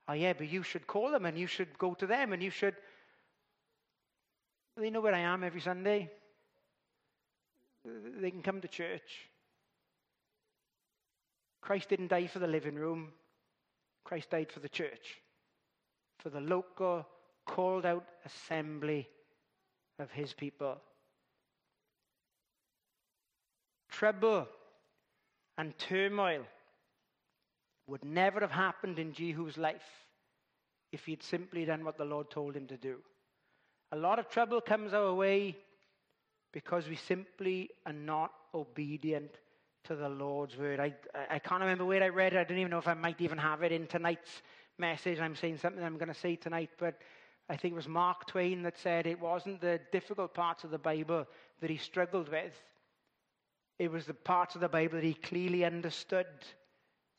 Oh, 0.08 0.12
yeah, 0.12 0.32
but 0.32 0.48
you 0.48 0.62
should 0.62 0.86
call 0.86 1.10
them 1.10 1.24
and 1.24 1.36
you 1.36 1.46
should 1.46 1.76
go 1.78 1.94
to 1.94 2.06
them 2.06 2.32
and 2.32 2.42
you 2.42 2.50
should. 2.50 2.76
They 4.76 4.90
know 4.90 5.00
where 5.00 5.14
I 5.14 5.20
am 5.20 5.42
every 5.42 5.60
Sunday. 5.60 6.10
They 7.84 8.30
can 8.30 8.42
come 8.42 8.60
to 8.60 8.68
church. 8.68 9.28
Christ 11.60 11.88
didn't 11.88 12.08
die 12.08 12.28
for 12.28 12.38
the 12.38 12.46
living 12.46 12.76
room, 12.76 13.08
Christ 14.04 14.30
died 14.30 14.52
for 14.52 14.60
the 14.60 14.68
church, 14.68 15.20
for 16.18 16.30
the 16.30 16.40
local, 16.40 17.04
called 17.44 17.84
out 17.84 18.04
assembly 18.24 19.08
of 19.98 20.10
his 20.10 20.32
people. 20.32 20.78
Trouble 23.88 24.46
and 25.58 25.76
turmoil 25.78 26.42
would 27.86 28.04
never 28.04 28.40
have 28.40 28.50
happened 28.50 28.98
in 28.98 29.12
Jehu's 29.12 29.56
life 29.56 30.06
if 30.92 31.04
he'd 31.06 31.22
simply 31.22 31.64
done 31.64 31.84
what 31.84 31.96
the 31.96 32.04
Lord 32.04 32.30
told 32.30 32.54
him 32.54 32.66
to 32.66 32.76
do. 32.76 32.96
A 33.92 33.96
lot 33.96 34.18
of 34.18 34.28
trouble 34.28 34.60
comes 34.60 34.92
our 34.92 35.14
way 35.14 35.56
because 36.52 36.88
we 36.88 36.96
simply 36.96 37.70
are 37.84 37.92
not 37.92 38.32
obedient 38.54 39.30
to 39.84 39.94
the 39.94 40.08
Lord's 40.08 40.56
word. 40.56 40.80
I, 40.80 40.94
I 41.30 41.38
can't 41.38 41.60
remember 41.60 41.84
where 41.84 42.02
I 42.02 42.08
read 42.08 42.32
it. 42.32 42.38
I 42.38 42.44
don't 42.44 42.58
even 42.58 42.70
know 42.70 42.78
if 42.78 42.88
I 42.88 42.94
might 42.94 43.20
even 43.20 43.38
have 43.38 43.62
it 43.62 43.72
in 43.72 43.86
tonight's 43.86 44.42
message. 44.78 45.20
I'm 45.20 45.36
saying 45.36 45.58
something 45.58 45.82
I'm 45.82 45.98
going 45.98 46.08
to 46.12 46.14
say 46.14 46.36
tonight, 46.36 46.70
but 46.78 46.98
I 47.48 47.56
think 47.56 47.72
it 47.72 47.76
was 47.76 47.88
Mark 47.88 48.26
Twain 48.26 48.62
that 48.62 48.78
said 48.78 49.06
it 49.06 49.20
wasn't 49.20 49.60
the 49.60 49.80
difficult 49.92 50.34
parts 50.34 50.64
of 50.64 50.70
the 50.70 50.78
Bible 50.78 51.26
that 51.60 51.70
he 51.70 51.76
struggled 51.76 52.28
with. 52.28 52.52
It 53.78 53.90
was 53.90 54.06
the 54.06 54.14
parts 54.14 54.54
of 54.54 54.60
the 54.60 54.68
Bible 54.68 54.94
that 54.94 55.04
he 55.04 55.14
clearly 55.14 55.64
understood 55.64 56.26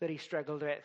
that 0.01 0.09
he 0.09 0.17
struggled 0.17 0.63
with. 0.63 0.83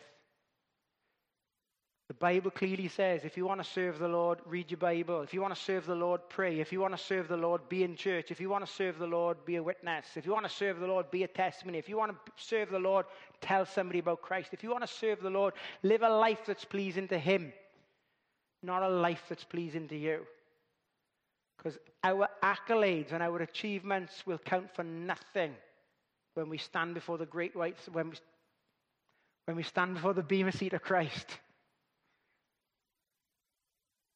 The 2.09 2.13
Bible 2.13 2.51
clearly 2.51 2.89
says 2.89 3.23
if 3.23 3.37
you 3.37 3.45
want 3.45 3.63
to 3.63 3.69
serve 3.69 3.97
the 3.97 4.07
Lord, 4.07 4.39
read 4.45 4.69
your 4.69 4.77
Bible. 4.77 5.21
If 5.21 5.33
you 5.33 5.41
want 5.41 5.55
to 5.55 5.61
serve 5.61 5.85
the 5.85 5.95
Lord, 5.95 6.21
pray. 6.29 6.59
If 6.59 6.71
you 6.71 6.79
want 6.79 6.95
to 6.95 7.03
serve 7.03 7.27
the 7.27 7.37
Lord, 7.37 7.67
be 7.69 7.83
in 7.83 7.95
church. 7.95 8.29
If 8.29 8.39
you 8.39 8.49
want 8.49 8.65
to 8.65 8.71
serve 8.71 8.99
the 8.99 9.07
Lord, 9.07 9.43
be 9.45 9.55
a 9.55 9.63
witness. 9.63 10.05
If 10.15 10.25
you 10.25 10.33
want 10.33 10.45
to 10.45 10.53
serve 10.53 10.79
the 10.79 10.87
Lord, 10.87 11.09
be 11.09 11.23
a 11.23 11.27
testimony. 11.27 11.79
If 11.79 11.89
you 11.89 11.97
want 11.97 12.11
to 12.11 12.31
serve 12.35 12.69
the 12.69 12.79
Lord, 12.79 13.05
tell 13.41 13.65
somebody 13.65 13.99
about 13.99 14.21
Christ. 14.21 14.49
If 14.51 14.63
you 14.63 14.69
want 14.69 14.85
to 14.85 14.93
serve 14.93 15.21
the 15.21 15.29
Lord, 15.29 15.53
live 15.81 16.01
a 16.01 16.09
life 16.09 16.41
that's 16.45 16.65
pleasing 16.65 17.07
to 17.07 17.17
Him, 17.17 17.53
not 18.63 18.83
a 18.83 18.89
life 18.89 19.23
that's 19.29 19.43
pleasing 19.43 19.87
to 19.89 19.97
you. 19.97 20.21
Because 21.57 21.77
our 22.03 22.27
accolades 22.43 23.11
and 23.11 23.23
our 23.23 23.41
achievements 23.41 24.25
will 24.25 24.37
count 24.37 24.73
for 24.75 24.83
nothing 24.83 25.53
when 26.33 26.49
we 26.49 26.57
stand 26.57 26.93
before 26.93 27.17
the 27.17 27.25
great 27.25 27.55
white, 27.55 27.77
when 27.91 28.09
we, 28.09 28.15
when 29.45 29.57
we 29.57 29.63
stand 29.63 29.95
before 29.95 30.13
the 30.13 30.23
bema 30.23 30.51
seat 30.51 30.73
of 30.73 30.81
Christ. 30.81 31.27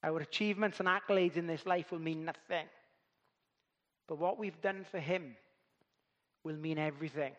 Our 0.04 0.20
achievements 0.20 0.80
and 0.80 0.88
accolades 0.88 1.38
in 1.38 1.48
this 1.48 1.66
life 1.66 1.92
will 1.92 2.00
mean 2.00 2.26
nothing. 2.26 2.66
But 4.08 4.20
what 4.20 4.40
we've 4.40 4.60
done 4.62 4.86
for 4.90 5.00
Him 5.00 5.36
will 6.44 6.56
mean 6.56 6.78
everything. 6.78 7.34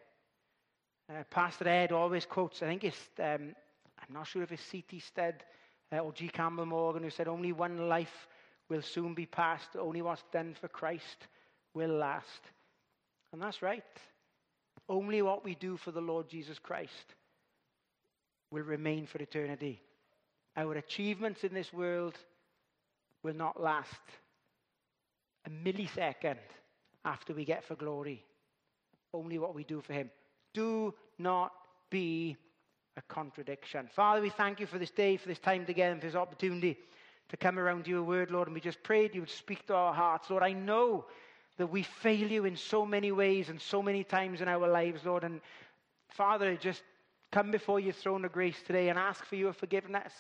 Uh, 1.11 1.23
Pastor 1.31 1.69
Ed 1.69 1.93
always 1.93 2.27
quotes, 2.27 2.63
I 2.63 2.67
think 2.67 2.85
it's, 2.85 3.09
um, 3.19 3.55
I'm 3.99 4.13
not 4.13 4.27
sure 4.27 4.43
if 4.43 4.53
it's 4.53 4.63
C.T. 4.63 5.01
Studd 5.01 5.43
uh, 5.93 5.99
or 5.99 6.13
G. 6.13 6.29
Campbell 6.29 6.67
Morgan, 6.67 7.03
who 7.03 7.11
said, 7.11 7.29
Only 7.29 7.53
one 7.53 7.89
life 7.89 8.29
will 8.69 8.83
soon 8.83 9.15
be 9.15 9.27
passed, 9.27 9.71
only 9.79 10.03
what's 10.03 10.25
done 10.33 10.55
for 10.61 10.69
Christ 10.69 11.27
will 11.75 11.91
last. 11.91 12.41
And 13.33 13.41
that's 13.41 13.63
right. 13.63 13.85
Only 14.89 15.23
what 15.23 15.45
we 15.45 15.55
do 15.55 15.77
for 15.77 15.91
the 15.91 16.01
Lord 16.01 16.29
Jesus 16.29 16.59
Christ 16.59 17.15
will 18.51 18.63
remain 18.63 19.07
for 19.07 19.19
eternity. 19.19 19.83
Our 20.57 20.75
achievements 20.75 21.45
in 21.45 21.53
this 21.55 21.73
world 21.73 22.15
will 23.23 23.35
not 23.35 23.61
last 23.61 23.91
a 25.47 25.51
millisecond 25.51 26.39
after 27.05 27.35
we 27.35 27.45
get 27.45 27.65
for 27.65 27.75
glory. 27.75 28.25
Only 29.13 29.39
what 29.39 29.55
we 29.55 29.65
do 29.65 29.81
for 29.81 29.93
Him. 29.93 30.11
Do 30.55 30.95
not 31.19 31.53
be 31.91 32.37
a 32.99 33.03
contradiction. 33.03 33.89
Father, 33.95 34.21
we 34.21 34.29
thank 34.29 34.59
you 34.59 34.67
for 34.67 34.79
this 34.79 34.91
day, 34.91 35.17
for 35.17 35.29
this 35.29 35.39
time 35.39 35.65
together, 35.65 35.93
and 35.93 36.01
for 36.01 36.07
this 36.09 36.17
opportunity 36.17 36.77
to 37.29 37.37
come 37.37 37.59
around 37.59 37.87
your 37.87 38.03
word, 38.03 38.31
Lord. 38.31 38.49
And 38.49 38.55
we 38.55 38.61
just 38.61 38.83
prayed 38.83 39.15
you 39.15 39.21
would 39.21 39.31
speak 39.31 39.67
to 39.69 39.75
our 39.75 39.95
hearts. 39.95 40.31
Lord, 40.31 40.43
I 40.43 40.53
know 40.53 41.07
that 41.59 41.69
we 41.69 41.83
fail 41.83 42.27
you 42.29 42.45
in 42.45 42.57
so 42.57 42.85
many 42.85 43.13
ways 43.13 43.49
and 43.49 43.61
so 43.61 43.83
many 43.83 44.03
times 44.03 44.41
in 44.41 44.49
our 44.49 44.69
lives, 44.69 45.05
Lord. 45.05 45.25
And 45.25 45.41
Father, 46.09 46.57
just 46.57 46.83
come 47.31 47.51
before 47.51 47.79
your 47.79 47.93
throne 47.93 48.25
of 48.25 48.33
grace 48.33 48.61
today 48.67 48.89
and 48.89 48.99
ask 48.99 49.25
for 49.25 49.37
your 49.37 49.53
forgiveness. 49.53 50.13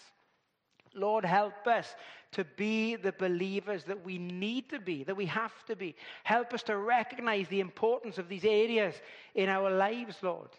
Lord, 0.95 1.25
help 1.25 1.67
us 1.67 1.95
to 2.33 2.45
be 2.57 2.97
the 2.97 3.13
believers 3.13 3.85
that 3.85 4.05
we 4.05 4.19
need 4.19 4.71
to 4.71 4.79
be, 4.79 5.05
that 5.05 5.17
we 5.17 5.27
have 5.27 5.65
to 5.67 5.77
be. 5.77 5.97
Help 6.25 6.55
us 6.55 6.63
to 6.65 6.77
recognize 6.77 7.49
the 7.49 7.61
importance 7.61 8.19
of 8.19 8.29
these 8.29 8.45
areas 8.45 8.95
in 9.35 9.49
our 9.49 9.71
lives, 9.71 10.17
Lord. 10.23 10.51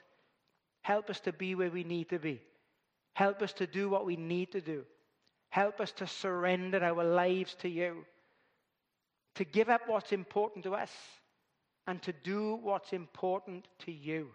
Help 0.82 1.09
us 1.09 1.19
to 1.21 1.34
be 1.34 1.55
where 1.55 1.69
we 1.69 1.84
need 1.84 2.09
to 2.09 2.19
be. 2.19 2.41
Help 3.13 3.41
us 3.41 3.53
to 3.53 3.67
do 3.67 3.89
what 3.89 4.05
we 4.05 4.15
need 4.15 4.51
to 4.51 4.61
do. 4.61 4.84
Help 5.49 5.82
us 5.82 5.91
to 5.93 6.07
surrender 6.07 6.84
our 6.84 7.03
lives 7.03 7.55
to 7.55 7.69
you, 7.69 8.05
to 9.36 9.43
give 9.43 9.69
up 9.69 9.82
what's 9.88 10.11
important 10.11 10.63
to 10.63 10.75
us, 10.75 10.91
and 11.88 12.01
to 12.03 12.13
do 12.13 12.59
what's 12.61 12.93
important 12.93 13.67
to 13.80 13.91
you. 13.91 14.30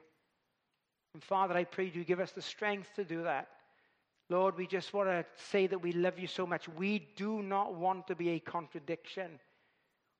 And 1.14 1.22
Father, 1.22 1.54
I 1.54 1.64
pray 1.64 1.90
you 1.94 2.04
give 2.04 2.20
us 2.20 2.32
the 2.32 2.42
strength 2.42 2.88
to 2.96 3.04
do 3.04 3.22
that. 3.22 3.48
Lord, 4.28 4.56
we 4.56 4.66
just 4.66 4.92
want 4.92 5.08
to 5.08 5.24
say 5.50 5.66
that 5.66 5.82
we 5.82 5.92
love 5.92 6.18
you 6.18 6.26
so 6.26 6.46
much. 6.46 6.68
We 6.68 7.06
do 7.16 7.42
not 7.42 7.74
want 7.74 8.08
to 8.08 8.16
be 8.16 8.30
a 8.30 8.40
contradiction. 8.40 9.38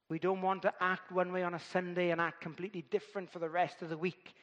We 0.08 0.18
don't 0.18 0.42
want 0.42 0.62
to 0.62 0.72
act 0.80 1.10
one 1.10 1.32
way 1.32 1.42
on 1.42 1.54
a 1.54 1.58
Sunday 1.58 2.10
and 2.10 2.20
act 2.20 2.40
completely 2.40 2.82
different 2.90 3.32
for 3.32 3.38
the 3.38 3.48
rest 3.48 3.82
of 3.82 3.88
the 3.88 3.96
week. 3.96 4.34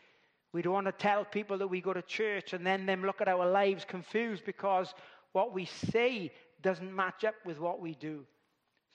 We 0.54 0.62
don't 0.62 0.74
want 0.74 0.88
to 0.88 0.92
tell 0.92 1.24
people 1.24 1.58
that 1.60 1.68
we 1.68 1.82
go 1.82 1.94
to 1.94 2.02
church 2.02 2.54
and 2.54 2.66
then 2.66 2.86
them 2.86 3.04
look 3.06 3.22
at 3.22 3.28
our 3.28 3.50
lives 3.50 3.86
confused 3.86 4.44
because 4.46 4.94
what 5.32 5.54
we 5.54 5.66
say 5.66 6.32
doesn't 6.62 6.94
match 6.94 7.24
up 7.24 7.36
with 7.46 7.60
what 7.60 7.80
we 7.80 7.96
do. 7.96 8.26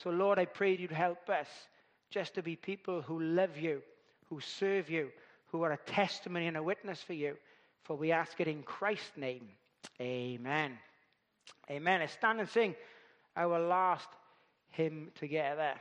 So, 0.02 0.10
Lord, 0.10 0.38
I 0.38 0.44
pray 0.44 0.76
you'd 0.76 0.90
help 0.90 1.30
us 1.30 1.48
just 2.10 2.34
to 2.34 2.42
be 2.42 2.56
people 2.56 3.00
who 3.00 3.20
love 3.20 3.56
you, 3.56 3.82
who 4.28 4.40
serve 4.40 4.90
you, 4.90 5.10
who 5.46 5.62
are 5.62 5.72
a 5.72 5.78
testimony 5.78 6.46
and 6.46 6.56
a 6.56 6.62
witness 6.62 7.02
for 7.02 7.14
you. 7.14 7.36
For 7.84 7.96
we 7.96 8.12
ask 8.12 8.38
it 8.40 8.48
in 8.48 8.62
Christ's 8.62 9.16
name. 9.16 9.48
Amen. 10.00 10.78
Amen. 11.70 12.00
Let's 12.00 12.12
stand 12.12 12.40
and 12.40 12.48
sing 12.48 12.74
our 13.36 13.58
last 13.58 14.08
hymn 14.70 15.10
together. 15.14 15.74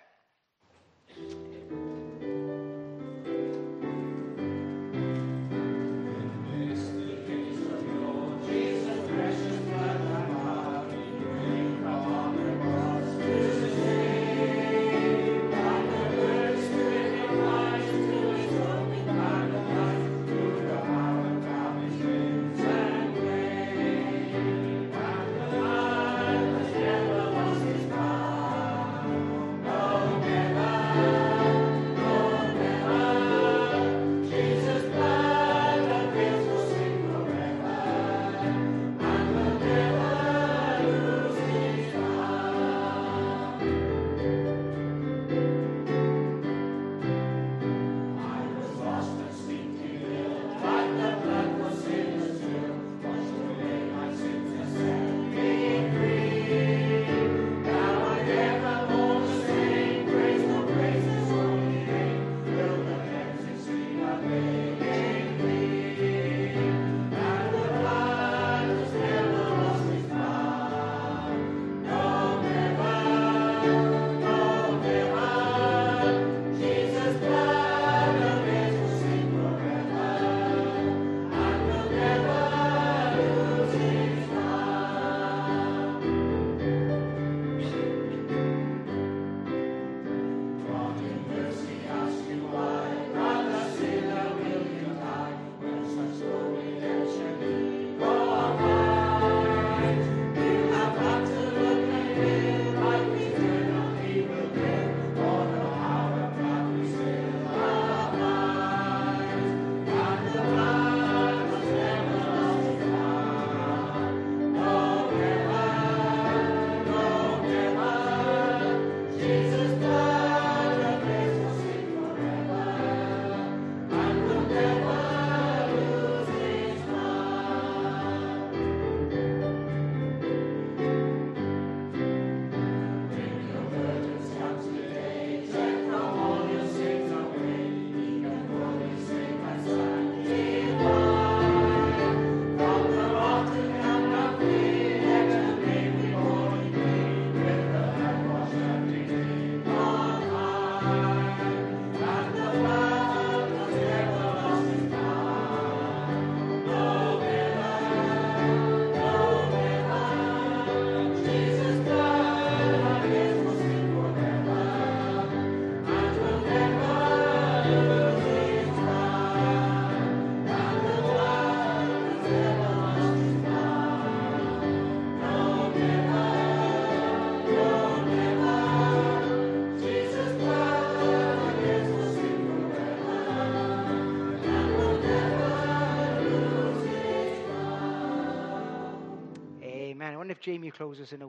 Jamie 190.45 190.69
closes 190.69 191.11
in 191.11 191.23
a 191.23 191.27